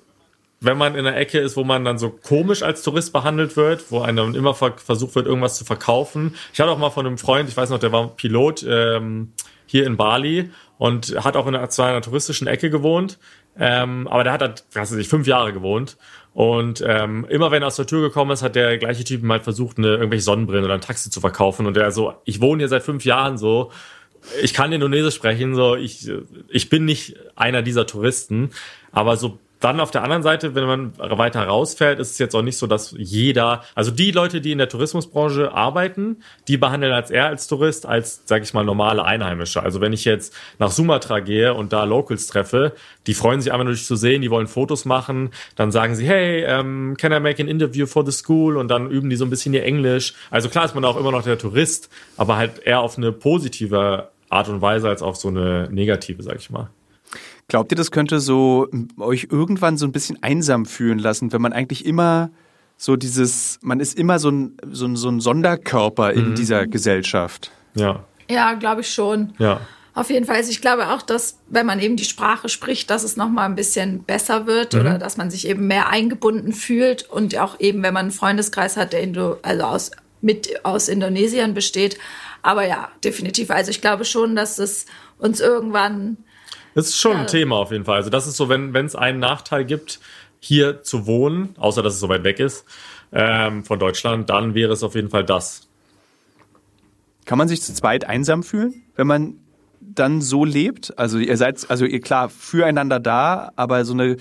wenn 0.61 0.77
man 0.77 0.95
in 0.95 1.07
einer 1.07 1.17
Ecke 1.17 1.39
ist, 1.39 1.57
wo 1.57 1.65
man 1.65 1.85
dann 1.85 1.99
so 1.99 2.11
komisch 2.11 2.63
als 2.63 2.83
Tourist 2.83 3.13
behandelt 3.13 3.57
wird, 3.57 3.93
wo 3.93 4.01
einem 4.01 4.35
immer 4.35 4.55
versucht 4.55 5.15
wird, 5.15 5.27
irgendwas 5.27 5.57
zu 5.57 5.65
verkaufen. 5.65 6.35
Ich 6.53 6.61
hatte 6.61 6.71
auch 6.71 6.79
mal 6.79 6.91
von 6.91 7.07
einem 7.07 7.19
Freund, 7.19 7.49
ich 7.49 7.57
weiß 7.57 7.71
noch, 7.71 7.79
der 7.79 7.93
war 7.93 8.09
Pilot 8.09 8.67
ähm, 8.69 9.33
hier 9.67 9.87
in 9.87 9.97
Bali 9.97 10.51
und 10.79 11.25
hat 11.25 11.37
auch 11.37 11.47
in 11.47 11.55
einer, 11.55 11.71
zwar 11.71 11.89
in 11.89 11.93
einer 11.93 12.03
touristischen 12.03 12.49
Ecke 12.49 12.71
gewohnt, 12.71 13.19
ähm, 13.57 14.09
aber 14.09 14.25
der 14.25 14.33
hat 14.33 14.41
halt, 14.41 14.65
was 14.73 14.91
weiß 14.91 14.99
ich, 14.99 15.09
fünf 15.09 15.27
Jahre 15.27 15.53
gewohnt 15.53 15.97
und 16.39 16.85
ähm, 16.87 17.27
immer 17.29 17.51
wenn 17.51 17.65
er 17.65 17.67
aus 17.67 17.75
der 17.75 17.89
Tür 17.89 18.01
gekommen 18.01 18.31
ist, 18.31 18.45
hat 18.45 18.55
der 18.55 18.79
gleiche 18.79 19.03
Typ 19.03 19.25
mal 19.25 19.41
versucht, 19.41 19.77
eine 19.77 19.89
irgendwelche 19.89 20.23
Sonnenbrillen 20.23 20.65
oder 20.65 20.75
ein 20.75 20.81
Taxi 20.81 21.11
zu 21.11 21.19
verkaufen. 21.21 21.67
Und 21.67 21.75
der 21.75 21.91
so, 21.91 22.15
ich 22.25 22.41
wohne 22.41 22.61
hier 22.61 22.69
seit 22.69 22.85
fünf 22.85 23.05
Jahren 23.05 23.37
so, 23.39 23.73
ich 24.41 24.55
kann 24.55 24.71
Indonesisch 24.71 25.17
sprechen, 25.17 25.57
so. 25.57 25.75
Ich, 25.75 26.09
ich 26.49 26.69
bin 26.69 26.85
nicht 26.85 27.17
einer 27.35 27.63
dieser 27.63 27.89
Touristen, 27.89 28.51
aber 28.93 29.17
so 29.17 29.41
dann 29.61 29.81
auf 29.81 29.91
der 29.91 30.05
anderen 30.05 30.23
Seite, 30.23 30.55
wenn 30.55 30.67
man 30.67 30.93
weiter 30.99 31.43
rausfährt, 31.45 31.99
ist 31.99 32.13
es 32.13 32.19
jetzt 32.19 32.35
auch 32.35 32.43
nicht 32.43 32.59
so, 32.59 32.67
dass 32.67 32.95
jeder, 32.97 33.63
also 33.75 33.91
die 33.91 34.13
Leute, 34.13 34.41
die 34.41 34.53
in 34.53 34.59
der 34.59 34.69
Tourismusbranche 34.69 35.53
arbeiten, 35.53 36.23
die 36.47 36.57
behandeln 36.57 36.93
als 36.93 37.11
er 37.11 37.27
als 37.27 37.49
Tourist 37.49 37.85
als, 37.85 38.23
sag 38.25 38.43
ich 38.43 38.55
mal, 38.55 38.65
normale 38.65 39.05
Einheimische. 39.05 39.63
Also 39.63 39.81
wenn 39.81 39.93
ich 39.93 40.05
jetzt 40.05 40.35
nach 40.59 40.71
Sumatra 40.71 41.21
gehe 41.21 41.55
und 41.55 41.73
da 41.73 41.85
Locals 41.85 42.29
treffe, 42.29 42.73
die 43.07 43.15
freuen 43.15 43.41
sich 43.41 43.53
einfach 43.53 43.65
nur, 43.65 43.73
dich 43.73 43.85
zu 43.85 43.97
sehen, 43.97 44.23
die 44.23 44.31
wollen 44.31 44.47
Fotos 44.47 44.85
machen, 44.85 45.31
dann 45.57 45.73
sagen 45.73 45.97
sie, 45.97 46.07
hey, 46.07 46.61
um, 46.61 46.97
can 46.97 47.13
I 47.13 47.21
make 47.21 47.43
an 47.43 47.49
interview 47.49 47.87
for 47.87 48.07
the 48.07 48.13
school? 48.13 48.57
Und 48.57 48.69
dann 48.69 48.91
üben 48.91 49.11
die 49.11 49.17
so 49.17 49.25
ein 49.25 49.31
bisschen 49.31 49.55
ihr 49.55 49.65
Englisch. 49.65 50.15
Also 50.31 50.49
klar 50.49 50.67
ist 50.67 50.75
man 50.75 50.85
auch 50.85 50.97
immer 50.97 51.11
noch 51.11 51.23
der 51.23 51.39
Tourist, 51.39 51.91
aber 52.17 52.37
halt 52.37 52.61
eher 52.61 52.81
auf 52.81 52.97
eine 52.97 53.13
positive 53.13 54.09
Art 54.29 54.49
und 54.49 54.61
Weise 54.61 54.89
als 54.89 55.03
auf 55.03 55.17
so 55.17 55.29
eine 55.29 55.69
negative, 55.71 56.23
sag 56.23 56.37
ich 56.37 56.51
mal. 56.51 56.71
Glaubt 57.49 57.73
ihr, 57.73 57.77
das 57.77 57.91
könnte 57.91 58.21
so 58.21 58.69
euch 58.99 59.29
irgendwann 59.31 59.79
so 59.79 59.87
ein 59.87 59.93
bisschen 59.93 60.23
einsam 60.23 60.67
fühlen 60.67 60.99
lassen, 60.99 61.33
wenn 61.33 61.41
man 61.41 61.55
eigentlich 61.55 61.87
immer 61.87 62.31
so 62.77 62.95
dieses, 62.97 63.59
man 63.63 63.81
ist 63.81 63.99
immer 63.99 64.19
so 64.19 64.31
ein, 64.31 64.57
so 64.71 64.87
ein, 64.87 64.97
so 64.97 65.09
ein 65.09 65.21
Sonderkörper 65.21 66.13
in 66.13 66.31
mhm. 66.31 66.35
dieser 66.35 66.67
Gesellschaft? 66.67 67.51
Ja. 67.75 68.05
Ja, 68.31 68.53
glaube 68.53 68.83
ich 68.83 68.93
schon. 68.93 69.33
Ja. 69.39 69.61
Auf 69.95 70.11
jeden 70.11 70.27
Fall. 70.27 70.37
Also 70.37 70.51
ich 70.51 70.61
glaube 70.61 70.89
auch, 70.91 71.01
dass 71.01 71.39
wenn 71.49 71.65
man 71.65 71.81
eben 71.81 71.97
die 71.97 72.05
Sprache 72.05 72.51
spricht, 72.51 72.91
dass 72.91 73.03
es 73.03 73.17
noch 73.17 73.31
mal 73.31 73.47
ein 73.47 73.57
bisschen 73.57 74.05
besser 74.05 74.47
wird 74.47 74.75
mhm. 74.75 74.81
oder 74.81 74.99
dass 74.99 75.17
man 75.17 75.31
sich 75.31 75.49
eben 75.49 75.67
mehr 75.67 75.89
eingebunden 75.89 76.53
fühlt 76.53 77.09
und 77.09 77.37
auch 77.39 77.59
eben, 77.61 77.83
wenn 77.83 77.95
man 77.95 78.07
einen 78.07 78.11
Freundeskreis 78.11 78.77
hat, 78.77 78.93
der 78.93 79.01
Indo 79.01 79.39
also 79.43 79.65
aus 79.65 79.91
mit 80.21 80.65
aus 80.65 80.89
Indonesien 80.89 81.55
besteht. 81.55 81.99
Aber 82.43 82.67
ja, 82.67 82.91
definitiv. 83.03 83.51
Also 83.51 83.71
ich 83.71 83.81
glaube 83.81 84.05
schon, 84.05 84.37
dass 84.37 84.59
es 84.59 84.85
uns 85.19 85.41
irgendwann 85.41 86.19
das 86.75 86.89
ist 86.89 87.01
schon 87.01 87.13
ja. 87.13 87.19
ein 87.21 87.27
Thema 87.27 87.57
auf 87.57 87.73
jeden 87.73 87.85
Fall. 87.85 87.97
Also 87.97 88.11
das 88.11 88.27
ist 88.27 88.37
so, 88.37 88.49
wenn 88.49 88.75
es 88.75 88.97
einen 88.97 89.19
Nachteil 89.19 89.65
gibt, 89.65 90.01
hier 90.41 90.83
zu 90.83 91.07
wohnen, 91.07 91.55
außer 91.59 91.83
dass 91.83 91.95
es 91.95 92.01
so 92.01 92.09
weit 92.09 92.25
weg 92.25 92.39
ist 92.39 92.65
ähm, 93.13 93.65
von 93.65 93.79
Deutschland, 93.79 94.31
dann 94.31 94.55
wäre 94.55 94.73
es 94.73 94.83
auf 94.83 94.95
jeden 94.95 95.11
Fall 95.11 95.25
das. 95.25 95.69
Kann 97.25 97.39
man 97.39 97.49
sich 97.49 97.63
zu 97.63 97.75
zweit 97.75 98.05
einsam 98.05 98.43
fühlen, 98.43 98.83
wenn 98.97 99.07
man 99.07 99.35
dann 99.81 100.23
so 100.23 100.45
lebt? 100.45 100.99
Also 100.99 101.19
ihr 101.19 101.37
seid, 101.37 101.71
also 101.71 101.85
ihr 101.85 102.01
klar 102.01 102.29
füreinander 102.29 103.01
da, 103.01 103.53
aber 103.57 103.85
so 103.85 103.93
eine 103.93 104.17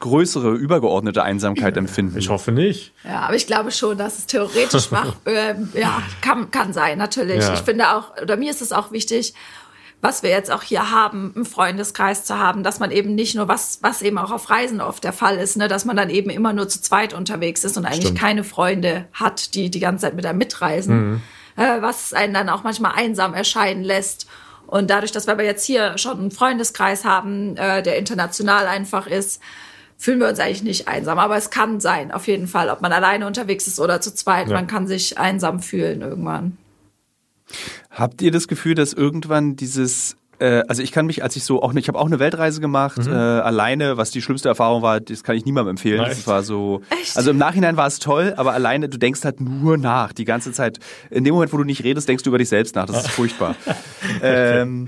größere, 0.00 0.54
übergeordnete 0.54 1.22
Einsamkeit 1.22 1.76
empfinden. 1.76 2.18
Ich 2.18 2.28
hoffe 2.28 2.52
nicht. 2.52 2.92
Ja, 3.04 3.22
aber 3.22 3.34
ich 3.34 3.46
glaube 3.46 3.72
schon, 3.72 3.98
dass 3.98 4.18
es 4.18 4.26
theoretisch 4.26 4.90
mach, 4.90 5.16
äh, 5.24 5.54
ja, 5.74 6.02
kann, 6.20 6.50
kann 6.50 6.72
sein, 6.72 6.98
natürlich. 6.98 7.44
Ja. 7.44 7.54
Ich 7.54 7.60
finde 7.60 7.90
auch, 7.90 8.16
oder 8.22 8.36
mir 8.36 8.50
ist 8.50 8.62
es 8.62 8.72
auch 8.72 8.92
wichtig, 8.92 9.34
was 10.00 10.22
wir 10.22 10.30
jetzt 10.30 10.50
auch 10.50 10.62
hier 10.62 10.90
haben, 10.90 11.32
im 11.34 11.44
Freundeskreis 11.44 12.24
zu 12.24 12.38
haben, 12.38 12.62
dass 12.62 12.78
man 12.78 12.92
eben 12.92 13.14
nicht 13.14 13.34
nur 13.34 13.48
was, 13.48 13.78
was 13.82 14.00
eben 14.02 14.18
auch 14.18 14.30
auf 14.30 14.48
Reisen 14.48 14.80
oft 14.80 15.02
der 15.02 15.12
Fall 15.12 15.38
ist, 15.38 15.56
ne, 15.56 15.66
dass 15.66 15.84
man 15.84 15.96
dann 15.96 16.08
eben 16.08 16.30
immer 16.30 16.52
nur 16.52 16.68
zu 16.68 16.80
zweit 16.80 17.14
unterwegs 17.14 17.64
ist 17.64 17.76
und 17.76 17.84
eigentlich 17.84 18.04
Stimmt. 18.04 18.18
keine 18.18 18.44
Freunde 18.44 19.06
hat, 19.12 19.54
die 19.54 19.70
die 19.70 19.80
ganze 19.80 20.02
Zeit 20.02 20.14
mit 20.14 20.24
einem 20.24 20.38
mitreisen, 20.38 21.10
mhm. 21.10 21.22
äh, 21.56 21.82
was 21.82 22.12
einen 22.12 22.32
dann 22.32 22.48
auch 22.48 22.62
manchmal 22.62 22.92
einsam 22.94 23.34
erscheinen 23.34 23.82
lässt. 23.82 24.28
Und 24.68 24.90
dadurch, 24.90 25.12
dass 25.12 25.26
wir 25.26 25.42
jetzt 25.42 25.64
hier 25.64 25.98
schon 25.98 26.18
einen 26.18 26.30
Freundeskreis 26.30 27.04
haben, 27.04 27.56
äh, 27.56 27.82
der 27.82 27.96
international 27.96 28.66
einfach 28.66 29.06
ist, 29.06 29.40
fühlen 29.96 30.20
wir 30.20 30.28
uns 30.28 30.38
eigentlich 30.38 30.62
nicht 30.62 30.86
einsam. 30.86 31.18
Aber 31.18 31.36
es 31.36 31.50
kann 31.50 31.80
sein, 31.80 32.12
auf 32.12 32.28
jeden 32.28 32.46
Fall, 32.46 32.68
ob 32.70 32.82
man 32.82 32.92
alleine 32.92 33.26
unterwegs 33.26 33.66
ist 33.66 33.80
oder 33.80 34.00
zu 34.00 34.14
zweit, 34.14 34.48
ja. 34.48 34.54
man 34.54 34.68
kann 34.68 34.86
sich 34.86 35.18
einsam 35.18 35.60
fühlen 35.60 36.02
irgendwann. 36.02 36.56
Habt 37.90 38.22
ihr 38.22 38.30
das 38.30 38.48
Gefühl, 38.48 38.74
dass 38.74 38.92
irgendwann 38.92 39.56
dieses 39.56 40.16
äh, 40.40 40.62
also 40.68 40.82
ich 40.82 40.92
kann 40.92 41.06
mich, 41.06 41.22
als 41.22 41.36
ich 41.36 41.44
so 41.44 41.62
auch, 41.62 41.74
ich 41.74 41.88
habe 41.88 41.98
auch 41.98 42.06
eine 42.06 42.18
Weltreise 42.18 42.60
gemacht, 42.60 42.98
mhm. 42.98 43.12
äh, 43.12 43.16
alleine, 43.16 43.96
was 43.96 44.10
die 44.10 44.22
schlimmste 44.22 44.48
Erfahrung 44.48 44.82
war, 44.82 45.00
das 45.00 45.22
kann 45.22 45.36
ich 45.36 45.44
niemandem 45.44 45.70
empfehlen. 45.70 46.00
Nice. 46.00 46.16
Das 46.16 46.26
war 46.26 46.42
so, 46.42 46.82
Echt? 46.90 47.16
also 47.16 47.30
im 47.30 47.38
Nachhinein 47.38 47.76
war 47.76 47.86
es 47.86 47.98
toll, 47.98 48.34
aber 48.36 48.52
alleine, 48.52 48.88
du 48.88 48.98
denkst 48.98 49.24
halt 49.24 49.40
nur 49.40 49.76
nach, 49.78 50.12
die 50.12 50.24
ganze 50.24 50.52
Zeit. 50.52 50.78
In 51.10 51.24
dem 51.24 51.34
Moment, 51.34 51.52
wo 51.52 51.56
du 51.56 51.64
nicht 51.64 51.84
redest, 51.84 52.08
denkst 52.08 52.22
du 52.24 52.30
über 52.30 52.38
dich 52.38 52.48
selbst 52.48 52.76
nach. 52.76 52.86
Das 52.86 53.04
ist 53.04 53.10
furchtbar. 53.10 53.56
ähm, 54.22 54.86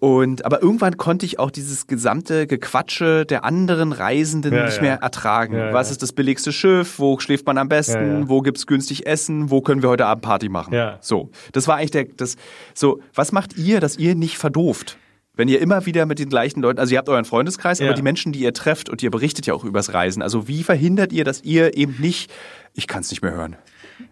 Und 0.00 0.46
aber 0.46 0.62
irgendwann 0.62 0.96
konnte 0.96 1.26
ich 1.26 1.38
auch 1.38 1.50
dieses 1.50 1.86
gesamte 1.86 2.46
Gequatsche 2.46 3.26
der 3.26 3.44
anderen 3.44 3.92
Reisenden 3.92 4.54
Ja, 4.54 4.64
nicht 4.64 4.76
ja. 4.76 4.82
mehr 4.82 4.96
ertragen. 4.96 5.54
Ja, 5.54 5.74
Was 5.74 5.90
ist 5.90 6.02
das 6.02 6.12
billigste 6.14 6.52
Schiff? 6.52 6.98
Wo 6.98 7.18
schläft 7.20 7.46
man 7.46 7.58
am 7.58 7.68
besten? 7.68 8.28
Wo 8.28 8.40
gibt's 8.40 8.66
günstig 8.66 9.06
Essen? 9.06 9.50
Wo 9.50 9.60
können 9.60 9.82
wir 9.82 9.90
heute 9.90 10.06
Abend 10.06 10.24
Party 10.24 10.48
machen? 10.48 10.74
So, 11.00 11.30
das 11.52 11.68
war 11.68 11.76
eigentlich 11.76 11.90
der 11.90 12.04
das 12.16 12.36
so, 12.74 13.00
was 13.14 13.30
macht 13.30 13.58
ihr, 13.58 13.80
dass 13.80 13.98
ihr 13.98 14.14
nicht 14.14 14.38
verdooft? 14.38 14.96
Wenn 15.34 15.48
ihr 15.48 15.60
immer 15.60 15.86
wieder 15.86 16.06
mit 16.06 16.18
den 16.18 16.28
gleichen 16.28 16.60
Leuten, 16.60 16.78
also 16.80 16.92
ihr 16.92 16.98
habt 16.98 17.08
euren 17.08 17.24
Freundeskreis, 17.24 17.80
aber 17.80 17.94
die 17.94 18.02
Menschen, 18.02 18.32
die 18.32 18.40
ihr 18.40 18.52
trefft 18.52 18.88
und 18.88 19.02
ihr 19.02 19.10
berichtet 19.10 19.46
ja 19.46 19.54
auch 19.54 19.64
übers 19.64 19.92
Reisen. 19.94 20.22
Also 20.22 20.48
wie 20.48 20.62
verhindert 20.62 21.12
ihr, 21.12 21.24
dass 21.24 21.42
ihr 21.42 21.76
eben 21.76 21.96
nicht, 21.98 22.30
ich 22.74 22.86
kann 22.86 23.00
es 23.02 23.10
nicht 23.10 23.22
mehr 23.22 23.32
hören. 23.32 23.56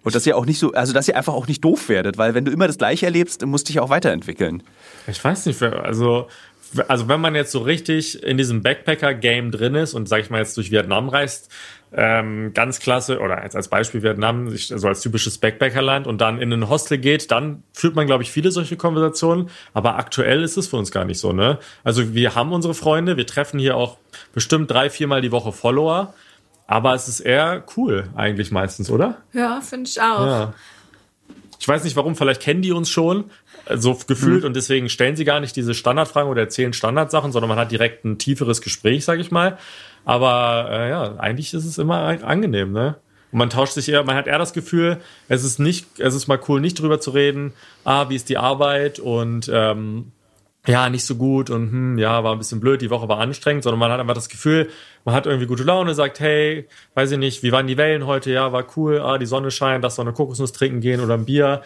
Und 0.02 0.14
dass 0.14 0.26
ihr 0.26 0.36
auch 0.36 0.46
nicht 0.46 0.58
so, 0.58 0.72
also 0.72 0.92
dass 0.92 1.08
ihr 1.08 1.16
einfach 1.16 1.34
auch 1.34 1.46
nicht 1.46 1.64
doof 1.64 1.88
werdet, 1.88 2.18
weil 2.18 2.34
wenn 2.34 2.44
du 2.44 2.52
immer 2.52 2.66
das 2.66 2.78
Gleiche 2.78 3.06
erlebst, 3.06 3.44
musst 3.44 3.68
du 3.68 3.72
dich 3.72 3.80
auch 3.80 3.90
weiterentwickeln. 3.90 4.62
Ich 5.06 5.22
weiß 5.22 5.46
nicht, 5.46 5.62
also, 5.62 6.28
also 6.88 7.08
wenn 7.08 7.20
man 7.20 7.34
jetzt 7.34 7.52
so 7.52 7.60
richtig 7.60 8.22
in 8.22 8.36
diesem 8.36 8.62
Backpacker-Game 8.62 9.50
drin 9.50 9.74
ist 9.74 9.94
und 9.94 10.08
sag 10.08 10.20
ich 10.20 10.30
mal 10.30 10.38
jetzt 10.38 10.56
durch 10.56 10.70
Vietnam 10.70 11.08
reist, 11.08 11.50
ähm, 11.92 12.52
ganz 12.52 12.80
klasse, 12.80 13.18
oder 13.20 13.42
jetzt 13.42 13.56
als 13.56 13.68
Beispiel 13.68 14.02
Vietnam, 14.02 14.50
so 14.50 14.88
als 14.88 15.00
typisches 15.00 15.38
Backpackerland 15.38 16.06
und 16.06 16.20
dann 16.20 16.40
in 16.40 16.52
ein 16.52 16.68
Hostel 16.68 16.98
geht, 16.98 17.30
dann 17.30 17.62
führt 17.72 17.94
man, 17.94 18.06
glaube 18.06 18.22
ich, 18.22 18.30
viele 18.30 18.50
solche 18.50 18.76
Konversationen. 18.76 19.48
Aber 19.72 19.96
aktuell 19.96 20.42
ist 20.42 20.56
es 20.58 20.68
für 20.68 20.76
uns 20.76 20.90
gar 20.90 21.04
nicht 21.04 21.18
so, 21.18 21.32
ne? 21.32 21.58
Also 21.84 22.14
wir 22.14 22.34
haben 22.34 22.52
unsere 22.52 22.74
Freunde, 22.74 23.16
wir 23.16 23.26
treffen 23.26 23.58
hier 23.58 23.76
auch 23.76 23.96
bestimmt 24.34 24.70
drei, 24.70 24.90
viermal 24.90 25.22
die 25.22 25.32
Woche 25.32 25.52
Follower. 25.52 26.12
Aber 26.68 26.94
es 26.94 27.08
ist 27.08 27.20
eher 27.20 27.64
cool, 27.76 28.10
eigentlich 28.14 28.52
meistens, 28.52 28.90
oder? 28.90 29.16
Ja, 29.32 29.60
finde 29.62 29.88
ich 29.88 30.00
auch. 30.00 30.26
Ja. 30.26 30.54
Ich 31.58 31.66
weiß 31.66 31.82
nicht 31.82 31.96
warum, 31.96 32.14
vielleicht 32.14 32.42
kennen 32.42 32.62
die 32.62 32.72
uns 32.72 32.90
schon, 32.90 33.30
äh, 33.64 33.78
so 33.78 33.98
gefühlt, 34.06 34.44
und 34.44 34.54
deswegen 34.54 34.88
stellen 34.90 35.16
sie 35.16 35.24
gar 35.24 35.40
nicht 35.40 35.56
diese 35.56 35.74
Standardfragen 35.74 36.30
oder 36.30 36.42
erzählen 36.42 36.74
Standardsachen, 36.74 37.32
sondern 37.32 37.48
man 37.48 37.58
hat 37.58 37.72
direkt 37.72 38.04
ein 38.04 38.18
tieferes 38.18 38.60
Gespräch, 38.60 39.04
sag 39.04 39.18
ich 39.18 39.30
mal. 39.30 39.58
Aber 40.04 40.68
äh, 40.70 40.90
ja, 40.90 41.16
eigentlich 41.16 41.54
ist 41.54 41.64
es 41.64 41.78
immer 41.78 42.22
angenehm, 42.22 42.72
ne? 42.72 42.96
Und 43.32 43.38
man 43.38 43.50
tauscht 43.50 43.72
sich 43.72 43.88
eher, 43.88 44.04
man 44.04 44.16
hat 44.16 44.26
eher 44.26 44.38
das 44.38 44.52
Gefühl, 44.52 44.98
es 45.28 45.44
ist 45.44 45.58
nicht, 45.58 45.98
es 45.98 46.14
ist 46.14 46.28
mal 46.28 46.40
cool, 46.48 46.60
nicht 46.60 46.80
drüber 46.80 47.00
zu 47.00 47.10
reden, 47.10 47.52
ah, 47.84 48.08
wie 48.08 48.16
ist 48.16 48.28
die 48.28 48.38
Arbeit 48.38 48.98
und 49.00 49.50
ähm, 49.52 50.12
ja, 50.68 50.90
nicht 50.90 51.06
so 51.06 51.16
gut 51.16 51.48
und 51.48 51.70
hm, 51.70 51.98
ja, 51.98 52.22
war 52.22 52.32
ein 52.32 52.38
bisschen 52.38 52.60
blöd, 52.60 52.82
die 52.82 52.90
Woche 52.90 53.08
war 53.08 53.18
anstrengend, 53.20 53.64
sondern 53.64 53.80
man 53.80 53.90
hat 53.90 54.00
einfach 54.00 54.14
das 54.14 54.28
Gefühl, 54.28 54.68
man 55.06 55.14
hat 55.14 55.24
irgendwie 55.24 55.46
gute 55.46 55.62
Laune, 55.62 55.94
sagt, 55.94 56.20
hey, 56.20 56.68
weiß 56.94 57.12
ich 57.12 57.18
nicht, 57.18 57.42
wie 57.42 57.52
waren 57.52 57.66
die 57.66 57.78
Wellen 57.78 58.04
heute? 58.04 58.30
Ja, 58.30 58.52
war 58.52 58.66
cool, 58.76 59.00
ah, 59.00 59.16
die 59.16 59.24
Sonne 59.24 59.50
scheint, 59.50 59.82
lass 59.82 59.96
doch 59.96 60.04
eine 60.04 60.12
Kokosnuss 60.12 60.52
trinken 60.52 60.80
gehen 60.80 61.00
oder 61.00 61.14
ein 61.14 61.24
Bier. 61.24 61.62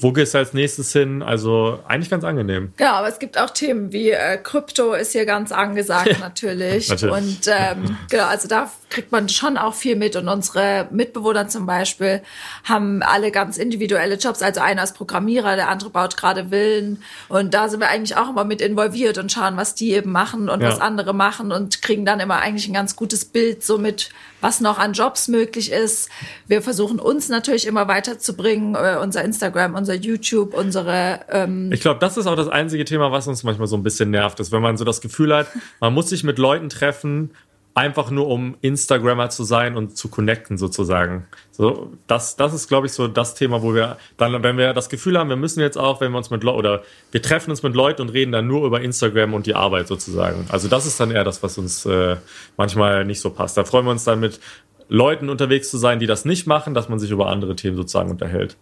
Wo 0.00 0.12
gehst 0.12 0.34
du 0.34 0.38
als 0.38 0.52
nächstes 0.52 0.92
hin? 0.92 1.22
Also 1.22 1.80
eigentlich 1.88 2.10
ganz 2.10 2.24
angenehm. 2.24 2.72
Ja, 2.78 2.92
aber 2.94 3.08
es 3.08 3.18
gibt 3.18 3.38
auch 3.38 3.50
Themen 3.50 3.92
wie 3.92 4.10
äh, 4.10 4.36
Krypto 4.36 4.92
ist 4.92 5.12
hier 5.12 5.26
ganz 5.26 5.52
angesagt 5.52 6.16
natürlich. 6.20 6.88
Natürlich. 6.88 7.14
Und 7.14 7.40
ähm, 7.46 7.96
genau, 8.10 8.26
also 8.26 8.48
da 8.48 8.70
kriegt 8.90 9.10
man 9.12 9.28
schon 9.28 9.56
auch 9.56 9.74
viel 9.74 9.96
mit. 9.96 10.16
Und 10.16 10.28
unsere 10.28 10.88
Mitbewohner 10.90 11.48
zum 11.48 11.66
Beispiel 11.66 12.22
haben 12.64 13.02
alle 13.02 13.30
ganz 13.30 13.56
individuelle 13.58 14.16
Jobs. 14.16 14.42
Also 14.42 14.60
einer 14.60 14.82
ist 14.84 14.96
Programmierer, 14.96 15.56
der 15.56 15.68
andere 15.68 15.90
baut 15.90 16.16
gerade 16.16 16.50
Villen. 16.50 17.02
Und 17.28 17.54
da 17.54 17.68
sind 17.68 17.80
wir 17.80 17.88
eigentlich 17.88 18.16
auch 18.16 18.28
immer 18.30 18.44
mit 18.44 18.60
involviert 18.60 19.18
und 19.18 19.32
schauen, 19.32 19.56
was 19.56 19.74
die 19.74 19.92
eben 19.92 20.12
machen 20.12 20.48
und 20.48 20.60
Ja. 20.60 20.68
was 20.70 20.80
andere 20.80 21.14
machen 21.14 21.52
und 21.52 21.82
kriegen 21.82 22.04
dann 22.04 22.20
immer 22.20 22.36
eigentlich 22.36 22.68
ein 22.68 22.74
ganz 22.74 22.96
gutes 22.96 23.24
Bild 23.24 23.62
so 23.64 23.78
mit, 23.78 24.10
was 24.40 24.60
noch 24.60 24.78
an 24.78 24.92
Jobs 24.92 25.28
möglich 25.28 25.72
ist. 25.72 26.08
Wir 26.46 26.62
versuchen 26.62 26.98
uns 26.98 27.28
natürlich 27.28 27.66
immer 27.66 27.88
weiterzubringen, 27.88 28.74
äh, 28.74 28.98
unser 29.00 29.24
Instagram, 29.24 29.74
unser 29.74 29.94
YouTube, 29.94 30.54
unsere 30.54 31.20
ähm, 31.30 31.70
Ich 31.72 31.80
glaube, 31.80 32.00
das 32.00 32.16
ist 32.16 32.26
auch 32.26 32.36
das 32.36 32.48
einzige 32.48 32.84
Thema, 32.84 33.12
was 33.12 33.26
uns 33.26 33.42
manchmal 33.44 33.66
so 33.66 33.76
ein 33.76 33.82
bisschen 33.82 34.10
nervt, 34.10 34.40
ist, 34.40 34.52
wenn 34.52 34.62
man 34.62 34.76
so 34.76 34.84
das 34.84 35.00
Gefühl 35.00 35.34
hat, 35.34 35.48
man 35.80 35.94
muss 35.94 36.08
sich 36.08 36.24
mit 36.24 36.38
Leuten 36.38 36.68
treffen, 36.68 37.30
einfach 37.76 38.10
nur 38.10 38.26
um 38.28 38.56
Instagrammer 38.62 39.28
zu 39.28 39.44
sein 39.44 39.76
und 39.76 39.98
zu 39.98 40.08
connecten 40.08 40.56
sozusagen. 40.56 41.26
So, 41.52 41.92
das, 42.06 42.34
das 42.36 42.54
ist, 42.54 42.68
glaube 42.68 42.86
ich, 42.86 42.92
so 42.94 43.06
das 43.06 43.34
Thema, 43.34 43.62
wo 43.62 43.74
wir 43.74 43.98
dann, 44.16 44.42
wenn 44.42 44.56
wir 44.56 44.72
das 44.72 44.88
Gefühl 44.88 45.18
haben, 45.18 45.28
wir 45.28 45.36
müssen 45.36 45.60
jetzt 45.60 45.76
auch, 45.76 46.00
wenn 46.00 46.10
wir 46.10 46.16
uns 46.16 46.30
mit 46.30 46.42
Leuten 46.42 46.58
oder 46.58 46.82
wir 47.12 47.20
treffen 47.20 47.50
uns 47.50 47.62
mit 47.62 47.74
Leuten 47.74 48.00
und 48.00 48.08
reden 48.08 48.32
dann 48.32 48.46
nur 48.46 48.66
über 48.66 48.80
Instagram 48.80 49.34
und 49.34 49.44
die 49.44 49.54
Arbeit 49.54 49.88
sozusagen. 49.88 50.46
Also 50.48 50.68
das 50.68 50.86
ist 50.86 50.98
dann 50.98 51.10
eher 51.10 51.22
das, 51.22 51.42
was 51.42 51.58
uns 51.58 51.84
äh, 51.84 52.16
manchmal 52.56 53.04
nicht 53.04 53.20
so 53.20 53.28
passt. 53.28 53.58
Da 53.58 53.64
freuen 53.64 53.84
wir 53.84 53.90
uns 53.90 54.04
dann 54.04 54.20
mit 54.20 54.40
Leuten 54.88 55.28
unterwegs 55.28 55.70
zu 55.70 55.76
sein, 55.76 55.98
die 55.98 56.06
das 56.06 56.24
nicht 56.24 56.46
machen, 56.46 56.72
dass 56.72 56.88
man 56.88 56.98
sich 56.98 57.10
über 57.10 57.28
andere 57.28 57.56
Themen 57.56 57.76
sozusagen 57.76 58.10
unterhält. 58.10 58.56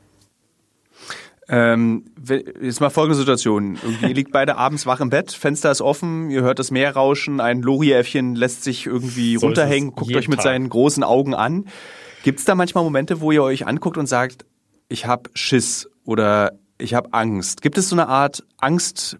Ähm, 1.48 2.04
jetzt 2.62 2.80
mal 2.80 2.90
folgende 2.90 3.16
Situation. 3.18 3.78
Irgendwie, 3.82 4.06
Ihr 4.06 4.14
liegt 4.14 4.32
beide 4.32 4.56
abends 4.56 4.86
wach 4.86 5.00
im 5.00 5.10
Bett, 5.10 5.32
Fenster 5.32 5.70
ist 5.70 5.82
offen, 5.82 6.30
ihr 6.30 6.42
hört 6.42 6.58
das 6.58 6.70
Meer 6.70 6.94
rauschen, 6.94 7.40
ein 7.40 7.60
Loriäffchen 7.60 8.34
lässt 8.34 8.64
sich 8.64 8.86
irgendwie 8.86 9.36
So 9.36 9.46
runterhängen, 9.46 9.92
guckt 9.94 10.14
euch 10.16 10.28
mit 10.28 10.38
Tag. 10.38 10.44
seinen 10.44 10.68
großen 10.68 11.02
Augen 11.02 11.34
an. 11.34 11.66
Gibt 12.22 12.38
es 12.38 12.44
da 12.46 12.54
manchmal 12.54 12.84
Momente, 12.84 13.20
wo 13.20 13.30
ihr 13.32 13.42
euch 13.42 13.66
anguckt 13.66 13.98
und 13.98 14.06
sagt, 14.06 14.46
ich 14.88 15.06
habe 15.06 15.28
Schiss 15.34 15.90
oder 16.04 16.52
ich 16.78 16.94
habe 16.94 17.12
Angst? 17.12 17.60
Gibt 17.60 17.76
es 17.76 17.88
so 17.90 17.96
eine 17.96 18.08
Art 18.08 18.44
Angst, 18.56 19.18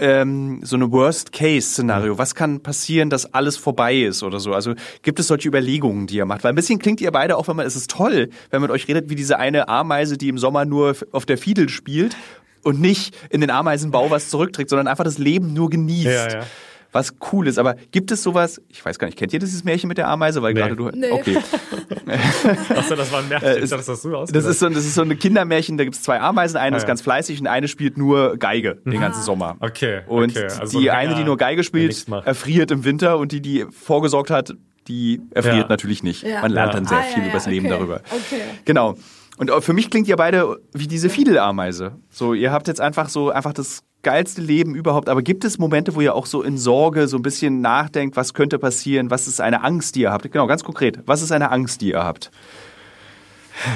ähm, 0.00 0.60
so 0.62 0.76
eine 0.76 0.90
Worst-Case-Szenario? 0.90 2.18
Was 2.18 2.34
kann 2.34 2.60
passieren, 2.60 3.10
dass 3.10 3.32
alles 3.32 3.56
vorbei 3.56 3.96
ist 3.96 4.22
oder 4.22 4.40
so? 4.40 4.52
Also 4.52 4.74
gibt 5.02 5.20
es 5.20 5.28
solche 5.28 5.48
Überlegungen, 5.48 6.06
die 6.06 6.16
ihr 6.16 6.26
macht? 6.26 6.42
Weil 6.42 6.52
ein 6.52 6.56
bisschen 6.56 6.78
klingt 6.78 7.00
ihr 7.00 7.12
beide 7.12 7.36
auch, 7.36 7.46
wenn 7.46 7.56
man, 7.56 7.66
es 7.66 7.76
ist 7.76 7.90
toll, 7.90 8.30
wenn 8.50 8.60
man 8.60 8.70
mit 8.70 8.70
euch 8.70 8.88
redet, 8.88 9.10
wie 9.10 9.14
diese 9.14 9.38
eine 9.38 9.68
Ameise, 9.68 10.16
die 10.16 10.28
im 10.28 10.38
Sommer 10.38 10.64
nur 10.64 10.96
auf 11.12 11.26
der 11.26 11.38
Fiedel 11.38 11.68
spielt 11.68 12.16
und 12.62 12.80
nicht 12.80 13.16
in 13.30 13.40
den 13.40 13.50
Ameisenbau 13.50 14.10
was 14.10 14.30
zurückträgt, 14.30 14.70
sondern 14.70 14.88
einfach 14.88 15.04
das 15.04 15.18
Leben 15.18 15.52
nur 15.52 15.70
genießt. 15.70 16.06
Ja, 16.06 16.32
ja. 16.32 16.46
Was 16.92 17.14
cool 17.32 17.46
ist. 17.46 17.58
Aber 17.58 17.76
gibt 17.92 18.10
es 18.10 18.22
sowas, 18.22 18.60
ich 18.68 18.84
weiß 18.84 18.98
gar 18.98 19.06
nicht, 19.06 19.16
kennt 19.18 19.32
ihr 19.32 19.38
dieses 19.38 19.62
Märchen 19.64 19.86
mit 19.88 19.96
der 19.98 20.08
Ameise? 20.08 20.42
Weil 20.42 20.54
Nee. 20.54 20.60
gerade 20.60 20.76
du. 20.76 20.88
Nee. 20.90 21.10
Okay. 21.12 21.36
Achso, 22.74 22.96
das 22.96 23.12
war 23.12 23.20
ein 23.20 23.28
Märchen. 23.28 23.48
Äh, 23.48 23.60
dachte, 23.60 23.76
das 23.76 23.88
hast 23.88 24.04
du 24.04 24.10
Das 24.10 24.44
ist, 24.44 24.58
so, 24.58 24.68
das 24.68 24.84
ist 24.84 24.94
so 24.94 25.02
ein 25.02 25.18
Kindermärchen, 25.18 25.76
da 25.78 25.84
gibt 25.84 25.96
es 25.96 26.02
zwei 26.02 26.20
Ameisen, 26.20 26.56
eine 26.56 26.74
Ah, 26.74 26.78
ist 26.78 26.82
ja. 26.82 26.88
ganz 26.88 27.02
fleißig 27.02 27.40
und 27.40 27.46
eine 27.46 27.68
spielt 27.68 27.96
nur 27.96 28.36
Geige 28.38 28.78
den 28.84 29.00
ganzen 29.00 29.22
Sommer. 29.22 29.56
Okay, 29.60 30.00
Und 30.06 30.36
okay. 30.36 30.48
Also 30.60 30.80
die 30.80 30.90
ein 30.90 31.08
eine, 31.08 31.14
die 31.16 31.24
nur 31.24 31.36
Geige 31.36 31.64
spielt, 31.64 32.06
erfriert 32.24 32.70
im 32.70 32.84
Winter 32.84 33.18
und 33.18 33.32
die, 33.32 33.40
die 33.40 33.66
vorgesorgt 33.70 34.30
hat, 34.30 34.54
die 34.88 35.20
erfriert 35.30 35.54
Ja. 35.56 35.66
natürlich 35.68 36.02
nicht. 36.02 36.22
Ja. 36.24 36.42
Man 36.42 36.50
lernt 36.52 36.72
Ja. 36.74 36.80
dann 36.80 36.86
sehr 36.86 36.98
Ah, 36.98 37.00
ja, 37.02 37.06
viel 37.14 37.22
ja, 37.22 37.28
übers 37.30 37.46
Leben 37.46 37.66
okay, 37.66 37.74
darüber. 37.76 38.00
okay. 38.10 38.40
Genau. 38.64 38.96
Und 39.40 39.50
für 39.64 39.72
mich 39.72 39.88
klingt 39.88 40.06
ihr 40.06 40.16
beide 40.16 40.60
wie 40.74 40.86
diese 40.86 41.08
Fiedelameise. 41.08 41.92
So, 42.10 42.34
ihr 42.34 42.52
habt 42.52 42.68
jetzt 42.68 42.78
einfach 42.78 43.08
so 43.08 43.30
einfach 43.30 43.54
das 43.54 43.82
geilste 44.02 44.42
Leben 44.42 44.74
überhaupt. 44.74 45.08
Aber 45.08 45.22
gibt 45.22 45.44
es 45.46 45.56
Momente, 45.58 45.94
wo 45.94 46.02
ihr 46.02 46.14
auch 46.14 46.26
so 46.26 46.42
in 46.42 46.58
Sorge 46.58 47.08
so 47.08 47.16
ein 47.16 47.22
bisschen 47.22 47.62
nachdenkt, 47.62 48.16
was 48.16 48.34
könnte 48.34 48.58
passieren? 48.58 49.10
Was 49.10 49.26
ist 49.26 49.40
eine 49.40 49.64
Angst, 49.64 49.94
die 49.94 50.02
ihr 50.02 50.12
habt? 50.12 50.30
Genau, 50.30 50.46
ganz 50.46 50.62
konkret. 50.62 50.98
Was 51.06 51.22
ist 51.22 51.32
eine 51.32 51.50
Angst, 51.50 51.80
die 51.80 51.88
ihr 51.92 52.04
habt? 52.04 52.30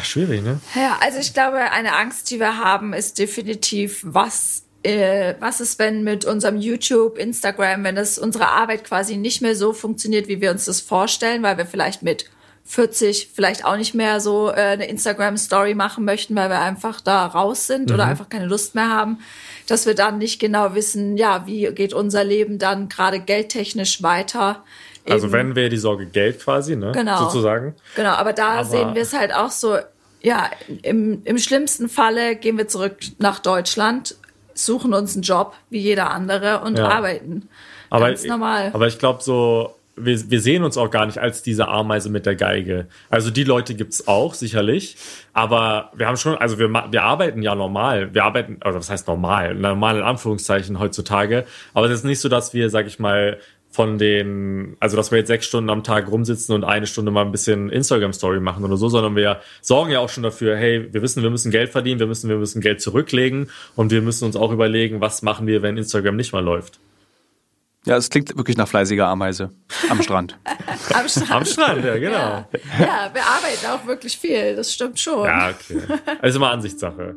Schwierig, 0.03 0.43
ne? 0.43 0.61
Ja, 0.75 0.99
also 1.01 1.19
ich 1.19 1.33
glaube, 1.33 1.57
eine 1.57 1.97
Angst, 1.97 2.31
die 2.31 2.41
wir 2.41 2.59
haben, 2.59 2.93
ist 2.93 3.19
definitiv, 3.19 4.03
was, 4.05 4.65
äh, 4.83 5.33
was 5.41 5.63
ist, 5.63 5.79
wenn 5.79 6.05
mit 6.05 6.27
unserem 6.27 6.59
YouTube, 6.59 7.17
Instagram, 7.17 7.85
wenn 7.85 7.97
das 7.97 8.19
unsere 8.19 8.49
Arbeit 8.49 8.85
quasi 8.85 9.17
nicht 9.17 9.41
mehr 9.41 9.57
so 9.57 9.73
funktioniert, 9.73 10.29
wie 10.29 10.43
wir 10.43 10.51
uns 10.51 10.67
das 10.67 10.83
vorstellen, 10.83 11.43
weil 11.43 11.57
wir 11.57 11.65
vielleicht 11.65 12.03
mit 12.03 12.27
40 12.67 13.31
vielleicht 13.35 13.65
auch 13.65 13.77
nicht 13.77 13.95
mehr 13.95 14.21
so 14.21 14.49
äh, 14.51 14.55
eine 14.55 14.89
Instagram-Story 14.89 15.75
machen 15.75 16.05
möchten, 16.05 16.35
weil 16.35 16.49
wir 16.49 16.61
einfach 16.61 17.01
da 17.01 17.27
raus 17.27 17.67
sind 17.67 17.93
oder 17.93 18.05
einfach 18.07 18.29
keine 18.31 18.47
Lust 18.47 18.75
mehr 18.75 18.89
haben, 18.89 19.19
dass 19.67 19.85
wir 19.87 19.95
dann 19.95 20.19
nicht 20.19 20.41
genau 20.41 20.75
wissen, 20.75 21.17
ja, 21.17 21.47
wie 21.47 21.67
geht 21.75 21.93
unser 21.93 22.25
Leben 22.25 22.59
dann 22.59 22.89
gerade 22.89 23.21
geldtechnisch 23.21 24.03
weiter. 24.03 24.65
Also 25.09 25.31
wenn 25.33 25.55
wäre 25.55 25.69
die 25.69 25.77
Sorge 25.77 26.07
Geld 26.07 26.41
quasi, 26.41 26.77
ne? 26.77 26.93
Genau. 26.93 27.19
Sozusagen. 27.25 27.75
Genau, 27.97 28.13
aber 28.13 28.33
da 28.33 28.49
Aber- 28.61 28.65
sehen 28.65 28.95
wir 28.95 29.03
es 29.03 29.13
halt 29.13 29.35
auch 29.35 29.51
so, 29.51 29.77
ja, 30.23 30.51
im, 30.83 31.21
im 31.25 31.37
schlimmsten 31.37 31.91
Falle 31.91 32.37
gehen 32.37 32.57
wir 32.57 32.67
zurück 32.69 32.97
nach 33.19 33.41
Deutschland, 33.41 34.17
suchen 34.55 34.95
uns 34.95 35.15
einen 35.15 35.23
Job 35.23 35.55
wie 35.69 35.81
jeder 35.81 36.11
andere 36.11 36.61
und 36.63 36.79
Ja. 36.79 36.89
arbeiten. 36.89 37.49
Aber, 37.91 38.07
Ganz 38.07 38.25
normal. 38.25 38.71
Aber 38.73 38.87
ich 38.87 38.99
glaube 38.99 39.23
so, 39.23 39.75
wir, 39.97 40.31
wir 40.31 40.41
sehen 40.41 40.65
uns 40.65 40.77
auch 40.77 40.91
gar 40.91 41.07
nicht 41.07 41.19
als 41.19 41.43
diese 41.43 41.69
Ameise 41.69 42.11
mit 42.11 42.27
der 42.27 42.35
Geige. 42.35 42.87
Also 43.11 43.31
die 43.31 43.45
Leute 43.45 43.75
gibt's 43.75 44.09
auch, 44.09 44.35
sicherlich. 44.35 44.97
Aber 45.33 45.91
wir 45.95 46.07
haben 46.07 46.17
schon, 46.17 46.37
also 46.37 46.59
wir, 46.59 46.69
wir 46.69 47.03
arbeiten 47.03 47.43
ja 47.43 47.55
normal. 47.55 48.15
Wir 48.15 48.25
arbeiten, 48.25 48.57
oder 48.65 48.75
was 48.75 48.91
heißt 48.91 49.07
normal? 49.07 49.55
Normal 49.55 49.99
in 49.99 50.03
Anführungszeichen 50.03 50.79
heutzutage. 50.79 51.45
Aber 51.75 51.87
es 51.87 51.93
ist 51.93 52.05
nicht 52.05 52.21
so, 52.21 52.29
dass 52.29 52.55
wir, 52.55 52.71
sag 52.71 52.87
ich 52.87 52.99
mal, 52.99 53.39
von 53.75 53.99
den, 53.99 54.77
also 54.79 54.97
dass 54.97 55.11
wir 55.11 55.19
jetzt 55.19 55.27
sechs 55.27 55.47
Stunden 55.47 55.69
am 55.69 55.83
Tag 55.83 56.09
rumsitzen 56.09 56.55
und 56.55 56.63
eine 56.63 56.87
Stunde 56.87 57.11
mal 57.11 57.25
ein 57.25 57.33
bisschen 57.33 57.71
Instagram-Story 57.71 58.39
machen 58.39 58.65
oder 58.65 58.77
so, 58.77 58.89
sondern 58.89 59.17
wir 59.17 59.41
sorgen 59.63 59.91
ja 59.91 59.99
auch 59.99 60.09
schon 60.11 60.23
dafür, 60.23 60.57
hey, 60.57 60.93
wir 60.93 61.03
wissen, 61.03 61.25
wir 61.25 61.31
müssen 61.31 61.51
Geld 61.51 61.71
verdienen, 61.71 61.99
wir 61.99 62.07
müssen, 62.07 62.31
wir 62.31 62.37
müssen 62.37 62.61
Geld 62.61 62.81
zurücklegen 62.81 63.51
und 63.75 63.91
wir 63.91 64.01
müssen 64.01 64.27
uns 64.27 64.37
auch 64.37 64.53
überlegen, 64.53 65.01
was 65.01 65.23
machen 65.23 65.49
wir, 65.49 65.63
wenn 65.63 65.77
Instagram 65.77 66.15
nicht 66.15 66.33
mal 66.33 66.45
läuft. 66.45 66.79
Ja, 67.87 67.97
es 67.97 68.09
klingt 68.09 68.35
wirklich 68.37 68.57
nach 68.57 68.67
fleißiger 68.67 69.07
Ameise 69.07 69.51
am 69.91 70.03
Strand. 70.03 70.39
Am 70.95 71.09
Strand. 71.09 71.31
Am 71.31 71.45
Strand, 71.45 71.85
ja, 71.85 71.99
genau. 71.99 72.19
Ja. 72.19 72.47
ja, 72.79 73.11
wir 73.13 73.23
arbeiten 73.23 73.67
auch 73.73 73.87
wirklich 73.87 74.17
viel, 74.17 74.57
das 74.57 74.73
stimmt 74.73 74.99
schon. 74.99 75.27
Ja, 75.27 75.51
okay. 75.51 75.81
Also 76.21 76.39
immer 76.39 76.51
Ansichtssache. 76.51 77.15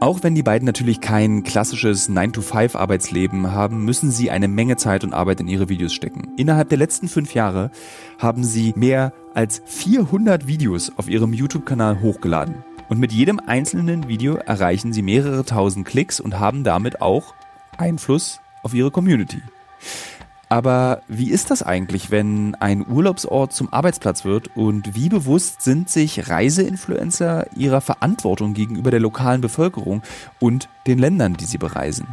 Auch 0.00 0.22
wenn 0.22 0.34
die 0.34 0.42
beiden 0.42 0.66
natürlich 0.66 1.00
kein 1.00 1.44
klassisches 1.44 2.10
9-to-5-Arbeitsleben 2.10 3.52
haben, 3.52 3.86
müssen 3.86 4.10
sie 4.10 4.30
eine 4.30 4.48
Menge 4.48 4.76
Zeit 4.76 5.02
und 5.02 5.14
Arbeit 5.14 5.40
in 5.40 5.48
ihre 5.48 5.70
Videos 5.70 5.94
stecken. 5.94 6.28
Innerhalb 6.36 6.68
der 6.68 6.76
letzten 6.76 7.08
fünf 7.08 7.32
Jahre 7.32 7.70
haben 8.18 8.44
sie 8.44 8.74
mehr 8.76 9.14
als 9.32 9.62
400 9.64 10.46
Videos 10.46 10.92
auf 10.96 11.08
ihrem 11.08 11.32
YouTube-Kanal 11.32 12.02
hochgeladen. 12.02 12.64
Und 12.94 13.00
mit 13.00 13.10
jedem 13.10 13.40
einzelnen 13.44 14.06
Video 14.06 14.36
erreichen 14.36 14.92
sie 14.92 15.02
mehrere 15.02 15.44
tausend 15.44 15.84
Klicks 15.84 16.20
und 16.20 16.38
haben 16.38 16.62
damit 16.62 17.00
auch 17.00 17.34
Einfluss 17.76 18.38
auf 18.62 18.72
ihre 18.72 18.92
Community. 18.92 19.42
Aber 20.48 21.02
wie 21.08 21.32
ist 21.32 21.50
das 21.50 21.64
eigentlich, 21.64 22.12
wenn 22.12 22.54
ein 22.54 22.86
Urlaubsort 22.86 23.52
zum 23.52 23.72
Arbeitsplatz 23.72 24.24
wird 24.24 24.56
und 24.56 24.94
wie 24.94 25.08
bewusst 25.08 25.62
sind 25.62 25.90
sich 25.90 26.30
Reiseinfluencer 26.30 27.48
ihrer 27.56 27.80
Verantwortung 27.80 28.54
gegenüber 28.54 28.92
der 28.92 29.00
lokalen 29.00 29.40
Bevölkerung 29.40 30.02
und 30.38 30.68
den 30.86 31.00
Ländern, 31.00 31.34
die 31.34 31.46
sie 31.46 31.58
bereisen? 31.58 32.06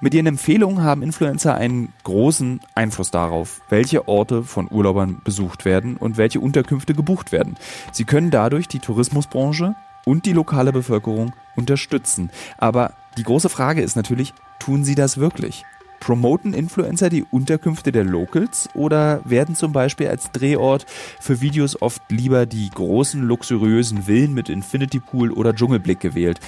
Mit 0.00 0.14
ihren 0.14 0.26
Empfehlungen 0.26 0.84
haben 0.84 1.02
Influencer 1.02 1.56
einen 1.56 1.92
großen 2.04 2.60
Einfluss 2.76 3.10
darauf, 3.10 3.62
welche 3.68 4.06
Orte 4.06 4.44
von 4.44 4.70
Urlaubern 4.70 5.20
besucht 5.24 5.64
werden 5.64 5.96
und 5.96 6.16
welche 6.16 6.38
Unterkünfte 6.38 6.94
gebucht 6.94 7.32
werden. 7.32 7.56
Sie 7.90 8.04
können 8.04 8.30
dadurch 8.30 8.68
die 8.68 8.78
Tourismusbranche 8.78 9.74
und 10.04 10.24
die 10.24 10.32
lokale 10.32 10.72
Bevölkerung 10.72 11.32
unterstützen. 11.56 12.30
Aber 12.58 12.92
die 13.16 13.24
große 13.24 13.48
Frage 13.48 13.82
ist 13.82 13.96
natürlich, 13.96 14.34
tun 14.60 14.84
sie 14.84 14.94
das 14.94 15.18
wirklich? 15.18 15.64
Promoten 15.98 16.54
Influencer 16.54 17.10
die 17.10 17.26
Unterkünfte 17.28 17.90
der 17.90 18.04
Locals 18.04 18.68
oder 18.74 19.20
werden 19.24 19.56
zum 19.56 19.72
Beispiel 19.72 20.06
als 20.06 20.30
Drehort 20.30 20.86
für 21.18 21.40
Videos 21.40 21.82
oft 21.82 22.02
lieber 22.08 22.46
die 22.46 22.70
großen 22.70 23.20
luxuriösen 23.20 24.04
Villen 24.04 24.32
mit 24.32 24.48
Infinity 24.48 25.00
Pool 25.00 25.32
oder 25.32 25.56
Dschungelblick 25.56 25.98
gewählt, 25.98 26.38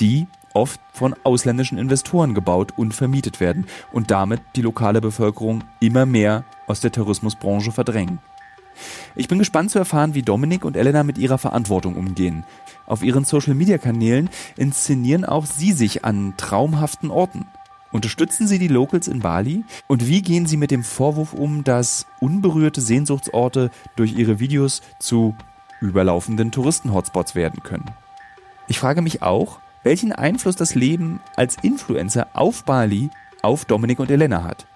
die 0.00 0.28
oft 0.56 0.80
von 0.92 1.14
ausländischen 1.22 1.78
Investoren 1.78 2.34
gebaut 2.34 2.72
und 2.76 2.94
vermietet 2.94 3.38
werden 3.40 3.66
und 3.92 4.10
damit 4.10 4.40
die 4.56 4.62
lokale 4.62 5.00
Bevölkerung 5.00 5.62
immer 5.80 6.06
mehr 6.06 6.44
aus 6.66 6.80
der 6.80 6.90
Tourismusbranche 6.90 7.72
verdrängen. 7.72 8.18
Ich 9.14 9.28
bin 9.28 9.38
gespannt 9.38 9.70
zu 9.70 9.78
erfahren, 9.78 10.14
wie 10.14 10.22
Dominik 10.22 10.64
und 10.64 10.76
Elena 10.76 11.02
mit 11.02 11.18
ihrer 11.18 11.38
Verantwortung 11.38 11.94
umgehen. 11.96 12.44
Auf 12.86 13.02
ihren 13.02 13.24
Social-Media-Kanälen 13.24 14.30
inszenieren 14.56 15.24
auch 15.24 15.46
sie 15.46 15.72
sich 15.72 16.04
an 16.04 16.34
traumhaften 16.36 17.10
Orten. 17.10 17.46
Unterstützen 17.92 18.46
Sie 18.46 18.58
die 18.58 18.68
Locals 18.68 19.08
in 19.08 19.20
Bali? 19.20 19.64
Und 19.86 20.06
wie 20.06 20.20
gehen 20.20 20.46
Sie 20.46 20.56
mit 20.56 20.70
dem 20.70 20.84
Vorwurf 20.84 21.32
um, 21.32 21.64
dass 21.64 22.06
unberührte 22.20 22.80
Sehnsuchtsorte 22.80 23.70
durch 23.94 24.12
Ihre 24.14 24.38
Videos 24.38 24.82
zu 24.98 25.34
überlaufenden 25.80 26.50
Touristen-Hotspots 26.50 27.34
werden 27.34 27.62
können? 27.62 27.90
Ich 28.68 28.78
frage 28.78 29.00
mich 29.00 29.22
auch, 29.22 29.60
welchen 29.86 30.10
Einfluss 30.10 30.56
das 30.56 30.74
Leben 30.74 31.20
als 31.36 31.58
Influencer 31.62 32.26
auf 32.32 32.64
Bali 32.64 33.08
auf 33.40 33.64
Dominik 33.64 34.00
und 34.00 34.10
Elena 34.10 34.42
hat 34.42 34.66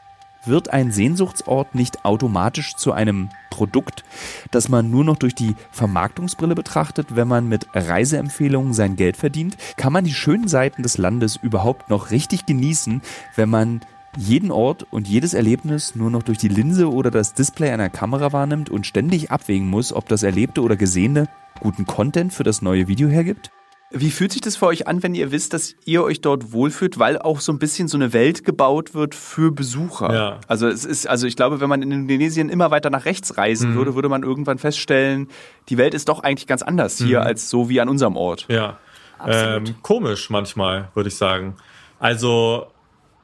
wird 0.44 0.72
ein 0.72 0.90
Sehnsuchtsort 0.90 1.74
nicht 1.74 2.04
automatisch 2.04 2.74
zu 2.76 2.92
einem 2.92 3.28
Produkt, 3.50 4.04
das 4.52 4.70
man 4.70 4.88
nur 4.88 5.04
noch 5.04 5.18
durch 5.18 5.34
die 5.34 5.54
Vermarktungsbrille 5.70 6.54
betrachtet, 6.54 7.14
wenn 7.14 7.28
man 7.28 7.46
mit 7.46 7.66
Reiseempfehlungen 7.74 8.72
sein 8.72 8.96
Geld 8.96 9.18
verdient? 9.18 9.58
Kann 9.76 9.92
man 9.92 10.04
die 10.04 10.14
schönen 10.14 10.48
Seiten 10.48 10.82
des 10.82 10.96
Landes 10.96 11.36
überhaupt 11.36 11.90
noch 11.90 12.10
richtig 12.10 12.46
genießen, 12.46 13.02
wenn 13.36 13.50
man 13.50 13.80
jeden 14.16 14.50
Ort 14.50 14.86
und 14.90 15.08
jedes 15.08 15.34
Erlebnis 15.34 15.94
nur 15.94 16.10
noch 16.10 16.22
durch 16.22 16.38
die 16.38 16.48
Linse 16.48 16.90
oder 16.90 17.10
das 17.10 17.34
Display 17.34 17.70
einer 17.70 17.90
Kamera 17.90 18.32
wahrnimmt 18.32 18.70
und 18.70 18.86
ständig 18.86 19.30
abwägen 19.30 19.68
muss, 19.68 19.92
ob 19.92 20.08
das 20.08 20.22
Erlebte 20.22 20.62
oder 20.62 20.76
Gesehene 20.76 21.28
guten 21.58 21.84
Content 21.84 22.32
für 22.32 22.44
das 22.44 22.62
neue 22.62 22.88
Video 22.88 23.10
hergibt? 23.10 23.50
Wie 23.92 24.10
fühlt 24.12 24.32
sich 24.32 24.40
das 24.40 24.56
für 24.56 24.66
euch 24.66 24.86
an, 24.86 25.02
wenn 25.02 25.16
ihr 25.16 25.32
wisst, 25.32 25.52
dass 25.52 25.74
ihr 25.84 26.04
euch 26.04 26.20
dort 26.20 26.52
wohlfühlt, 26.52 27.00
weil 27.00 27.18
auch 27.18 27.40
so 27.40 27.50
ein 27.52 27.58
bisschen 27.58 27.88
so 27.88 27.96
eine 27.96 28.12
Welt 28.12 28.44
gebaut 28.44 28.94
wird 28.94 29.16
für 29.16 29.50
Besucher? 29.50 30.14
Ja. 30.14 30.40
Also 30.46 30.68
es 30.68 30.84
ist, 30.84 31.08
also 31.08 31.26
ich 31.26 31.34
glaube, 31.34 31.60
wenn 31.60 31.68
man 31.68 31.82
in 31.82 31.90
Indonesien 31.90 32.50
immer 32.50 32.70
weiter 32.70 32.90
nach 32.90 33.04
rechts 33.04 33.36
reisen 33.36 33.72
mhm. 33.72 33.74
würde, 33.74 33.94
würde 33.96 34.08
man 34.08 34.22
irgendwann 34.22 34.58
feststellen, 34.58 35.28
die 35.68 35.76
Welt 35.76 35.94
ist 35.94 36.08
doch 36.08 36.20
eigentlich 36.20 36.46
ganz 36.46 36.62
anders 36.62 36.98
hier 36.98 37.20
mhm. 37.20 37.26
als 37.26 37.50
so 37.50 37.68
wie 37.68 37.80
an 37.80 37.88
unserem 37.88 38.16
Ort. 38.16 38.46
Ja. 38.48 38.78
Ähm, 39.26 39.74
komisch 39.82 40.30
manchmal, 40.30 40.88
würde 40.94 41.08
ich 41.08 41.16
sagen. 41.16 41.56
Also 41.98 42.68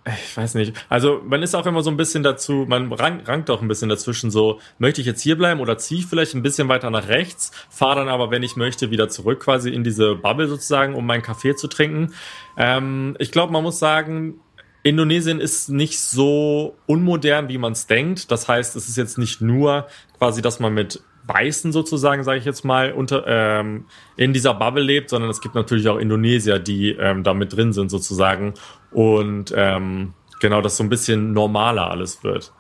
ich 0.07 0.37
weiß 0.37 0.55
nicht. 0.55 0.73
Also 0.89 1.21
man 1.25 1.43
ist 1.43 1.55
auch 1.55 1.67
immer 1.67 1.83
so 1.83 1.91
ein 1.91 1.97
bisschen 1.97 2.23
dazu, 2.23 2.65
man 2.69 2.93
rankt, 2.93 3.29
rankt 3.29 3.51
auch 3.51 3.61
ein 3.61 3.69
bisschen 3.69 3.89
dazwischen 3.89 4.31
so, 4.31 4.61
möchte 4.79 5.01
ich 5.01 5.07
jetzt 5.07 5.21
hier 5.21 5.37
bleiben 5.37 5.61
oder 5.61 5.79
ziehe 5.79 6.01
ich 6.01 6.07
vielleicht 6.07 6.35
ein 6.35 6.43
bisschen 6.43 6.69
weiter 6.69 6.91
nach 6.91 7.09
rechts, 7.09 7.51
fahre 7.71 7.97
dann 7.97 8.09
aber, 8.09 8.31
wenn 8.31 8.43
ich 8.43 8.57
möchte, 8.57 8.91
wieder 8.91 9.09
zurück 9.09 9.41
quasi 9.41 9.71
in 9.71 9.83
diese 9.83 10.15
Bubble 10.15 10.49
sozusagen, 10.49 10.95
um 10.95 11.07
meinen 11.07 11.23
Kaffee 11.23 11.57
zu 11.57 11.67
trinken. 11.67 12.15
Ähm, 12.57 13.17
ich 13.19 13.33
glaube, 13.33 13.53
man 13.53 13.65
muss 13.65 13.79
sagen, 13.79 14.41
Indonesien 14.85 15.41
ist 15.41 15.69
nicht 15.69 15.99
so 15.99 16.77
unmodern, 16.87 17.49
wie 17.49 17.59
man 17.59 17.73
es 17.73 17.89
denkt. 17.89 18.31
Das 18.31 18.47
heißt, 18.47 18.77
es 18.77 18.89
ist 18.89 18.97
jetzt 18.97 19.19
nicht 19.19 19.41
nur 19.41 19.89
quasi, 20.19 20.41
dass 20.41 20.61
man 20.61 20.75
mit 20.75 21.03
Weißen 21.27 21.73
sozusagen, 21.73 22.23
sage 22.23 22.39
ich 22.39 22.45
jetzt 22.45 22.65
mal, 22.65 22.93
unter, 22.93 23.25
ähm, 23.27 23.87
in 24.17 24.33
dieser 24.33 24.55
Bubble 24.55 24.83
lebt, 24.83 25.11
sondern 25.11 25.29
es 25.29 25.41
gibt 25.41 25.57
natürlich 25.57 25.89
auch 25.89 25.99
Indonesier, 25.99 26.61
die 26.61 26.91
ähm, 26.91 27.25
da 27.25 27.35
mit 27.35 27.53
drin 27.53 27.73
sind 27.73 27.91
sozusagen 27.91 28.55
und 28.97 29.53
ähm, 29.55 30.15
genau, 30.41 30.63
dass 30.63 30.79
so 30.79 30.83
ein 30.83 30.89
bisschen 30.89 31.35
normaler 31.35 31.91
alles 31.91 32.25
wird. 32.25 32.55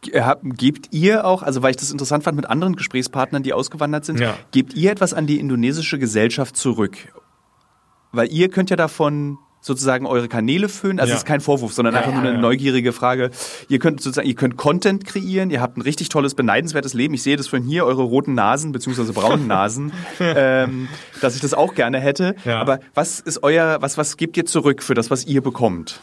Gebt 0.00 0.88
ihr 0.92 1.26
auch, 1.26 1.42
also 1.42 1.62
weil 1.62 1.72
ich 1.72 1.76
das 1.76 1.90
interessant 1.92 2.24
fand 2.24 2.36
mit 2.36 2.48
anderen 2.48 2.74
Gesprächspartnern, 2.74 3.42
die 3.42 3.52
ausgewandert 3.52 4.06
sind, 4.06 4.18
ja. 4.18 4.34
gebt 4.50 4.72
ihr 4.72 4.90
etwas 4.90 5.12
an 5.12 5.26
die 5.26 5.38
indonesische 5.38 5.98
Gesellschaft 5.98 6.56
zurück? 6.56 6.96
Weil 8.12 8.32
ihr 8.32 8.48
könnt 8.48 8.70
ja 8.70 8.76
davon 8.76 9.36
sozusagen 9.62 10.04
eure 10.06 10.28
Kanäle 10.28 10.68
füllen. 10.68 11.00
Also 11.00 11.10
ja. 11.10 11.14
es 11.14 11.22
ist 11.22 11.26
kein 11.26 11.40
Vorwurf, 11.40 11.72
sondern 11.72 11.94
ja, 11.94 12.00
einfach 12.00 12.12
nur 12.12 12.22
eine 12.22 12.36
neugierige 12.36 12.92
Frage. 12.92 13.30
Ihr 13.68 13.78
könnt 13.78 14.02
sozusagen, 14.02 14.28
ihr 14.28 14.34
könnt 14.34 14.56
Content 14.56 15.06
kreieren, 15.06 15.50
ihr 15.50 15.62
habt 15.62 15.78
ein 15.78 15.82
richtig 15.82 16.08
tolles, 16.10 16.34
beneidenswertes 16.34 16.92
Leben. 16.92 17.14
Ich 17.14 17.22
sehe 17.22 17.36
das 17.36 17.46
von 17.46 17.62
hier, 17.62 17.86
eure 17.86 18.02
roten 18.02 18.34
Nasen, 18.34 18.72
beziehungsweise 18.72 19.12
braunen 19.12 19.46
Nasen, 19.46 19.92
ähm, 20.20 20.88
dass 21.20 21.36
ich 21.36 21.40
das 21.40 21.54
auch 21.54 21.74
gerne 21.74 22.00
hätte. 22.00 22.34
Aber 22.44 22.80
was 22.94 23.20
ist 23.20 23.42
euer, 23.42 23.80
was, 23.80 23.96
was 23.96 24.16
gebt 24.16 24.36
ihr 24.36 24.44
zurück 24.44 24.82
für 24.82 24.94
das, 24.94 25.10
was 25.10 25.24
ihr 25.24 25.40
bekommt? 25.40 26.00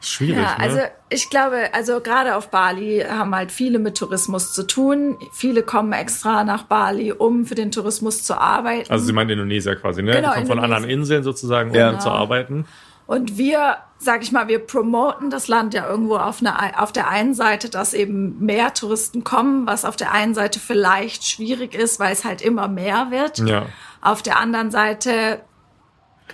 Schwierig. 0.00 0.42
Ja, 0.42 0.56
ne? 0.56 0.60
also 0.60 0.78
ich 1.08 1.30
glaube, 1.30 1.72
also 1.72 2.00
gerade 2.00 2.36
auf 2.36 2.50
Bali 2.50 3.04
haben 3.08 3.34
halt 3.34 3.50
viele 3.50 3.78
mit 3.78 3.96
Tourismus 3.96 4.52
zu 4.52 4.66
tun. 4.66 5.16
Viele 5.32 5.62
kommen 5.62 5.92
extra 5.92 6.44
nach 6.44 6.64
Bali, 6.64 7.12
um 7.12 7.46
für 7.46 7.54
den 7.54 7.70
Tourismus 7.70 8.22
zu 8.22 8.38
arbeiten. 8.38 8.90
Also 8.90 9.06
Sie 9.06 9.12
meinen 9.12 9.30
Indonesier 9.30 9.76
quasi, 9.76 10.02
ne? 10.02 10.12
Genau, 10.12 10.28
Die 10.28 10.34
kommen 10.34 10.46
von 10.46 10.58
anderen 10.60 10.84
Inseln 10.84 11.22
sozusagen, 11.22 11.70
um 11.70 11.76
ja. 11.76 11.98
zu 11.98 12.10
arbeiten. 12.10 12.66
Und 13.08 13.38
wir, 13.38 13.78
sag 13.96 14.22
ich 14.22 14.32
mal, 14.32 14.48
wir 14.48 14.58
promoten 14.58 15.30
das 15.30 15.48
Land 15.48 15.72
ja 15.72 15.88
irgendwo 15.88 16.16
auf, 16.16 16.40
eine, 16.40 16.78
auf 16.78 16.92
der 16.92 17.08
einen 17.08 17.32
Seite, 17.32 17.70
dass 17.70 17.94
eben 17.94 18.38
mehr 18.44 18.74
Touristen 18.74 19.24
kommen, 19.24 19.66
was 19.66 19.86
auf 19.86 19.96
der 19.96 20.12
einen 20.12 20.34
Seite 20.34 20.60
vielleicht 20.60 21.24
schwierig 21.24 21.74
ist, 21.74 21.98
weil 21.98 22.12
es 22.12 22.26
halt 22.26 22.42
immer 22.42 22.68
mehr 22.68 23.06
wird. 23.10 23.38
Ja. 23.38 23.64
Auf 24.02 24.22
der 24.22 24.38
anderen 24.38 24.70
Seite 24.70 25.40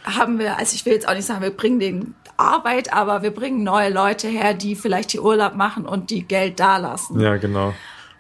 haben 0.05 0.39
wir, 0.39 0.59
also 0.59 0.75
ich 0.75 0.85
will 0.85 0.93
jetzt 0.93 1.09
auch 1.09 1.15
nicht 1.15 1.27
sagen, 1.27 1.43
wir 1.43 1.51
bringen 1.51 1.81
den 1.81 2.15
Arbeit, 2.37 2.93
aber 2.93 3.23
wir 3.23 3.31
bringen 3.31 3.63
neue 3.63 3.91
Leute 3.91 4.29
her, 4.29 4.55
die 4.55 4.75
vielleicht 4.75 5.13
hier 5.13 5.23
Urlaub 5.23 5.55
machen 5.55 5.87
und 5.87 6.11
die 6.11 6.27
Geld 6.27 6.59
dalassen. 6.59 7.21
Ja, 7.21 7.37
genau. 7.37 7.75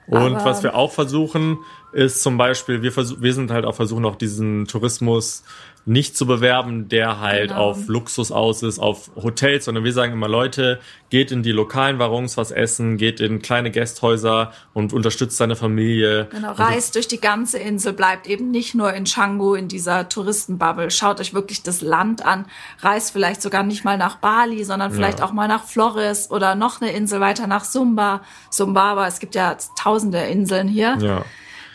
Und 0.06 0.36
aber 0.36 0.44
was 0.44 0.62
wir 0.62 0.74
auch 0.74 0.92
versuchen, 0.92 1.58
ist 1.94 2.22
zum 2.22 2.36
Beispiel, 2.36 2.82
wir, 2.82 2.92
versuch, 2.92 3.20
wir 3.20 3.32
sind 3.32 3.50
halt 3.50 3.64
auch 3.64 3.74
versuchen, 3.74 4.04
auch 4.04 4.16
diesen 4.16 4.66
Tourismus 4.66 5.44
nicht 5.86 6.16
zu 6.16 6.26
bewerben, 6.26 6.88
der 6.88 7.20
halt 7.20 7.50
genau. 7.50 7.60
auf 7.60 7.88
Luxus 7.88 8.32
aus 8.32 8.62
ist, 8.62 8.78
auf 8.78 9.10
Hotels, 9.16 9.66
sondern 9.66 9.84
wir 9.84 9.92
sagen 9.92 10.14
immer, 10.14 10.28
Leute, 10.28 10.80
geht 11.10 11.30
in 11.30 11.42
die 11.42 11.52
lokalen 11.52 11.98
Warungs 11.98 12.38
was 12.38 12.50
essen, 12.50 12.96
geht 12.96 13.20
in 13.20 13.42
kleine 13.42 13.70
Gästhäuser 13.70 14.52
und 14.72 14.94
unterstützt 14.94 15.36
seine 15.36 15.56
Familie. 15.56 16.28
Genau, 16.30 16.52
reist 16.52 16.94
durch 16.94 17.06
die 17.06 17.20
ganze 17.20 17.58
Insel, 17.58 17.92
bleibt 17.92 18.26
eben 18.26 18.50
nicht 18.50 18.74
nur 18.74 18.94
in 18.94 19.04
Canggu, 19.04 19.54
in 19.54 19.68
dieser 19.68 20.08
Touristenbubble. 20.08 20.90
Schaut 20.90 21.20
euch 21.20 21.34
wirklich 21.34 21.62
das 21.62 21.82
Land 21.82 22.24
an, 22.24 22.46
reist 22.80 23.12
vielleicht 23.12 23.42
sogar 23.42 23.62
nicht 23.62 23.84
mal 23.84 23.98
nach 23.98 24.16
Bali, 24.16 24.64
sondern 24.64 24.90
vielleicht 24.90 25.18
ja. 25.18 25.26
auch 25.26 25.32
mal 25.32 25.48
nach 25.48 25.64
Flores 25.64 26.30
oder 26.30 26.54
noch 26.54 26.80
eine 26.80 26.92
Insel 26.92 27.20
weiter 27.20 27.46
nach 27.46 27.64
Sumba, 27.64 28.22
Sumbaba. 28.50 29.06
Es 29.06 29.20
gibt 29.20 29.34
ja 29.34 29.58
tausende 29.76 30.20
Inseln 30.20 30.66
hier. 30.66 30.96
Ja 30.98 31.24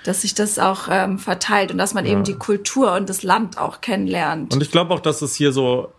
dass 0.04 0.22
sich 0.22 0.34
das 0.34 0.60
auch 0.60 0.88
ähm, 0.90 1.20
verteilt 1.20 1.72
und 1.72 1.78
dass 1.78 1.94
man 1.94 2.06
ja. 2.06 2.14
eben 2.14 2.24
die 2.24 2.36
Kultur 2.36 2.94
und 2.94 3.10
das 3.10 3.24
Land 3.24 3.58
auch 3.58 3.82
kennenlernt. 3.82 4.54
Und 4.54 4.62
ich 4.62 4.72
glaube 4.72 4.94
auch, 4.94 5.00
dass 5.00 5.22
es 5.22 5.36
hier 5.36 5.52
so 5.52 5.92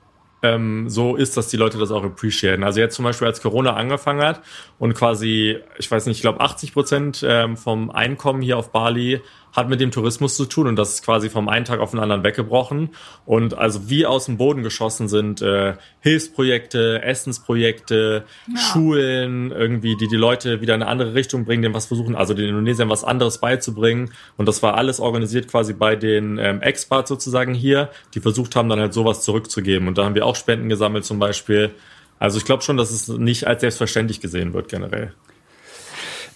ähm, 0.43 0.89
so 0.89 1.17
ist, 1.17 1.37
dass 1.37 1.49
die 1.49 1.57
Leute 1.57 1.79
das 1.79 1.91
auch 1.91 2.05
appreciaten. 2.05 2.65
Also 2.65 2.81
jetzt 2.81 2.97
zum 2.97 3.05
Beispiel, 3.05 3.27
als 3.27 3.43
Corona 3.43 3.75
angefangen 3.75 4.23
hat 4.23 4.41
und 4.79 4.95
quasi, 4.95 5.59
ich 5.79 5.91
weiß 5.91 6.07
nicht, 6.07 6.17
ich 6.17 6.23
glaube 6.23 6.41
80 6.41 6.73
Prozent 6.73 7.25
ähm, 7.27 7.57
vom 7.57 7.91
Einkommen 7.91 8.43
hier 8.43 8.57
auf 8.57 8.73
Bali 8.73 9.21
hat 9.53 9.69
mit 9.69 9.81
dem 9.81 9.91
Tourismus 9.91 10.37
zu 10.37 10.45
tun 10.47 10.67
und 10.67 10.77
das 10.77 10.95
ist 10.95 11.05
quasi 11.05 11.29
vom 11.29 11.49
einen 11.49 11.65
Tag 11.65 11.81
auf 11.81 11.91
den 11.91 12.01
anderen 12.01 12.23
weggebrochen. 12.23 12.91
Und 13.27 13.57
also 13.57 13.91
wie 13.91 14.07
aus 14.07 14.27
dem 14.27 14.37
Boden 14.37 14.63
geschossen 14.63 15.09
sind 15.09 15.43
äh, 15.43 15.75
Hilfsprojekte, 16.01 17.03
Essensprojekte, 17.03 18.25
ja. 18.47 18.61
Schulen, 18.61 19.51
irgendwie, 19.51 19.97
die 19.97 20.09
die 20.09 20.17
Leute 20.17 20.61
wieder 20.61 20.75
in 20.75 20.83
eine 20.83 20.91
andere 20.91 21.15
Richtung 21.15 21.45
bringen, 21.45 21.63
denen 21.63 21.75
was 21.75 21.87
versuchen, 21.87 22.15
also 22.15 22.35
den 22.35 22.49
Indonesiern 22.49 22.89
was 22.89 23.05
anderes 23.05 23.39
beizubringen. 23.39 24.13
Und 24.37 24.47
das 24.47 24.63
war 24.63 24.75
alles 24.75 25.01
organisiert 25.01 25.49
quasi 25.49 25.73
bei 25.73 25.97
den 25.97 26.39
ähm, 26.39 26.63
Expats 26.63 27.09
sozusagen 27.09 27.55
hier, 27.55 27.91
die 28.15 28.21
versucht 28.21 28.57
haben, 28.57 28.69
dann 28.69 28.81
halt 28.81 28.95
sowas 28.95 29.23
zurückzugeben. 29.23 29.89
Und 29.89 29.99
da 29.99 30.05
haben 30.05 30.15
wir 30.15 30.27
auch 30.27 30.37
Spenden 30.37 30.69
gesammelt 30.69 31.05
zum 31.05 31.19
Beispiel. 31.19 31.71
Also 32.19 32.39
ich 32.39 32.45
glaube 32.45 32.63
schon, 32.63 32.77
dass 32.77 32.91
es 32.91 33.09
nicht 33.09 33.47
als 33.47 33.63
selbstverständlich 33.63 34.21
gesehen 34.21 34.53
wird 34.53 34.69
generell. 34.69 35.15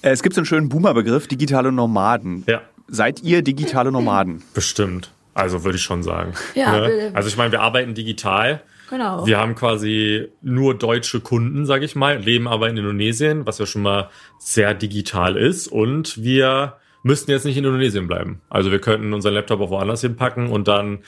Äh, 0.03 0.11
es 0.11 0.23
gibt 0.23 0.35
so 0.35 0.41
einen 0.41 0.47
schönen 0.47 0.69
Boomer-Begriff, 0.69 1.29
digitale 1.29 1.73
Nomaden. 1.73 2.45
Ja. 2.47 2.63
Seid 2.89 3.23
ihr 3.23 3.43
digitale 3.43 3.91
Nomaden? 3.91 4.43
Bestimmt. 4.55 5.11
Also 5.35 5.65
würde 5.65 5.77
ich 5.77 5.83
schon 5.83 6.03
sagen. 6.03 6.35
Ja, 6.55 6.81
ne? 6.81 7.11
Also 7.15 7.29
ich 7.29 7.37
meine, 7.37 7.53
wir 7.53 7.61
arbeiten 7.61 7.95
digital. 7.95 8.63
Genau. 8.91 9.27
Wir 9.27 9.39
haben 9.39 9.55
quasi 9.55 10.29
nur 10.43 10.77
deutsche 10.77 11.21
Kunden, 11.21 11.67
sage 11.67 11.85
ich 11.85 11.97
mal, 11.97 12.19
leben 12.19 12.47
aber 12.47 12.69
in 12.69 12.77
Indonesien, 12.77 13.47
was 13.47 13.59
ja 13.59 13.67
schon 13.67 13.83
mal 13.83 14.11
sehr 14.39 14.75
digital 14.75 15.37
ist. 15.37 15.67
Und 15.69 16.23
wir 16.23 16.75
müssten 17.03 17.31
jetzt 17.31 17.45
nicht 17.45 17.57
in 17.57 17.65
Indonesien 17.65 18.07
bleiben. 18.07 18.41
Also 18.49 18.71
wir 18.71 18.81
könnten 18.81 19.13
unseren 19.13 19.35
Laptop 19.35 19.61
auch 19.61 19.71
woanders 19.71 20.03
hinpacken 20.03 20.49
und 20.49 20.69
dann 20.69 21.01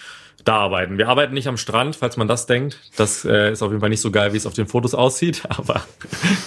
da 0.44 0.56
arbeiten. 0.58 0.98
Wir 0.98 1.08
arbeiten 1.08 1.34
nicht 1.34 1.48
am 1.48 1.56
Strand, 1.56 1.96
falls 1.96 2.16
man 2.16 2.28
das 2.28 2.46
denkt. 2.46 2.78
Das 2.96 3.24
äh, 3.24 3.52
ist 3.52 3.62
auf 3.62 3.70
jeden 3.70 3.80
Fall 3.80 3.90
nicht 3.90 4.00
so 4.00 4.10
geil, 4.10 4.32
wie 4.32 4.36
es 4.36 4.46
auf 4.46 4.54
den 4.54 4.66
Fotos 4.66 4.94
aussieht, 4.94 5.42
aber 5.48 5.82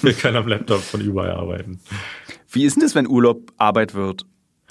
wir 0.01 0.13
können 0.13 0.37
am 0.37 0.47
Laptop 0.47 0.81
von 0.81 1.01
überall 1.01 1.31
arbeiten. 1.31 1.79
Wie 2.51 2.65
ist 2.65 2.75
denn 2.75 2.83
das, 2.83 2.95
wenn 2.95 3.07
Urlaub 3.07 3.51
Arbeit 3.57 3.93
wird? 3.93 4.25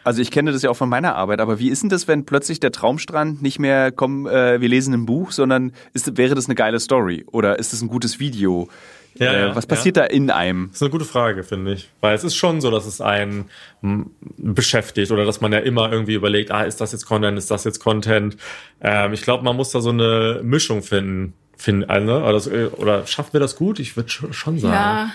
Also 0.09 0.23
ich 0.23 0.31
kenne 0.31 0.53
das 0.53 0.63
ja 0.63 0.71
auch 0.71 0.77
von 0.77 0.89
meiner 0.89 1.17
Arbeit, 1.17 1.39
aber 1.39 1.59
wie 1.59 1.69
ist 1.69 1.83
denn 1.83 1.91
das, 1.91 2.09
wenn 2.09 2.25
plötzlich 2.25 2.61
der 2.61 2.73
Traumstrand 2.73 3.43
nicht 3.43 3.59
mehr, 3.59 3.93
komm, 3.93 4.27
äh, 4.27 4.59
wir 4.59 4.67
lesen 4.67 4.95
ein 4.95 5.05
Buch, 5.05 5.33
sondern 5.33 5.73
ist, 5.93 6.17
wäre 6.17 6.35
das 6.35 6.47
eine 6.47 6.55
geile 6.55 6.81
Story 6.81 7.27
oder 7.31 7.59
ist 7.59 7.75
das 7.75 7.83
ein 7.83 7.89
gutes 7.89 8.19
Video? 8.19 8.71
Ja, 9.17 9.51
äh, 9.51 9.55
was 9.55 9.67
passiert 9.67 9.99
ja. 9.99 10.05
da 10.05 10.09
in 10.09 10.31
einem? 10.31 10.69
Das 10.69 10.77
ist 10.77 10.83
eine 10.83 10.93
gute 10.93 11.05
Frage, 11.05 11.45
finde 11.45 11.75
ich. 11.75 11.91
Weil 12.01 12.15
es 12.15 12.25
ist 12.25 12.37
schon 12.37 12.63
so, 12.63 12.71
dass 12.71 12.87
es 12.87 13.03
einen 13.03 13.51
beschäftigt 14.39 15.13
oder 15.13 15.27
dass 15.27 15.43
man 15.43 15.53
ja 15.53 15.59
immer 15.59 15.93
irgendwie 15.93 16.15
überlegt, 16.15 16.53
ah, 16.53 16.63
ist 16.63 16.81
das 16.81 16.93
jetzt 16.93 17.05
Content, 17.05 17.37
ist 17.37 17.51
das 17.51 17.65
jetzt 17.65 17.79
Content? 17.79 18.39
Ähm, 18.81 19.13
ich 19.13 19.21
glaube, 19.21 19.45
man 19.45 19.57
muss 19.57 19.73
da 19.73 19.83
so 19.83 19.91
eine 19.91 20.41
Mischung 20.43 20.83
finden. 20.83 21.35
finden 21.55 21.85
also, 21.91 22.15
oder, 22.15 22.79
oder 22.79 23.07
schaffen 23.07 23.35
wir 23.35 23.41
das 23.41 23.57
gut? 23.57 23.79
Ich 23.79 23.95
würde 23.95 24.09
schon 24.09 24.59
sagen. 24.59 24.73
Ja. 24.73 25.11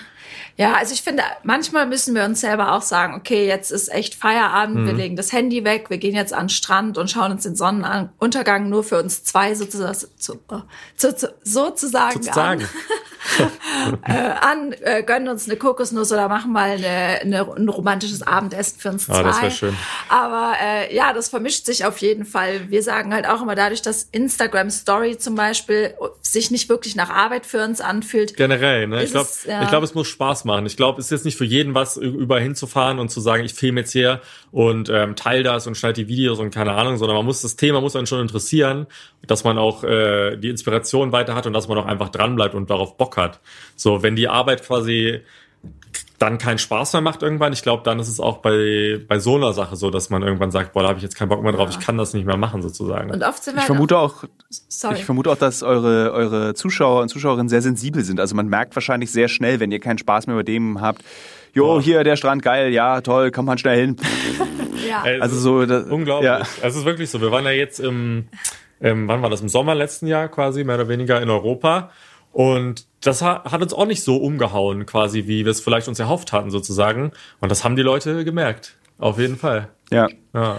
Ja, 0.56 0.74
also 0.74 0.94
ich 0.94 1.02
finde, 1.02 1.24
manchmal 1.42 1.86
müssen 1.86 2.14
wir 2.14 2.24
uns 2.24 2.40
selber 2.40 2.72
auch 2.72 2.82
sagen, 2.82 3.14
okay, 3.14 3.46
jetzt 3.46 3.72
ist 3.72 3.92
echt 3.92 4.14
Feierabend, 4.14 4.76
mhm. 4.76 4.86
wir 4.86 4.92
legen 4.92 5.16
das 5.16 5.32
Handy 5.32 5.64
weg, 5.64 5.90
wir 5.90 5.98
gehen 5.98 6.14
jetzt 6.14 6.32
an 6.32 6.44
den 6.44 6.48
Strand 6.50 6.96
und 6.96 7.10
schauen 7.10 7.32
uns 7.32 7.42
den 7.42 7.56
Sonnenuntergang 7.56 8.68
nur 8.68 8.84
für 8.84 9.02
uns 9.02 9.24
zwei 9.24 9.54
sozusagen, 9.54 9.94
zu, 10.16 10.38
zu, 10.96 11.16
zu, 11.16 11.34
sozusagen, 11.42 12.22
sozusagen. 12.22 12.62
an, 12.62 13.98
äh, 14.04 14.12
an 14.12 14.74
äh, 14.82 15.02
gönnen 15.02 15.28
uns 15.28 15.48
eine 15.48 15.56
Kokosnuss 15.56 16.12
oder 16.12 16.28
machen 16.28 16.52
mal 16.52 16.70
eine, 16.70 17.20
eine, 17.22 17.52
ein 17.56 17.68
romantisches 17.68 18.22
Abendessen 18.22 18.78
für 18.78 18.90
uns 18.90 19.06
zwei. 19.06 19.14
Ah, 19.14 19.22
das 19.24 19.42
wäre 19.42 19.50
schön. 19.50 19.76
Aber 20.08 20.54
äh, 20.62 20.94
ja, 20.94 21.12
das 21.12 21.30
vermischt 21.30 21.66
sich 21.66 21.84
auf 21.84 21.98
jeden 21.98 22.24
Fall. 22.24 22.70
Wir 22.70 22.84
sagen 22.84 23.12
halt 23.12 23.26
auch 23.26 23.42
immer 23.42 23.56
dadurch, 23.56 23.82
dass 23.82 24.08
Instagram 24.12 24.70
Story 24.70 25.18
zum 25.18 25.34
Beispiel 25.34 25.94
sich 26.20 26.52
nicht 26.52 26.68
wirklich 26.68 26.94
nach 26.94 27.10
Arbeit 27.10 27.44
für 27.44 27.64
uns 27.64 27.80
anfühlt. 27.80 28.36
Generell, 28.36 28.86
ne? 28.86 29.02
Ich 29.02 29.10
glaube, 29.10 29.28
ja. 29.48 29.62
ich 29.62 29.68
glaube, 29.68 29.84
es 29.84 29.94
muss 29.94 30.06
Spaß 30.06 30.43
machen. 30.44 30.66
Ich 30.66 30.76
glaube, 30.76 31.00
es 31.00 31.06
ist 31.06 31.10
jetzt 31.10 31.24
nicht 31.24 31.36
für 31.36 31.44
jeden 31.44 31.74
was, 31.74 31.96
überall 31.96 32.42
hinzufahren 32.42 32.98
und 32.98 33.10
zu 33.10 33.20
sagen, 33.20 33.44
ich 33.44 33.54
filme 33.54 33.80
jetzt 33.80 33.92
hier 33.92 34.20
und 34.50 34.88
ähm, 34.88 35.16
teile 35.16 35.42
das 35.42 35.66
und 35.66 35.76
schneide 35.76 36.04
die 36.04 36.08
Videos 36.08 36.38
und 36.38 36.52
keine 36.52 36.72
Ahnung, 36.72 36.96
sondern 36.96 37.16
man 37.16 37.26
muss 37.26 37.42
das 37.42 37.56
Thema 37.56 37.80
muss 37.80 37.96
einen 37.96 38.06
schon 38.06 38.20
interessieren, 38.20 38.86
dass 39.26 39.44
man 39.44 39.58
auch 39.58 39.84
äh, 39.84 40.36
die 40.36 40.48
Inspiration 40.48 41.12
weiter 41.12 41.34
hat 41.34 41.46
und 41.46 41.52
dass 41.52 41.68
man 41.68 41.78
auch 41.78 41.86
einfach 41.86 42.08
dranbleibt 42.08 42.54
und 42.54 42.70
darauf 42.70 42.96
Bock 42.96 43.16
hat. 43.16 43.40
So, 43.76 44.02
wenn 44.02 44.16
die 44.16 44.28
Arbeit 44.28 44.64
quasi 44.64 45.20
dann 46.18 46.38
keinen 46.38 46.58
Spaß 46.58 46.92
mehr 46.92 47.02
macht 47.02 47.22
irgendwann. 47.22 47.52
Ich 47.52 47.62
glaube, 47.62 47.82
dann 47.82 47.98
ist 47.98 48.08
es 48.08 48.20
auch 48.20 48.38
bei, 48.38 49.00
bei 49.06 49.18
so 49.18 49.34
einer 49.34 49.52
Sache 49.52 49.76
so, 49.76 49.90
dass 49.90 50.10
man 50.10 50.22
irgendwann 50.22 50.50
sagt, 50.50 50.72
boah, 50.72 50.82
da 50.82 50.88
habe 50.88 50.98
ich 50.98 51.02
jetzt 51.02 51.16
keinen 51.16 51.28
Bock 51.28 51.42
mehr 51.42 51.52
drauf, 51.52 51.70
ja. 51.70 51.78
ich 51.78 51.84
kann 51.84 51.98
das 51.98 52.14
nicht 52.14 52.24
mehr 52.24 52.36
machen 52.36 52.62
sozusagen. 52.62 53.10
Und 53.10 53.22
oft 53.22 53.42
sind 53.42 53.56
wir 53.56 53.60
ich 53.60 53.66
vermute 53.66 53.98
auch, 53.98 54.24
sorry. 54.68 54.94
ich 54.94 55.04
vermute 55.04 55.30
auch, 55.30 55.36
dass 55.36 55.62
eure, 55.62 56.12
eure 56.12 56.54
Zuschauer 56.54 57.02
und 57.02 57.08
Zuschauerinnen 57.08 57.48
sehr 57.48 57.62
sensibel 57.62 58.04
sind. 58.04 58.20
Also 58.20 58.36
man 58.36 58.46
merkt 58.46 58.76
wahrscheinlich 58.76 59.10
sehr 59.10 59.28
schnell, 59.28 59.58
wenn 59.58 59.72
ihr 59.72 59.80
keinen 59.80 59.98
Spaß 59.98 60.28
mehr 60.28 60.36
bei 60.36 60.44
dem 60.44 60.80
habt, 60.80 61.02
jo, 61.52 61.80
hier 61.80 62.04
der 62.04 62.16
Strand, 62.16 62.42
geil, 62.42 62.72
ja, 62.72 63.00
toll, 63.00 63.30
kommt 63.30 63.46
man 63.46 63.58
schnell 63.58 63.80
hin. 63.80 63.96
ja. 64.88 65.02
Also 65.20 65.36
so, 65.38 65.66
das, 65.66 65.84
unglaublich. 65.86 66.26
Ja. 66.28 66.42
Es 66.62 66.76
ist 66.76 66.84
wirklich 66.84 67.10
so. 67.10 67.20
Wir 67.20 67.30
waren 67.32 67.44
ja 67.44 67.52
jetzt 67.52 67.80
im, 67.80 68.28
im, 68.80 69.08
wann 69.08 69.22
war 69.22 69.30
das? 69.30 69.40
Im 69.40 69.48
Sommer 69.48 69.74
letzten 69.74 70.06
Jahr 70.06 70.28
quasi, 70.28 70.64
mehr 70.64 70.76
oder 70.76 70.88
weniger 70.88 71.20
in 71.20 71.30
Europa. 71.30 71.90
Und 72.32 72.86
das 73.04 73.22
hat 73.22 73.62
uns 73.62 73.72
auch 73.72 73.86
nicht 73.86 74.02
so 74.02 74.16
umgehauen, 74.16 74.86
quasi, 74.86 75.26
wie 75.26 75.44
wir 75.44 75.52
es 75.52 75.60
vielleicht 75.60 75.88
uns 75.88 75.98
erhofft 75.98 76.32
hatten, 76.32 76.50
sozusagen. 76.50 77.12
Und 77.40 77.50
das 77.50 77.64
haben 77.64 77.76
die 77.76 77.82
Leute 77.82 78.24
gemerkt. 78.24 78.76
Auf 78.98 79.18
jeden 79.18 79.36
Fall. 79.36 79.68
Ja. 79.90 80.08
ja. 80.32 80.56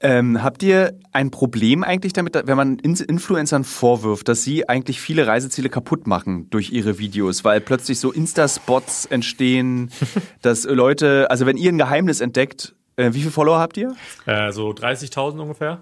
Ähm, 0.00 0.44
habt 0.44 0.62
ihr 0.62 0.96
ein 1.12 1.32
Problem 1.32 1.82
eigentlich 1.82 2.12
damit, 2.12 2.40
wenn 2.44 2.56
man 2.56 2.78
Influencern 2.78 3.64
vorwirft, 3.64 4.28
dass 4.28 4.44
sie 4.44 4.68
eigentlich 4.68 5.00
viele 5.00 5.26
Reiseziele 5.26 5.68
kaputt 5.68 6.06
machen 6.06 6.48
durch 6.50 6.70
ihre 6.70 7.00
Videos, 7.00 7.44
weil 7.44 7.60
plötzlich 7.60 7.98
so 7.98 8.12
Insta-Spots 8.12 9.06
entstehen, 9.06 9.90
dass 10.42 10.64
Leute, 10.64 11.28
also 11.30 11.46
wenn 11.46 11.56
ihr 11.56 11.72
ein 11.72 11.78
Geheimnis 11.78 12.20
entdeckt, 12.20 12.76
äh, 12.94 13.12
wie 13.12 13.20
viele 13.20 13.32
Follower 13.32 13.58
habt 13.58 13.76
ihr? 13.76 13.96
Äh, 14.26 14.52
so 14.52 14.70
30.000 14.70 15.40
ungefähr. 15.40 15.80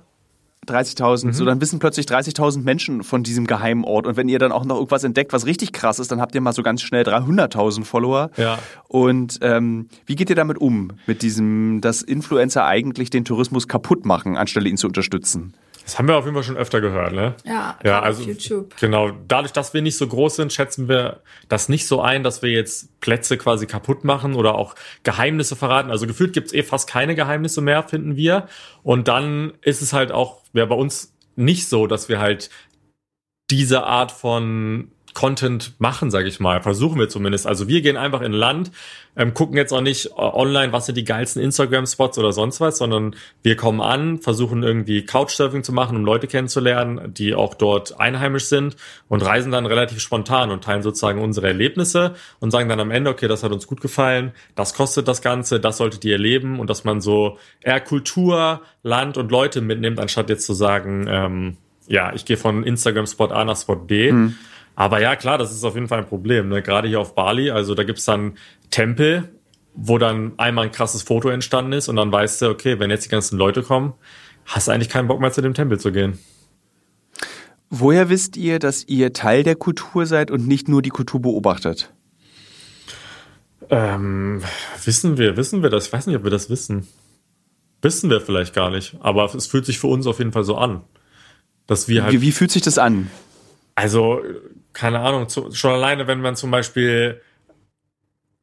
30.000. 0.69 1.27
Mhm. 1.27 1.33
So, 1.33 1.45
dann 1.45 1.61
wissen 1.61 1.79
plötzlich 1.79 2.07
30.000 2.07 2.63
Menschen 2.63 3.03
von 3.03 3.23
diesem 3.23 3.47
geheimen 3.47 3.85
Ort. 3.85 4.07
Und 4.07 4.17
wenn 4.17 4.29
ihr 4.29 4.39
dann 4.39 4.53
auch 4.53 4.65
noch 4.65 4.77
irgendwas 4.77 5.05
entdeckt, 5.05 5.33
was 5.33 5.47
richtig 5.47 5.73
krass 5.73 5.99
ist, 5.99 6.11
dann 6.11 6.21
habt 6.21 6.35
ihr 6.35 6.41
mal 6.41 6.53
so 6.53 6.63
ganz 6.63 6.83
schnell 6.83 7.05
300.000 7.05 7.85
Follower. 7.85 8.31
Ja. 8.37 8.59
Und 8.89 9.39
ähm, 9.43 9.89
wie 10.07 10.17
geht 10.17 10.31
ihr 10.31 10.37
damit 10.37 10.59
um? 10.59 10.93
Mit 11.07 11.23
diesem, 11.23 11.81
dass 11.81 12.03
Influencer 12.03 12.65
eigentlich 12.65 13.11
den 13.11 13.25
Tourismus 13.25 13.69
kaputt 13.69 14.05
machen, 14.05 14.37
anstelle 14.37 14.69
ihn 14.69 14.77
zu 14.77 14.87
unterstützen? 14.87 15.55
Das 15.87 16.01
haben 16.01 16.09
wir 16.09 16.17
auf 16.17 16.25
jeden 16.25 16.35
Fall 16.35 16.43
schon 16.43 16.57
öfter 16.57 16.81
gehört, 16.81 17.13
ne? 17.13 17.37
Ja, 17.45 17.79
ja 17.85 18.03
also 18.03 18.25
YouTube. 18.25 18.77
Genau. 18.81 19.13
Dadurch, 19.29 19.53
dass 19.53 19.73
wir 19.73 19.83
nicht 19.83 19.97
so 19.97 20.09
groß 20.09 20.35
sind, 20.35 20.53
schätzen 20.53 20.89
wir 20.89 21.21
das 21.49 21.69
nicht 21.69 21.87
so 21.87 22.01
ein, 22.01 22.25
dass 22.25 22.43
wir 22.43 22.51
jetzt 22.51 22.99
Plätze 23.01 23.39
quasi 23.39 23.67
kaputt 23.67 24.03
machen 24.03 24.35
oder 24.35 24.57
auch 24.57 24.75
Geheimnisse 25.05 25.55
verraten. 25.55 25.93
Also 25.93 26.09
gefühlt 26.09 26.33
gibt's 26.33 26.53
eh 26.53 26.65
fast 26.65 26.89
keine 26.91 27.15
Geheimnisse 27.15 27.61
mehr, 27.61 27.85
finden 27.85 28.17
wir. 28.17 28.49
Und 28.83 29.07
dann 29.07 29.53
ist 29.63 29.81
es 29.81 29.93
halt 29.93 30.11
auch, 30.11 30.43
wäre 30.53 30.67
bei 30.67 30.75
uns 30.75 31.15
nicht 31.37 31.69
so, 31.69 31.87
dass 31.87 32.09
wir 32.09 32.19
halt 32.19 32.51
diese 33.49 33.85
Art 33.85 34.11
von 34.11 34.91
Content 35.17 35.73
machen, 35.79 36.11
sage 36.11 36.29
ich 36.29 36.41
mal. 36.41 36.61
Versuchen 36.61 36.99
wir 36.99 37.09
zumindest. 37.09 37.47
Also 37.47 37.69
wir 37.69 37.81
gehen 37.81 37.97
einfach 37.97 38.21
in 38.21 38.33
Land, 38.33 38.71
ähm, 39.17 39.33
gucken 39.33 39.57
jetzt 39.57 39.73
auch 39.73 39.81
nicht 39.81 40.09
äh, 40.09 40.11
online, 40.17 40.75
was 40.75 40.85
sind 40.85 40.95
die 40.97 41.05
geilsten 41.05 41.43
Instagram-Spots 41.43 42.19
oder 42.19 42.33
sonst 42.33 42.61
was, 42.61 42.77
sondern 42.77 43.17
wir 43.43 43.57
kommen 43.57 43.81
an, 43.81 44.19
versuchen 44.19 44.63
irgendwie 44.63 45.07
Couchsurfing 45.07 45.65
zu 45.65 45.73
machen, 45.73 45.97
um 45.97 46.05
Leute 46.05 46.27
kennenzulernen, 46.27 47.15
die 47.15 47.35
auch 47.35 47.55
dort 47.55 47.99
einheimisch 47.99 48.45
sind 48.45 48.77
und 49.09 49.25
reisen 49.25 49.53
dann 49.53 49.65
relativ 49.65 50.01
spontan 50.01 50.51
und 50.51 50.65
teilen 50.65 50.83
sozusagen 50.83 51.23
unsere 51.23 51.47
Erlebnisse 51.47 52.15
und 52.39 52.51
sagen 52.51 52.69
dann 52.69 52.79
am 52.79 52.91
Ende, 52.91 53.09
okay, 53.09 53.27
das 53.27 53.43
hat 53.43 53.53
uns 53.53 53.67
gut 53.67 53.81
gefallen, 53.81 54.33
das 54.55 54.75
kostet 54.75 55.09
das 55.09 55.23
Ganze, 55.23 55.61
das 55.61 55.79
solltet 55.79 56.05
ihr 56.05 56.13
erleben 56.13 56.61
und 56.61 56.69
dass 56.69 56.85
man 56.85 57.01
so 57.01 57.39
eher 57.63 57.81
Kultur, 57.81 58.61
Land 58.83 59.17
und 59.17 59.31
Leute 59.31 59.63
mitnimmt, 59.63 59.99
anstatt 59.99 60.29
jetzt 60.29 60.45
zu 60.45 60.53
sagen, 60.53 61.07
ähm, 61.09 61.57
ja, 61.89 62.13
ich 62.13 62.27
gehe 62.27 62.37
von 62.37 62.65
Instagram-Spot 62.65 63.29
A 63.29 63.47
nach 63.47 63.57
Spot 63.57 63.77
B. 63.77 64.13
Mhm 64.13 64.37
aber 64.77 65.01
ja, 65.01 65.17
klar, 65.17 65.39
das 65.39 65.53
ist 65.53 65.65
auf 65.65 65.75
jeden 65.75 65.89
Fall 65.89 66.01
ein 66.01 66.07
Problem. 66.07 66.49
Ne? 66.51 66.63
Gerade 66.63 66.87
hier 66.87 67.01
auf 67.01 67.15
Bali, 67.15 67.51
also 67.51 67.75
da 67.75 67.83
gibt's 67.83 68.05
dann 68.05 68.35
Tempel, 68.71 69.29
wo 69.75 69.99
dann 69.99 70.35
einmal 70.37 70.67
ein 70.67 70.73
krasses 70.73 71.03
Foto 71.03 71.31
entstanden 71.31 71.73
ist 71.73 71.89
und 71.89 71.97
dann 71.97 72.13
weißt 72.13 72.43
du, 72.43 72.51
okay, 72.51 72.79
wenn 72.79 72.91
jetzt 72.91 73.07
die 73.07 73.09
ganzen 73.09 73.39
Leute 73.39 73.63
kommen, 73.63 73.95
hast 74.45 74.69
du 74.69 74.73
eigentlich 74.73 74.91
keinen 74.91 75.09
Bock 75.09 75.21
mehr 75.21 75.33
zu 75.33 75.41
dem 75.41 75.55
Tempel 75.55 75.81
zu 75.81 75.93
gehen. 75.93 76.19
Woher 77.71 78.11
wisst 78.11 78.37
ihr, 78.37 78.59
dass 78.59 78.85
ihr 78.85 79.13
Teil 79.13 79.43
der 79.43 79.57
Kultur 79.57 80.07
seid 80.07 80.31
und 80.31 80.47
nicht 80.47 80.69
nur 80.69 80.83
die 80.83 80.91
Kultur 80.91 81.21
beobachtet? 81.21 81.93
Ähm, 83.71 84.43
wissen 84.85 85.19
wir, 85.19 85.37
wissen 85.37 85.63
wir 85.63 85.71
das? 85.71 85.87
Ich 85.87 85.93
weiß 85.93 86.07
nicht, 86.07 86.17
ob 86.17 86.23
wir 86.23 86.31
das 86.31 86.49
wissen. 86.51 86.87
Wissen 87.83 88.11
wir 88.11 88.21
vielleicht 88.21 88.55
gar 88.55 88.71
nicht, 88.71 88.97
aber 89.01 89.35
es 89.35 89.47
fühlt 89.47 89.67
sich 89.67 89.79
für 89.79 89.89
uns 89.89 90.07
auf 90.07 90.19
jeden 90.19 90.33
Fall 90.33 90.45
so 90.45 90.57
an. 90.57 90.83
Dass 91.67 91.89
wir 91.89 92.05
halt 92.05 92.13
wie, 92.13 92.21
wie 92.21 92.33
fühlt 92.33 92.51
sich 92.51 92.63
das 92.63 92.79
an? 92.79 93.11
Also, 93.75 94.23
keine 94.77 95.01
Ahnung, 95.01 95.29
zu, 95.29 95.51
schon 95.53 95.73
alleine, 95.73 96.07
wenn 96.07 96.21
man 96.21 96.37
zum 96.37 96.51
Beispiel 96.51 97.23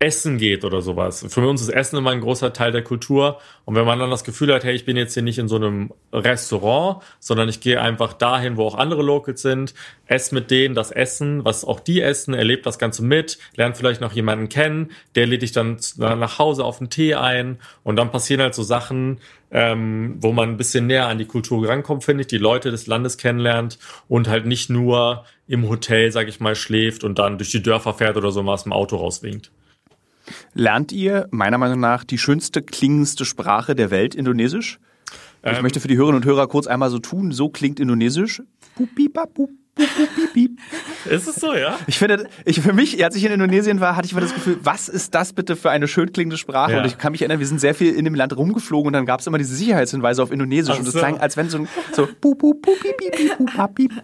essen 0.03 0.37
geht 0.37 0.65
oder 0.65 0.81
sowas. 0.81 1.25
Für 1.29 1.47
uns 1.47 1.61
ist 1.61 1.69
Essen 1.69 1.97
immer 1.97 2.11
ein 2.11 2.19
großer 2.19 2.51
Teil 2.51 2.73
der 2.73 2.83
Kultur. 2.83 3.39
Und 3.63 3.75
wenn 3.75 3.85
man 3.85 3.99
dann 3.99 4.09
das 4.09 4.25
Gefühl 4.25 4.53
hat, 4.53 4.65
hey, 4.65 4.75
ich 4.75 4.83
bin 4.83 4.97
jetzt 4.97 5.13
hier 5.13 5.23
nicht 5.23 5.39
in 5.39 5.47
so 5.47 5.55
einem 5.55 5.93
Restaurant, 6.11 7.01
sondern 7.21 7.47
ich 7.47 7.61
gehe 7.61 7.81
einfach 7.81 8.11
dahin, 8.11 8.57
wo 8.57 8.67
auch 8.67 8.75
andere 8.75 9.01
Locals 9.01 9.41
sind, 9.41 9.73
esse 10.05 10.35
mit 10.35 10.51
denen 10.51 10.75
das 10.75 10.91
Essen, 10.91 11.45
was 11.45 11.63
auch 11.63 11.79
die 11.79 12.01
essen, 12.01 12.33
erlebt 12.33 12.65
das 12.65 12.79
Ganze 12.79 13.01
mit, 13.01 13.39
lernt 13.55 13.77
vielleicht 13.77 14.01
noch 14.01 14.11
jemanden 14.11 14.49
kennen, 14.49 14.91
der 15.15 15.25
lädt 15.25 15.41
dich 15.41 15.53
dann 15.53 15.77
nach 15.97 16.37
Hause 16.37 16.65
auf 16.65 16.81
einen 16.81 16.89
Tee 16.89 17.15
ein 17.15 17.59
und 17.83 17.95
dann 17.95 18.11
passieren 18.11 18.41
halt 18.41 18.55
so 18.55 18.63
Sachen, 18.63 19.21
ähm, 19.51 20.15
wo 20.19 20.33
man 20.33 20.49
ein 20.49 20.57
bisschen 20.57 20.85
näher 20.85 21.07
an 21.07 21.17
die 21.17 21.25
Kultur 21.25 21.69
rankommt, 21.69 22.03
finde 22.03 22.21
ich, 22.21 22.27
die 22.27 22.37
Leute 22.37 22.71
des 22.71 22.87
Landes 22.87 23.17
kennenlernt 23.17 23.79
und 24.09 24.27
halt 24.27 24.45
nicht 24.45 24.69
nur 24.69 25.23
im 25.47 25.69
Hotel, 25.69 26.11
sag 26.11 26.27
ich 26.27 26.41
mal, 26.41 26.55
schläft 26.55 27.05
und 27.05 27.19
dann 27.19 27.37
durch 27.37 27.51
die 27.51 27.63
Dörfer 27.63 27.93
fährt 27.93 28.17
oder 28.17 28.31
so 28.31 28.43
mal 28.43 28.53
aus 28.53 28.63
dem 28.63 28.73
Auto 28.73 28.97
rauswinkt. 28.97 29.51
Lernt 30.53 30.91
ihr 30.91 31.27
meiner 31.31 31.57
Meinung 31.57 31.79
nach 31.79 32.03
die 32.03 32.17
schönste 32.17 32.61
klingendste 32.61 33.25
Sprache 33.25 33.75
der 33.75 33.91
Welt, 33.91 34.15
Indonesisch? 34.15 34.79
Ich 35.45 35.57
Ähm. 35.57 35.61
möchte 35.61 35.79
für 35.81 35.87
die 35.89 35.97
Hörerinnen 35.97 36.21
und 36.21 36.25
Hörer 36.25 36.47
kurz 36.47 36.67
einmal 36.67 36.89
so 36.89 36.99
tun, 36.99 37.31
so 37.31 37.49
klingt 37.49 37.79
Indonesisch. 37.79 38.41
Ist 41.09 41.27
es 41.27 41.35
so, 41.35 41.53
ja? 41.53 41.77
Ich 41.87 41.97
finde, 41.97 42.27
ich, 42.45 42.61
für 42.61 42.73
mich, 42.73 43.03
als 43.03 43.15
ich 43.15 43.25
in 43.25 43.31
Indonesien 43.31 43.79
war, 43.79 43.95
hatte 43.95 44.05
ich 44.05 44.11
immer 44.11 44.21
das 44.21 44.33
Gefühl, 44.33 44.59
was 44.63 44.87
ist 44.87 45.13
das 45.15 45.33
bitte 45.33 45.55
für 45.55 45.69
eine 45.71 45.87
schön 45.87 46.13
klingende 46.13 46.37
Sprache? 46.37 46.73
Ja. 46.73 46.77
Und 46.79 46.85
ich 46.85 46.97
kann 46.97 47.11
mich 47.11 47.21
erinnern, 47.21 47.39
wir 47.39 47.47
sind 47.47 47.59
sehr 47.59 47.75
viel 47.75 47.93
in 47.93 48.05
dem 48.05 48.15
Land 48.15 48.35
rumgeflogen 48.37 48.87
und 48.87 48.93
dann 48.93 49.05
gab 49.05 49.19
es 49.19 49.27
immer 49.27 49.37
diese 49.37 49.55
Sicherheitshinweise 49.55 50.21
auf 50.23 50.31
Indonesisch 50.31 50.75
Ach 50.75 50.79
und 50.79 50.87
es 50.87 50.93
so. 50.93 50.99
klang, 50.99 51.17
als 51.19 51.37
wenn 51.37 51.49
so 51.49 51.57
ein 51.59 51.67
so. 51.93 52.07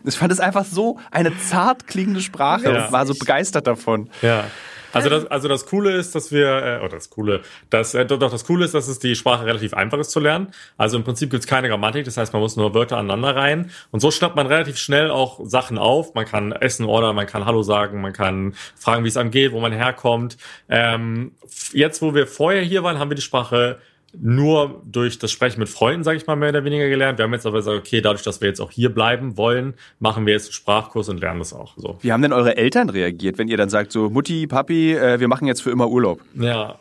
Ich 0.06 0.16
fand 0.18 0.32
es 0.32 0.40
einfach 0.40 0.66
so 0.66 1.00
eine 1.12 1.38
zart 1.40 1.88
klingende 1.88 2.22
Sprache 2.22 2.72
Ja. 2.72 2.86
und 2.88 2.92
war 2.92 3.06
so 3.06 3.14
begeistert 3.14 3.68
davon. 3.68 4.10
Ja. 4.22 4.46
Also 4.94 5.10
das, 5.10 5.26
also 5.28 5.48
das 5.48 5.66
Coole 5.66 5.92
ist, 5.96 6.16
dass 6.16 6.32
wir, 6.32 6.48
äh, 6.48 6.80
oder 6.80 6.96
das 6.96 7.10
Coole, 7.10 7.42
das, 7.70 7.94
äh, 7.94 8.06
doch 8.06 8.32
das 8.32 8.46
Coole 8.46 8.66
ist, 8.66 8.74
dass 8.74 8.88
es 8.88 9.00
die 9.00 9.16
Sprache 9.16 9.46
relativ 9.46 9.74
einfach 9.74 9.98
ist 10.00 10.12
zu 10.12 10.20
lernen. 10.20 10.52
Also 10.78 10.98
im 10.98 11.04
Prinzip 11.04 11.30
gibt's 11.30 11.48
keine 11.48 11.70
Grammatik, 11.70 12.06
das 12.06 12.18
heißt, 12.18 12.34
man 12.34 12.42
muss 12.42 12.56
nur 12.56 12.74
Wörter 12.74 12.98
aneinander 12.98 13.36
rein. 13.36 13.72
Und 13.92 14.00
so 14.00 14.12
schnappt 14.12 14.36
man 14.36 14.48
relativ 14.48 14.78
schnell 14.78 15.12
auch 15.12 15.40
Sachen 15.44 15.78
auf. 15.78 16.14
Man 16.14 16.26
kann 16.26 16.52
Essen 16.52 16.86
ordern, 16.86 17.16
man 17.16 17.28
kann 17.28 17.46
Hallo 17.46 17.64
sagen, 17.64 18.02
man 18.02 18.14
kann 18.14 18.56
fragen, 18.76 19.04
wie 19.04 19.10
es 19.10 19.18
einem 19.18 19.32
geht, 19.32 19.52
wo 19.52 19.60
man 19.60 19.72
herkommt. 19.72 20.38
Ähm, 20.70 21.32
jetzt, 21.74 22.02
wo 22.02 22.14
wir 22.16 22.28
vorher 22.28 22.62
hier 22.62 22.84
waren, 22.84 23.00
haben 23.00 23.10
wir 23.10 23.16
die 23.16 23.22
Sprache 23.22 23.80
nur 24.18 24.82
durch 24.86 25.20
das 25.20 25.32
Sprechen 25.32 25.60
mit 25.60 25.70
Freunden, 25.70 26.04
sage 26.04 26.18
ich 26.18 26.28
mal, 26.28 26.36
mehr 26.36 26.50
oder 26.50 26.64
weniger 26.64 26.90
gelernt. 26.90 27.20
Wir 27.20 27.24
haben 27.24 27.34
jetzt 27.34 27.46
aber 27.46 27.58
gesagt, 27.58 27.78
okay, 27.78 28.02
dadurch, 28.02 28.24
dass 28.24 28.42
wir 28.42 28.48
jetzt 28.48 28.60
auch 28.60 28.72
hier 28.72 28.94
bleiben 28.94 29.38
wollen, 29.38 29.76
machen 30.00 30.26
wir 30.26 30.34
jetzt 30.34 30.48
einen 30.48 30.54
Sprachkurs 30.54 31.10
und 31.10 31.20
lernen 31.20 31.40
das 31.40 31.54
auch. 31.54 31.74
So. 31.78 31.98
Wie 32.02 32.12
haben 32.12 32.22
denn 32.22 32.34
eure 32.34 32.58
Eltern 32.58 32.90
reagiert, 32.90 33.38
wenn 33.38 33.48
ihr 33.48 33.58
dann 33.58 33.70
sagt, 33.70 33.92
so 33.92 34.10
Mutti, 34.10 34.48
Papi, 34.48 34.94
äh, 34.94 35.20
wir 35.20 35.28
machen 35.28 35.48
jetzt 35.48 35.62
für 35.62 35.72
immer 35.72 35.90
Urlaub? 35.90 36.22
Ja. 36.36 36.80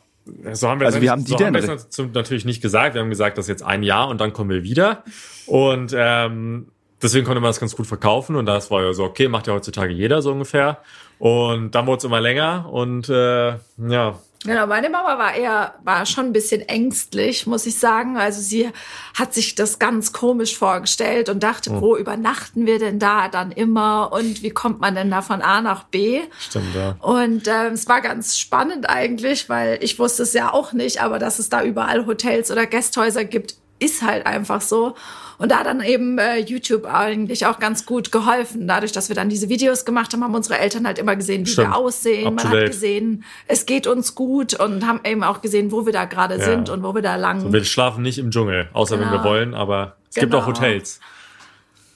So 0.52 0.68
haben 0.68 0.80
wir 0.80 0.86
Also 0.86 1.00
wie 1.00 1.08
haben 1.08 1.24
die 1.24 1.30
so 1.30 1.36
denn 1.38 1.54
haben 1.54 1.64
wir 1.64 2.06
natürlich 2.12 2.44
nicht 2.44 2.60
gesagt. 2.60 2.94
Wir 2.94 3.00
haben 3.00 3.08
gesagt, 3.10 3.38
das 3.38 3.46
ist 3.46 3.48
jetzt 3.48 3.62
ein 3.62 3.82
Jahr 3.82 4.08
und 4.08 4.20
dann 4.20 4.32
kommen 4.32 4.50
wir 4.50 4.62
wieder. 4.62 5.04
Und 5.46 5.94
ähm, 5.96 6.66
deswegen 7.02 7.24
konnte 7.24 7.40
man 7.40 7.48
das 7.48 7.60
ganz 7.60 7.74
gut 7.74 7.86
verkaufen. 7.86 8.36
Und 8.36 8.46
das 8.46 8.70
war 8.70 8.82
ja 8.82 8.92
so, 8.92 9.04
okay, 9.04 9.28
macht 9.28 9.46
ja 9.46 9.54
heutzutage 9.54 9.92
jeder 9.92 10.20
so 10.20 10.32
ungefähr. 10.32 10.78
Und 11.18 11.74
dann 11.74 11.86
wurde 11.86 11.98
es 11.98 12.04
immer 12.04 12.20
länger 12.20 12.68
und 12.70 13.08
äh, 13.08 13.54
ja, 13.88 14.18
Genau, 14.44 14.68
meine 14.68 14.88
Mama 14.88 15.18
war 15.18 15.34
eher, 15.34 15.74
war 15.82 16.06
schon 16.06 16.26
ein 16.26 16.32
bisschen 16.32 16.60
ängstlich, 16.60 17.46
muss 17.48 17.66
ich 17.66 17.76
sagen. 17.78 18.16
Also 18.16 18.40
sie 18.40 18.70
hat 19.18 19.34
sich 19.34 19.56
das 19.56 19.80
ganz 19.80 20.12
komisch 20.12 20.56
vorgestellt 20.56 21.28
und 21.28 21.42
dachte, 21.42 21.70
Hm. 21.70 21.80
wo 21.80 21.96
übernachten 21.96 22.64
wir 22.64 22.78
denn 22.78 23.00
da 23.00 23.28
dann 23.28 23.50
immer 23.50 24.12
und 24.12 24.42
wie 24.44 24.50
kommt 24.50 24.80
man 24.80 24.94
denn 24.94 25.10
da 25.10 25.22
von 25.22 25.42
A 25.42 25.60
nach 25.60 25.84
B? 25.84 26.20
stimmt, 26.38 26.72
ja. 26.76 26.94
Und 27.00 27.48
ähm, 27.48 27.72
es 27.72 27.88
war 27.88 28.00
ganz 28.00 28.38
spannend 28.38 28.88
eigentlich, 28.88 29.48
weil 29.48 29.78
ich 29.82 29.98
wusste 29.98 30.22
es 30.22 30.32
ja 30.34 30.52
auch 30.52 30.72
nicht, 30.72 31.02
aber 31.02 31.18
dass 31.18 31.40
es 31.40 31.48
da 31.48 31.64
überall 31.64 32.06
Hotels 32.06 32.52
oder 32.52 32.66
Gästhäuser 32.66 33.24
gibt, 33.24 33.56
ist 33.78 34.02
halt 34.02 34.26
einfach 34.26 34.60
so. 34.60 34.94
Und 35.38 35.52
da 35.52 35.62
dann 35.62 35.80
eben 35.80 36.18
äh, 36.18 36.38
YouTube 36.38 36.84
eigentlich 36.84 37.46
auch 37.46 37.60
ganz 37.60 37.86
gut 37.86 38.10
geholfen. 38.10 38.66
Dadurch, 38.66 38.90
dass 38.92 39.08
wir 39.08 39.14
dann 39.14 39.28
diese 39.28 39.48
Videos 39.48 39.84
gemacht 39.84 40.12
haben, 40.12 40.24
haben 40.24 40.34
unsere 40.34 40.58
Eltern 40.58 40.84
halt 40.86 40.98
immer 40.98 41.14
gesehen, 41.14 41.46
wie 41.46 41.50
Stimmt. 41.50 41.68
wir 41.68 41.76
aussehen. 41.76 42.34
Man 42.34 42.50
hat 42.50 42.66
gesehen, 42.66 43.24
es 43.46 43.64
geht 43.64 43.86
uns 43.86 44.14
gut 44.16 44.54
und 44.58 44.84
haben 44.86 45.00
eben 45.04 45.22
auch 45.22 45.40
gesehen, 45.40 45.70
wo 45.70 45.86
wir 45.86 45.92
da 45.92 46.06
gerade 46.06 46.38
Ja. 46.38 46.44
sind 46.44 46.70
und 46.70 46.82
wo 46.82 46.94
wir 46.94 47.02
da 47.02 47.14
lang. 47.16 47.44
Und 47.44 47.52
wir 47.52 47.64
schlafen 47.64 48.02
nicht 48.02 48.18
im 48.18 48.30
Dschungel, 48.32 48.68
außer 48.72 48.98
wenn 48.98 49.08
Genau. 49.10 49.22
wir 49.22 49.30
wollen, 49.30 49.54
aber 49.54 49.96
es 50.08 50.16
gibt 50.16 50.32
Genau. 50.32 50.42
auch 50.42 50.46
Hotels. 50.48 50.98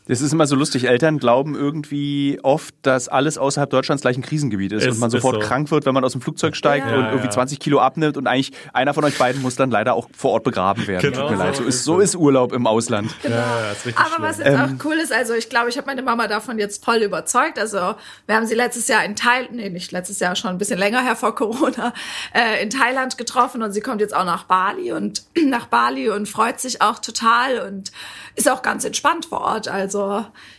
Es 0.09 0.20
ist 0.20 0.32
immer 0.32 0.46
so 0.48 0.57
lustig, 0.57 0.88
Eltern 0.88 1.18
glauben 1.18 1.55
irgendwie 1.55 2.40
oft, 2.42 2.74
dass 2.82 3.09
alles 3.09 3.38
außerhalb 3.38 3.70
Deutschlands 3.70 4.03
gleich 4.03 4.16
ein 4.16 4.22
Krisengebiet 4.22 4.72
ist 4.72 4.84
Ist- 4.84 4.94
und 4.94 4.98
man 5.00 5.11
sofort 5.11 5.36
so. 5.40 5.48
krank 5.48 5.70
wird, 5.70 5.86
wenn 5.86 5.94
man 5.94 6.03
aus 6.05 6.11
dem 6.12 6.20
Flugzeug 6.20 6.57
steigt 6.57 6.88
Ja. 6.88 6.96
und 6.96 7.05
irgendwie 7.07 7.26
Ja. 7.26 7.30
20 7.30 7.61
Kilo 7.61 7.78
abnimmt 7.78 8.16
und 8.16 8.26
eigentlich 8.26 8.50
einer 8.72 8.94
von 8.94 9.05
euch 9.05 9.16
beiden 9.16 9.40
muss 9.42 9.55
dann 9.55 9.70
leider 9.70 9.94
auch 9.94 10.09
vor 10.16 10.32
Ort 10.32 10.42
begraben 10.42 10.88
werden. 10.88 11.12
Genau 11.12 11.28
Tut 11.28 11.38
mir 11.38 11.44
leid, 11.44 11.55
so 11.55 11.62
ist, 11.62 11.84
so 11.84 12.00
ist 12.00 12.16
Urlaub 12.16 12.53
im 12.53 12.66
Ausland. 12.66 13.14
Ja, 13.22 13.30
ja, 13.30 13.70
ist 13.70 13.86
richtig 13.86 14.05
Aber 14.05 14.24
was 14.24 14.38
jetzt 14.38 14.48
Ähm, 14.48 14.78
auch 14.80 14.84
cool 14.84 14.94
ist, 14.94 15.12
also 15.12 15.34
ich 15.34 15.48
glaube, 15.48 15.68
ich 15.68 15.76
habe 15.76 15.86
meine 15.86 16.03
Mama 16.03 16.26
davon 16.26 16.59
jetzt 16.59 16.84
voll 16.84 16.96
überzeugt. 16.98 17.59
Also 17.61 17.94
wir 18.26 18.34
haben 18.34 18.46
sie 18.46 18.55
letztes 18.57 18.88
Jahr 18.88 19.05
in 19.05 19.14
Thailand, 19.14 19.53
nee, 19.55 19.70
nicht 19.70 19.92
letztes 19.92 20.18
Jahr, 20.18 20.34
schon 20.34 20.50
ein 20.50 20.59
bisschen 20.59 20.80
länger 20.80 21.00
her 21.03 21.14
vor 21.14 21.34
Corona, 21.36 21.92
äh, 22.34 22.61
in 22.61 22.70
Thailand 22.70 23.18
getroffen 23.18 23.62
und 23.62 23.70
sie 23.72 23.80
kommt 23.80 24.00
jetzt 24.00 24.16
auch 24.16 24.24
nach 24.24 24.44
Bali 24.44 24.90
und 24.92 25.22
nach 25.46 25.66
Bali 25.66 26.11
und 26.11 26.28
freut 26.28 26.59
sich 26.59 26.82
auch 26.82 26.98
total 26.98 27.61
und 27.61 27.92
ist 28.34 28.50
auch 28.50 28.62
ganz 28.62 28.84
entspannt 28.84 29.26
vor 29.26 29.42
Ort. 29.42 29.68
Also 29.68 29.92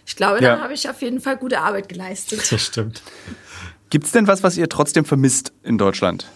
ich 0.05 0.15
glaube, 0.15 0.41
Ja. 0.43 0.55
da 0.55 0.61
habe 0.63 0.73
ich 0.73 0.89
auf 0.89 1.01
jeden 1.01 1.19
Fall 1.19 1.37
gute 1.37 1.59
Arbeit 1.59 1.89
geleistet. 1.89 2.41
Das 2.51 2.61
stimmt. 2.65 3.01
Gibt's 3.89 4.11
denn 4.11 4.27
was, 4.27 4.41
was 4.43 4.57
ihr 4.57 4.67
trotzdem 4.69 5.05
vermisst 5.05 5.53
in 5.63 5.77
Deutschland? 5.77 6.27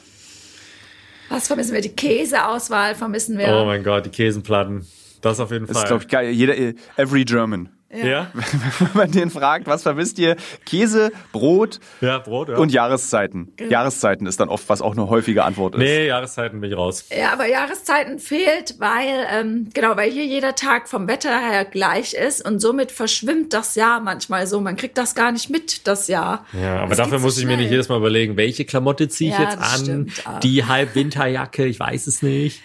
Was 1.29 1.47
vermissen 1.47 1.73
wir? 1.73 1.81
Die 1.81 1.89
Käseauswahl 1.95 2.95
vermissen 2.95 3.37
wir. 3.37 3.47
Oh 3.49 3.65
mein 3.65 3.83
Gott, 3.83 4.05
die 4.05 4.09
Käsenplatten. 4.09 4.85
Das 5.21 5.39
auf 5.39 5.51
jeden 5.51 5.65
Das 5.65 5.75
ist, 5.75 5.79
Fall. 5.81 5.87
glaube 5.87 6.03
ich, 6.03 6.09
geil. 6.09 6.29
Jeder, 6.29 6.53
every 6.95 7.25
German. 7.25 7.69
Ja? 7.91 8.31
Wenn 8.79 8.89
man 8.93 9.11
den 9.11 9.29
fragt, 9.29 9.67
was 9.67 9.83
vermisst 9.83 10.19
ihr? 10.19 10.35
Käse, 10.65 11.11
Brot 11.31 11.79
ja, 12.01 12.19
Brot, 12.19 12.49
ja. 12.49 12.57
und 12.57 12.71
Jahreszeiten. 12.71 13.53
Jahreszeiten 13.69 14.27
ist 14.27 14.39
dann 14.39 14.49
oft, 14.49 14.67
was 14.69 14.81
auch 14.81 14.91
eine 14.91 15.09
häufige 15.09 15.43
Antwort 15.43 15.75
ist. 15.75 15.79
nee, 15.79 16.07
Jahreszeiten 16.07 16.59
bin 16.59 16.71
ich 16.71 16.77
raus. 16.77 17.05
Ja, 17.17 17.33
aber 17.33 17.47
Jahreszeiten 17.47 18.19
fehlt, 18.19 18.75
weil, 18.79 19.25
ähm, 19.31 19.69
genau, 19.73 19.95
weil 19.95 20.11
hier 20.11 20.25
jeder 20.25 20.55
Tag 20.55 20.89
vom 20.89 21.07
Wetter 21.07 21.39
her 21.39 21.65
gleich 21.65 22.13
ist 22.13 22.45
und 22.45 22.59
somit 22.59 22.91
verschwimmt 22.91 23.53
das 23.53 23.75
Jahr 23.75 23.99
manchmal 24.01 24.47
so. 24.47 24.59
Man 24.59 24.75
kriegt 24.75 24.97
das 24.97 25.15
gar 25.15 25.31
nicht 25.31 25.49
mit, 25.49 25.87
das 25.87 26.07
Jahr. 26.07 26.45
Ja, 26.53 26.81
aber 26.81 26.91
Es 26.91 26.97
dafür 26.97 27.19
muss 27.19 27.37
ich 27.37 27.45
mir 27.45 27.57
nicht 27.57 27.71
jedes 27.71 27.89
Mal 27.89 27.97
überlegen, 27.97 28.37
welche 28.37 28.65
Klamotte 28.65 29.07
ziehe 29.07 29.31
ich 29.31 29.37
Ja, 29.37 29.43
jetzt 29.45 29.59
das 29.59 29.89
an? 29.89 30.11
Die 30.43 30.65
Halbwinterjacke, 30.65 31.65
ich 31.65 31.79
weiß 31.79 32.07
es 32.07 32.21
nicht. 32.21 32.61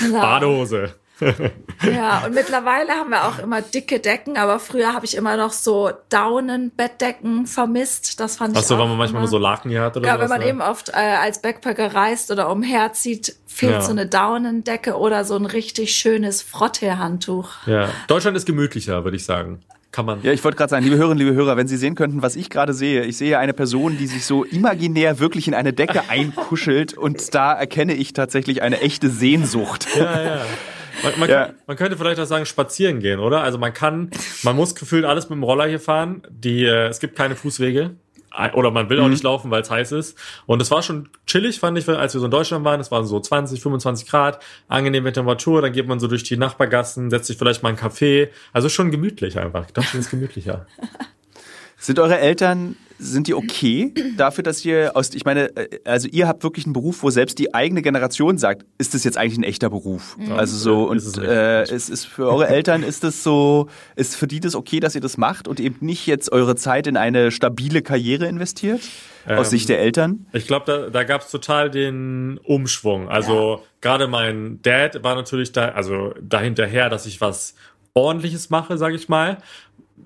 Genau. 0.00 0.20
Badehose. 0.20 0.94
Ja, 1.84 2.24
und 2.26 2.34
mittlerweile 2.34 2.92
haben 2.92 3.10
wir 3.10 3.24
auch 3.26 3.38
immer 3.38 3.60
dicke 3.62 3.98
Decken, 4.00 4.36
aber 4.36 4.58
früher 4.58 4.92
habe 4.94 5.04
ich 5.06 5.16
immer 5.16 5.36
noch 5.36 5.52
so 5.52 5.90
Daunenbettdecken 6.08 7.46
vermisst. 7.46 8.20
Das 8.20 8.36
fand 8.36 8.52
ich 8.52 8.58
Achso, 8.58 8.74
auch 8.74 8.78
weil 8.80 8.88
man 8.88 8.98
manchmal 8.98 9.22
nur 9.22 9.28
so 9.28 9.38
Laken 9.38 9.70
hier 9.70 9.82
hat 9.82 9.96
oder 9.96 10.06
Ja, 10.06 10.20
wenn 10.20 10.28
man 10.28 10.40
ne? 10.40 10.48
eben 10.48 10.60
oft 10.62 10.90
äh, 10.90 10.92
als 10.92 11.40
Backpacker 11.42 11.94
reist 11.94 12.30
oder 12.30 12.50
umherzieht, 12.50 13.36
fehlt 13.46 13.72
Ja. 13.72 13.80
so 13.80 13.90
eine 13.92 14.06
Daunendecke 14.06 14.96
oder 14.96 15.24
so 15.24 15.36
ein 15.36 15.46
richtig 15.46 15.94
schönes 15.94 16.42
Frottee-Handtuch. 16.42 17.48
Ja, 17.66 17.88
Deutschland 18.08 18.36
ist 18.36 18.46
gemütlicher, 18.46 19.04
würde 19.04 19.16
ich 19.16 19.24
sagen. 19.24 19.60
Kann 19.92 20.06
man. 20.06 20.22
Ja, 20.24 20.32
ich 20.32 20.42
wollte 20.42 20.56
gerade 20.56 20.70
sagen, 20.70 20.82
liebe 20.84 20.96
Hörerinnen, 20.96 21.24
liebe 21.24 21.36
Hörer, 21.36 21.56
wenn 21.56 21.68
Sie 21.68 21.76
sehen 21.76 21.94
könnten, 21.94 22.20
was 22.20 22.34
ich 22.34 22.50
gerade 22.50 22.74
sehe, 22.74 23.04
ich 23.04 23.16
sehe 23.16 23.38
eine 23.38 23.52
Person, 23.52 23.96
die 23.96 24.08
sich 24.08 24.24
so 24.26 24.42
imaginär 24.42 25.20
wirklich 25.20 25.46
in 25.46 25.54
eine 25.54 25.72
Decke 25.72 26.08
einkuschelt 26.08 26.94
und 26.98 27.32
da 27.32 27.52
erkenne 27.52 27.94
ich 27.94 28.12
tatsächlich 28.12 28.60
eine 28.62 28.80
echte 28.80 29.08
Sehnsucht. 29.08 29.86
Ja, 29.96 30.20
ja. 30.22 30.40
Man, 31.02 31.12
man, 31.20 31.28
Ja. 31.28 31.44
kann, 31.46 31.54
man 31.66 31.76
könnte 31.76 31.96
vielleicht 31.96 32.20
auch 32.20 32.24
sagen, 32.26 32.46
spazieren 32.46 33.00
gehen, 33.00 33.18
oder? 33.20 33.42
Also 33.42 33.58
man 33.58 33.72
kann, 33.74 34.10
man 34.42 34.56
muss 34.56 34.74
gefühlt 34.74 35.04
alles 35.04 35.28
mit 35.28 35.36
dem 35.36 35.42
Roller 35.42 35.66
hier 35.66 35.80
fahren. 35.80 36.22
Die, 36.30 36.64
äh, 36.64 36.86
es 36.88 37.00
gibt 37.00 37.16
keine 37.16 37.36
Fußwege. 37.36 37.90
Oder 38.54 38.72
man 38.72 38.88
will 38.88 38.98
auch 38.98 39.06
nicht 39.06 39.22
laufen, 39.22 39.52
weil 39.52 39.62
es 39.62 39.70
heiß 39.70 39.92
ist. 39.92 40.18
Und 40.46 40.60
es 40.60 40.68
war 40.72 40.82
schon 40.82 41.08
chillig, 41.24 41.60
fand 41.60 41.78
ich, 41.78 41.88
als 41.88 42.14
wir 42.14 42.18
so 42.18 42.24
in 42.24 42.32
Deutschland 42.32 42.64
waren. 42.64 42.80
Es 42.80 42.90
waren 42.90 43.06
so 43.06 43.20
20, 43.20 43.60
25 43.62 44.08
Grad, 44.08 44.42
angenehme 44.66 45.12
Temperatur. 45.12 45.62
Dann 45.62 45.72
geht 45.72 45.86
man 45.86 46.00
so 46.00 46.08
durch 46.08 46.24
die 46.24 46.36
Nachbargassen, 46.36 47.10
setzt 47.10 47.28
sich 47.28 47.36
vielleicht 47.38 47.62
mal 47.62 47.68
einen 47.68 47.78
Kaffee. 47.78 48.30
Also 48.52 48.68
schon 48.68 48.90
gemütlich 48.90 49.38
einfach. 49.38 49.70
Deutschland 49.70 50.04
ist 50.04 50.10
gemütlicher. 50.10 50.66
Sind 51.78 51.98
eure 51.98 52.18
Eltern, 52.18 52.76
sind 52.98 53.26
die 53.26 53.34
okay 53.34 53.92
dafür, 54.16 54.44
dass 54.44 54.64
ihr 54.64 54.92
aus, 54.94 55.12
ich 55.14 55.24
meine, 55.24 55.54
äh, 55.56 55.80
also 55.84 56.08
ihr 56.08 56.28
habt 56.28 56.44
wirklich 56.44 56.64
einen 56.64 56.72
Beruf, 56.72 57.02
wo 57.02 57.10
selbst 57.10 57.38
die 57.38 57.52
eigene 57.52 57.82
Generation 57.82 58.38
sagt, 58.38 58.64
ist 58.78 58.94
das 58.94 59.04
jetzt 59.04 59.18
eigentlich 59.18 59.38
ein 59.38 59.42
echter 59.42 59.68
Beruf? 59.68 60.16
Also 60.30 60.56
so, 60.56 60.84
und 60.88 60.98
Ist 60.98 61.06
es 61.06 61.18
äh, 61.18 61.62
es 61.62 61.90
ist 61.90 62.06
für 62.06 62.28
eure 62.28 62.46
Eltern, 62.48 62.82
ist 62.82 63.02
das 63.04 63.22
so, 63.22 63.68
ist 63.96 64.14
für 64.16 64.26
die 64.28 64.40
das 64.40 64.54
okay, 64.54 64.80
dass 64.80 64.94
ihr 64.94 65.00
das 65.00 65.16
macht 65.18 65.48
und 65.48 65.58
eben 65.60 65.76
nicht 65.80 66.06
jetzt 66.06 66.30
eure 66.32 66.54
Zeit 66.56 66.86
in 66.86 66.96
eine 66.96 67.30
stabile 67.30 67.82
Karriere 67.82 68.26
investiert? 68.26 68.80
Aus 69.26 69.46
Ähm, 69.48 69.50
Sicht 69.50 69.68
der 69.70 69.80
Eltern? 69.80 70.26
Ich 70.32 70.46
glaube, 70.46 70.64
da, 70.66 70.90
da 70.90 71.02
gab 71.04 71.22
es 71.22 71.30
total 71.30 71.70
den 71.70 72.38
Umschwung. 72.44 73.08
Also 73.08 73.62
gerade 73.80 74.06
mein 74.06 74.60
Dad 74.62 75.02
war 75.02 75.14
natürlich 75.14 75.50
da, 75.52 75.70
also 75.70 76.14
dahinterher, 76.20 76.90
dass 76.90 77.06
ich 77.06 77.20
was 77.20 77.54
Ordentliches 77.94 78.50
mache, 78.50 78.76
sage 78.76 78.96
ich 78.96 79.08
mal. 79.08 79.38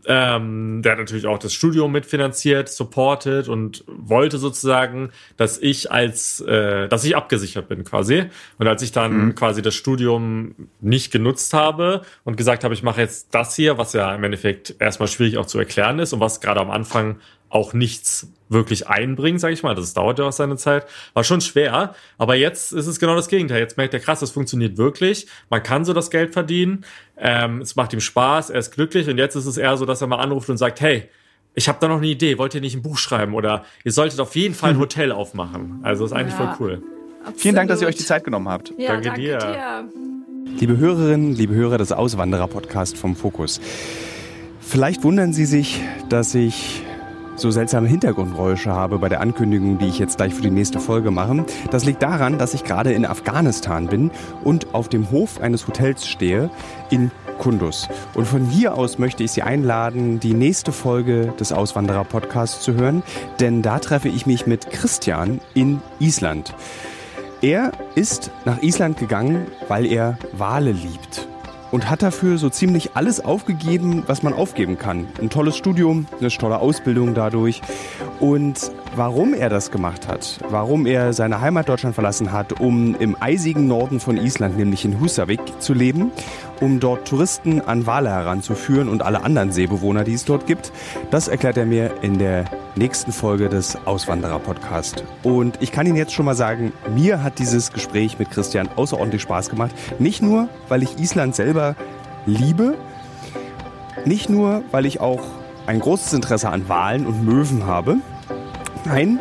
Ähm, 0.06 0.82
der 0.82 0.92
hat 0.92 0.98
natürlich 0.98 1.26
auch 1.26 1.38
das 1.38 1.52
Studium 1.52 1.92
mitfinanziert, 1.92 2.68
supported 2.68 3.48
und 3.48 3.84
wollte 3.86 4.38
sozusagen, 4.38 5.10
dass 5.36 5.58
ich 5.58 5.90
als, 5.90 6.40
äh, 6.40 6.88
dass 6.88 7.04
ich 7.04 7.16
abgesichert 7.16 7.68
bin 7.68 7.84
quasi. 7.84 8.26
Und 8.58 8.68
als 8.68 8.82
ich 8.82 8.92
dann 8.92 9.26
mhm. 9.26 9.34
quasi 9.34 9.62
das 9.62 9.74
Studium 9.74 10.54
nicht 10.80 11.10
genutzt 11.10 11.52
habe 11.54 12.02
und 12.24 12.36
gesagt 12.36 12.64
habe, 12.64 12.74
ich 12.74 12.82
mache 12.82 13.00
jetzt 13.00 13.34
das 13.34 13.56
hier, 13.56 13.78
was 13.78 13.92
ja 13.92 14.14
im 14.14 14.24
Endeffekt 14.24 14.76
erstmal 14.78 15.08
schwierig 15.08 15.36
auch 15.38 15.46
zu 15.46 15.58
erklären 15.58 15.98
ist 15.98 16.12
und 16.12 16.20
was 16.20 16.40
gerade 16.40 16.60
am 16.60 16.70
Anfang 16.70 17.16
auch 17.50 17.72
nichts 17.72 18.28
wirklich 18.48 18.88
einbringt, 18.88 19.40
sage 19.40 19.54
ich 19.54 19.62
mal. 19.62 19.74
Das 19.74 19.94
dauert 19.94 20.18
ja 20.18 20.26
auch 20.26 20.32
seine 20.32 20.56
Zeit. 20.56 20.86
War 21.14 21.24
schon 21.24 21.40
schwer, 21.40 21.94
aber 22.16 22.34
jetzt 22.34 22.72
ist 22.72 22.86
es 22.86 22.98
genau 22.98 23.14
das 23.14 23.28
Gegenteil. 23.28 23.60
Jetzt 23.60 23.76
merkt 23.76 23.94
er 23.94 24.00
krass, 24.00 24.20
das 24.20 24.30
funktioniert 24.30 24.78
wirklich. 24.78 25.26
Man 25.50 25.62
kann 25.62 25.84
so 25.84 25.92
das 25.92 26.10
Geld 26.10 26.32
verdienen. 26.32 26.84
Ähm, 27.16 27.60
es 27.60 27.76
macht 27.76 27.92
ihm 27.92 28.00
Spaß, 28.00 28.50
er 28.50 28.58
ist 28.58 28.72
glücklich 28.72 29.08
und 29.08 29.18
jetzt 29.18 29.34
ist 29.34 29.46
es 29.46 29.56
eher 29.56 29.76
so, 29.76 29.84
dass 29.84 30.00
er 30.00 30.06
mal 30.06 30.18
anruft 30.18 30.48
und 30.48 30.56
sagt, 30.56 30.80
hey, 30.80 31.08
ich 31.54 31.68
habe 31.68 31.78
da 31.80 31.88
noch 31.88 31.98
eine 31.98 32.06
Idee, 32.06 32.38
wollt 32.38 32.54
ihr 32.54 32.60
nicht 32.60 32.76
ein 32.76 32.82
Buch 32.82 32.98
schreiben 32.98 33.34
oder 33.34 33.64
ihr 33.84 33.92
solltet 33.92 34.20
auf 34.20 34.36
jeden 34.36 34.54
Fall 34.54 34.70
ein 34.70 34.78
Hotel 34.80 35.12
aufmachen. 35.12 35.80
Also 35.82 36.04
ist 36.04 36.12
eigentlich 36.12 36.38
ja, 36.38 36.54
voll 36.54 36.68
cool. 36.68 36.82
Absolut. 37.20 37.40
Vielen 37.40 37.54
Dank, 37.56 37.68
dass 37.68 37.82
ihr 37.82 37.88
euch 37.88 37.96
die 37.96 38.04
Zeit 38.04 38.24
genommen 38.24 38.48
habt. 38.48 38.72
Ja, 38.78 38.92
danke, 38.92 39.08
danke 39.08 39.20
dir. 39.20 39.38
dir. 39.38 39.84
Liebe 40.60 40.78
Hörerinnen, 40.78 41.34
liebe 41.34 41.54
Hörer 41.54 41.78
des 41.78 41.92
Auswanderer-Podcast 41.92 42.96
vom 42.96 43.16
Fokus. 43.16 43.60
Vielleicht 44.60 45.04
wundern 45.04 45.32
Sie 45.32 45.44
sich, 45.44 45.80
dass 46.08 46.34
ich 46.34 46.82
so 47.40 47.50
seltsame 47.50 47.88
Hintergrundgeräusche 47.88 48.72
habe 48.72 48.98
bei 48.98 49.08
der 49.08 49.20
Ankündigung, 49.20 49.78
die 49.78 49.86
ich 49.86 49.98
jetzt 49.98 50.16
gleich 50.16 50.34
für 50.34 50.42
die 50.42 50.50
nächste 50.50 50.80
Folge 50.80 51.10
mache. 51.10 51.44
Das 51.70 51.84
liegt 51.84 52.02
daran, 52.02 52.38
dass 52.38 52.54
ich 52.54 52.64
gerade 52.64 52.92
in 52.92 53.06
Afghanistan 53.06 53.86
bin 53.86 54.10
und 54.44 54.74
auf 54.74 54.88
dem 54.88 55.10
Hof 55.10 55.40
eines 55.40 55.66
Hotels 55.66 56.06
stehe 56.06 56.50
in 56.90 57.10
Kundus. 57.38 57.88
Und 58.14 58.26
von 58.26 58.44
hier 58.44 58.74
aus 58.74 58.98
möchte 58.98 59.22
ich 59.22 59.30
Sie 59.30 59.42
einladen, 59.42 60.20
die 60.20 60.34
nächste 60.34 60.72
Folge 60.72 61.32
des 61.38 61.52
Auswanderer-Podcasts 61.52 62.62
zu 62.62 62.74
hören, 62.74 63.02
denn 63.40 63.62
da 63.62 63.78
treffe 63.78 64.08
ich 64.08 64.26
mich 64.26 64.46
mit 64.46 64.70
Christian 64.70 65.40
in 65.54 65.80
Island. 66.00 66.54
Er 67.40 67.72
ist 67.94 68.30
nach 68.44 68.62
Island 68.62 68.98
gegangen, 68.98 69.46
weil 69.68 69.86
er 69.86 70.18
Wale 70.32 70.72
liebt 70.72 71.28
und 71.70 71.90
hat 71.90 72.02
dafür 72.02 72.38
so 72.38 72.50
ziemlich 72.50 72.96
alles 72.96 73.24
aufgegeben, 73.24 74.04
was 74.06 74.22
man 74.22 74.32
aufgeben 74.32 74.78
kann. 74.78 75.06
Ein 75.20 75.30
tolles 75.30 75.56
Studium, 75.56 76.06
eine 76.18 76.28
tolle 76.30 76.58
Ausbildung 76.58 77.14
dadurch. 77.14 77.60
Und 78.20 78.70
warum 78.96 79.34
er 79.34 79.48
das 79.48 79.70
gemacht 79.70 80.08
hat, 80.08 80.38
warum 80.48 80.86
er 80.86 81.12
seine 81.12 81.40
Heimat 81.40 81.68
Deutschland 81.68 81.94
verlassen 81.94 82.32
hat, 82.32 82.60
um 82.60 82.94
im 82.98 83.16
eisigen 83.20 83.66
Norden 83.66 84.00
von 84.00 84.16
Island, 84.16 84.56
nämlich 84.56 84.84
in 84.84 85.00
Husavik, 85.00 85.40
zu 85.60 85.74
leben 85.74 86.12
um 86.60 86.80
dort 86.80 87.06
Touristen 87.06 87.60
an 87.60 87.86
Wale 87.86 88.10
heranzuführen 88.10 88.88
und 88.88 89.02
alle 89.02 89.22
anderen 89.22 89.52
Seebewohner, 89.52 90.04
die 90.04 90.14
es 90.14 90.24
dort 90.24 90.46
gibt. 90.46 90.72
Das 91.10 91.28
erklärt 91.28 91.56
er 91.56 91.66
mir 91.66 91.92
in 92.02 92.18
der 92.18 92.44
nächsten 92.76 93.12
Folge 93.12 93.48
des 93.48 93.76
Auswanderer-Podcast. 93.86 95.04
Und 95.22 95.58
ich 95.60 95.72
kann 95.72 95.86
Ihnen 95.86 95.96
jetzt 95.96 96.12
schon 96.12 96.26
mal 96.26 96.34
sagen, 96.34 96.72
mir 96.94 97.22
hat 97.22 97.38
dieses 97.38 97.72
Gespräch 97.72 98.18
mit 98.18 98.30
Christian 98.30 98.68
außerordentlich 98.76 99.22
Spaß 99.22 99.50
gemacht. 99.50 99.74
Nicht 99.98 100.22
nur, 100.22 100.48
weil 100.68 100.82
ich 100.82 100.98
Island 100.98 101.34
selber 101.34 101.76
liebe, 102.26 102.74
nicht 104.04 104.28
nur, 104.28 104.62
weil 104.70 104.86
ich 104.86 105.00
auch 105.00 105.22
ein 105.66 105.80
großes 105.80 106.12
Interesse 106.14 106.48
an 106.50 106.68
Walen 106.68 107.06
und 107.06 107.24
Möwen 107.24 107.66
habe. 107.66 107.96
Nein, 108.84 109.20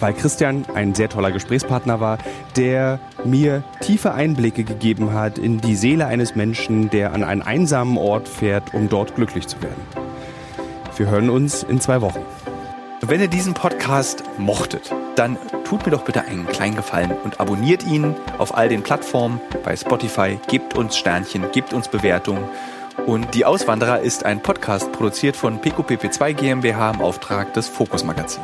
weil 0.00 0.12
Christian 0.14 0.64
ein 0.74 0.94
sehr 0.94 1.08
toller 1.08 1.30
Gesprächspartner 1.30 2.00
war, 2.00 2.18
der 2.56 2.98
mir 3.24 3.62
tiefe 3.80 4.12
Einblicke 4.12 4.64
gegeben 4.64 5.12
hat 5.12 5.38
in 5.38 5.60
die 5.60 5.76
Seele 5.76 6.06
eines 6.06 6.34
Menschen, 6.34 6.90
der 6.90 7.12
an 7.12 7.22
einen 7.22 7.42
einsamen 7.42 7.96
Ort 7.96 8.28
fährt, 8.28 8.74
um 8.74 8.88
dort 8.88 9.14
glücklich 9.14 9.46
zu 9.46 9.62
werden. 9.62 9.80
Wir 10.96 11.08
hören 11.08 11.30
uns 11.30 11.62
in 11.62 11.80
zwei 11.80 12.00
Wochen. 12.00 12.20
Wenn 13.00 13.20
ihr 13.20 13.28
diesen 13.28 13.54
Podcast 13.54 14.22
mochtet, 14.38 14.94
dann 15.16 15.36
tut 15.64 15.84
mir 15.84 15.92
doch 15.92 16.04
bitte 16.04 16.22
einen 16.22 16.46
kleinen 16.46 16.76
Gefallen 16.76 17.12
und 17.24 17.40
abonniert 17.40 17.84
ihn 17.84 18.14
auf 18.38 18.56
all 18.56 18.68
den 18.68 18.82
Plattformen 18.82 19.40
bei 19.64 19.76
Spotify, 19.76 20.38
gebt 20.48 20.76
uns 20.76 20.96
Sternchen, 20.96 21.44
gebt 21.52 21.72
uns 21.72 21.88
Bewertungen. 21.88 22.44
Und 23.06 23.34
Die 23.34 23.44
Auswanderer 23.44 24.00
ist 24.00 24.24
ein 24.24 24.42
Podcast 24.42 24.92
produziert 24.92 25.36
von 25.36 25.60
PQPP2 25.60 26.32
GmbH 26.34 26.90
im 26.90 27.00
Auftrag 27.00 27.52
des 27.54 27.68
Fokus 27.68 28.04
Magazin. 28.04 28.42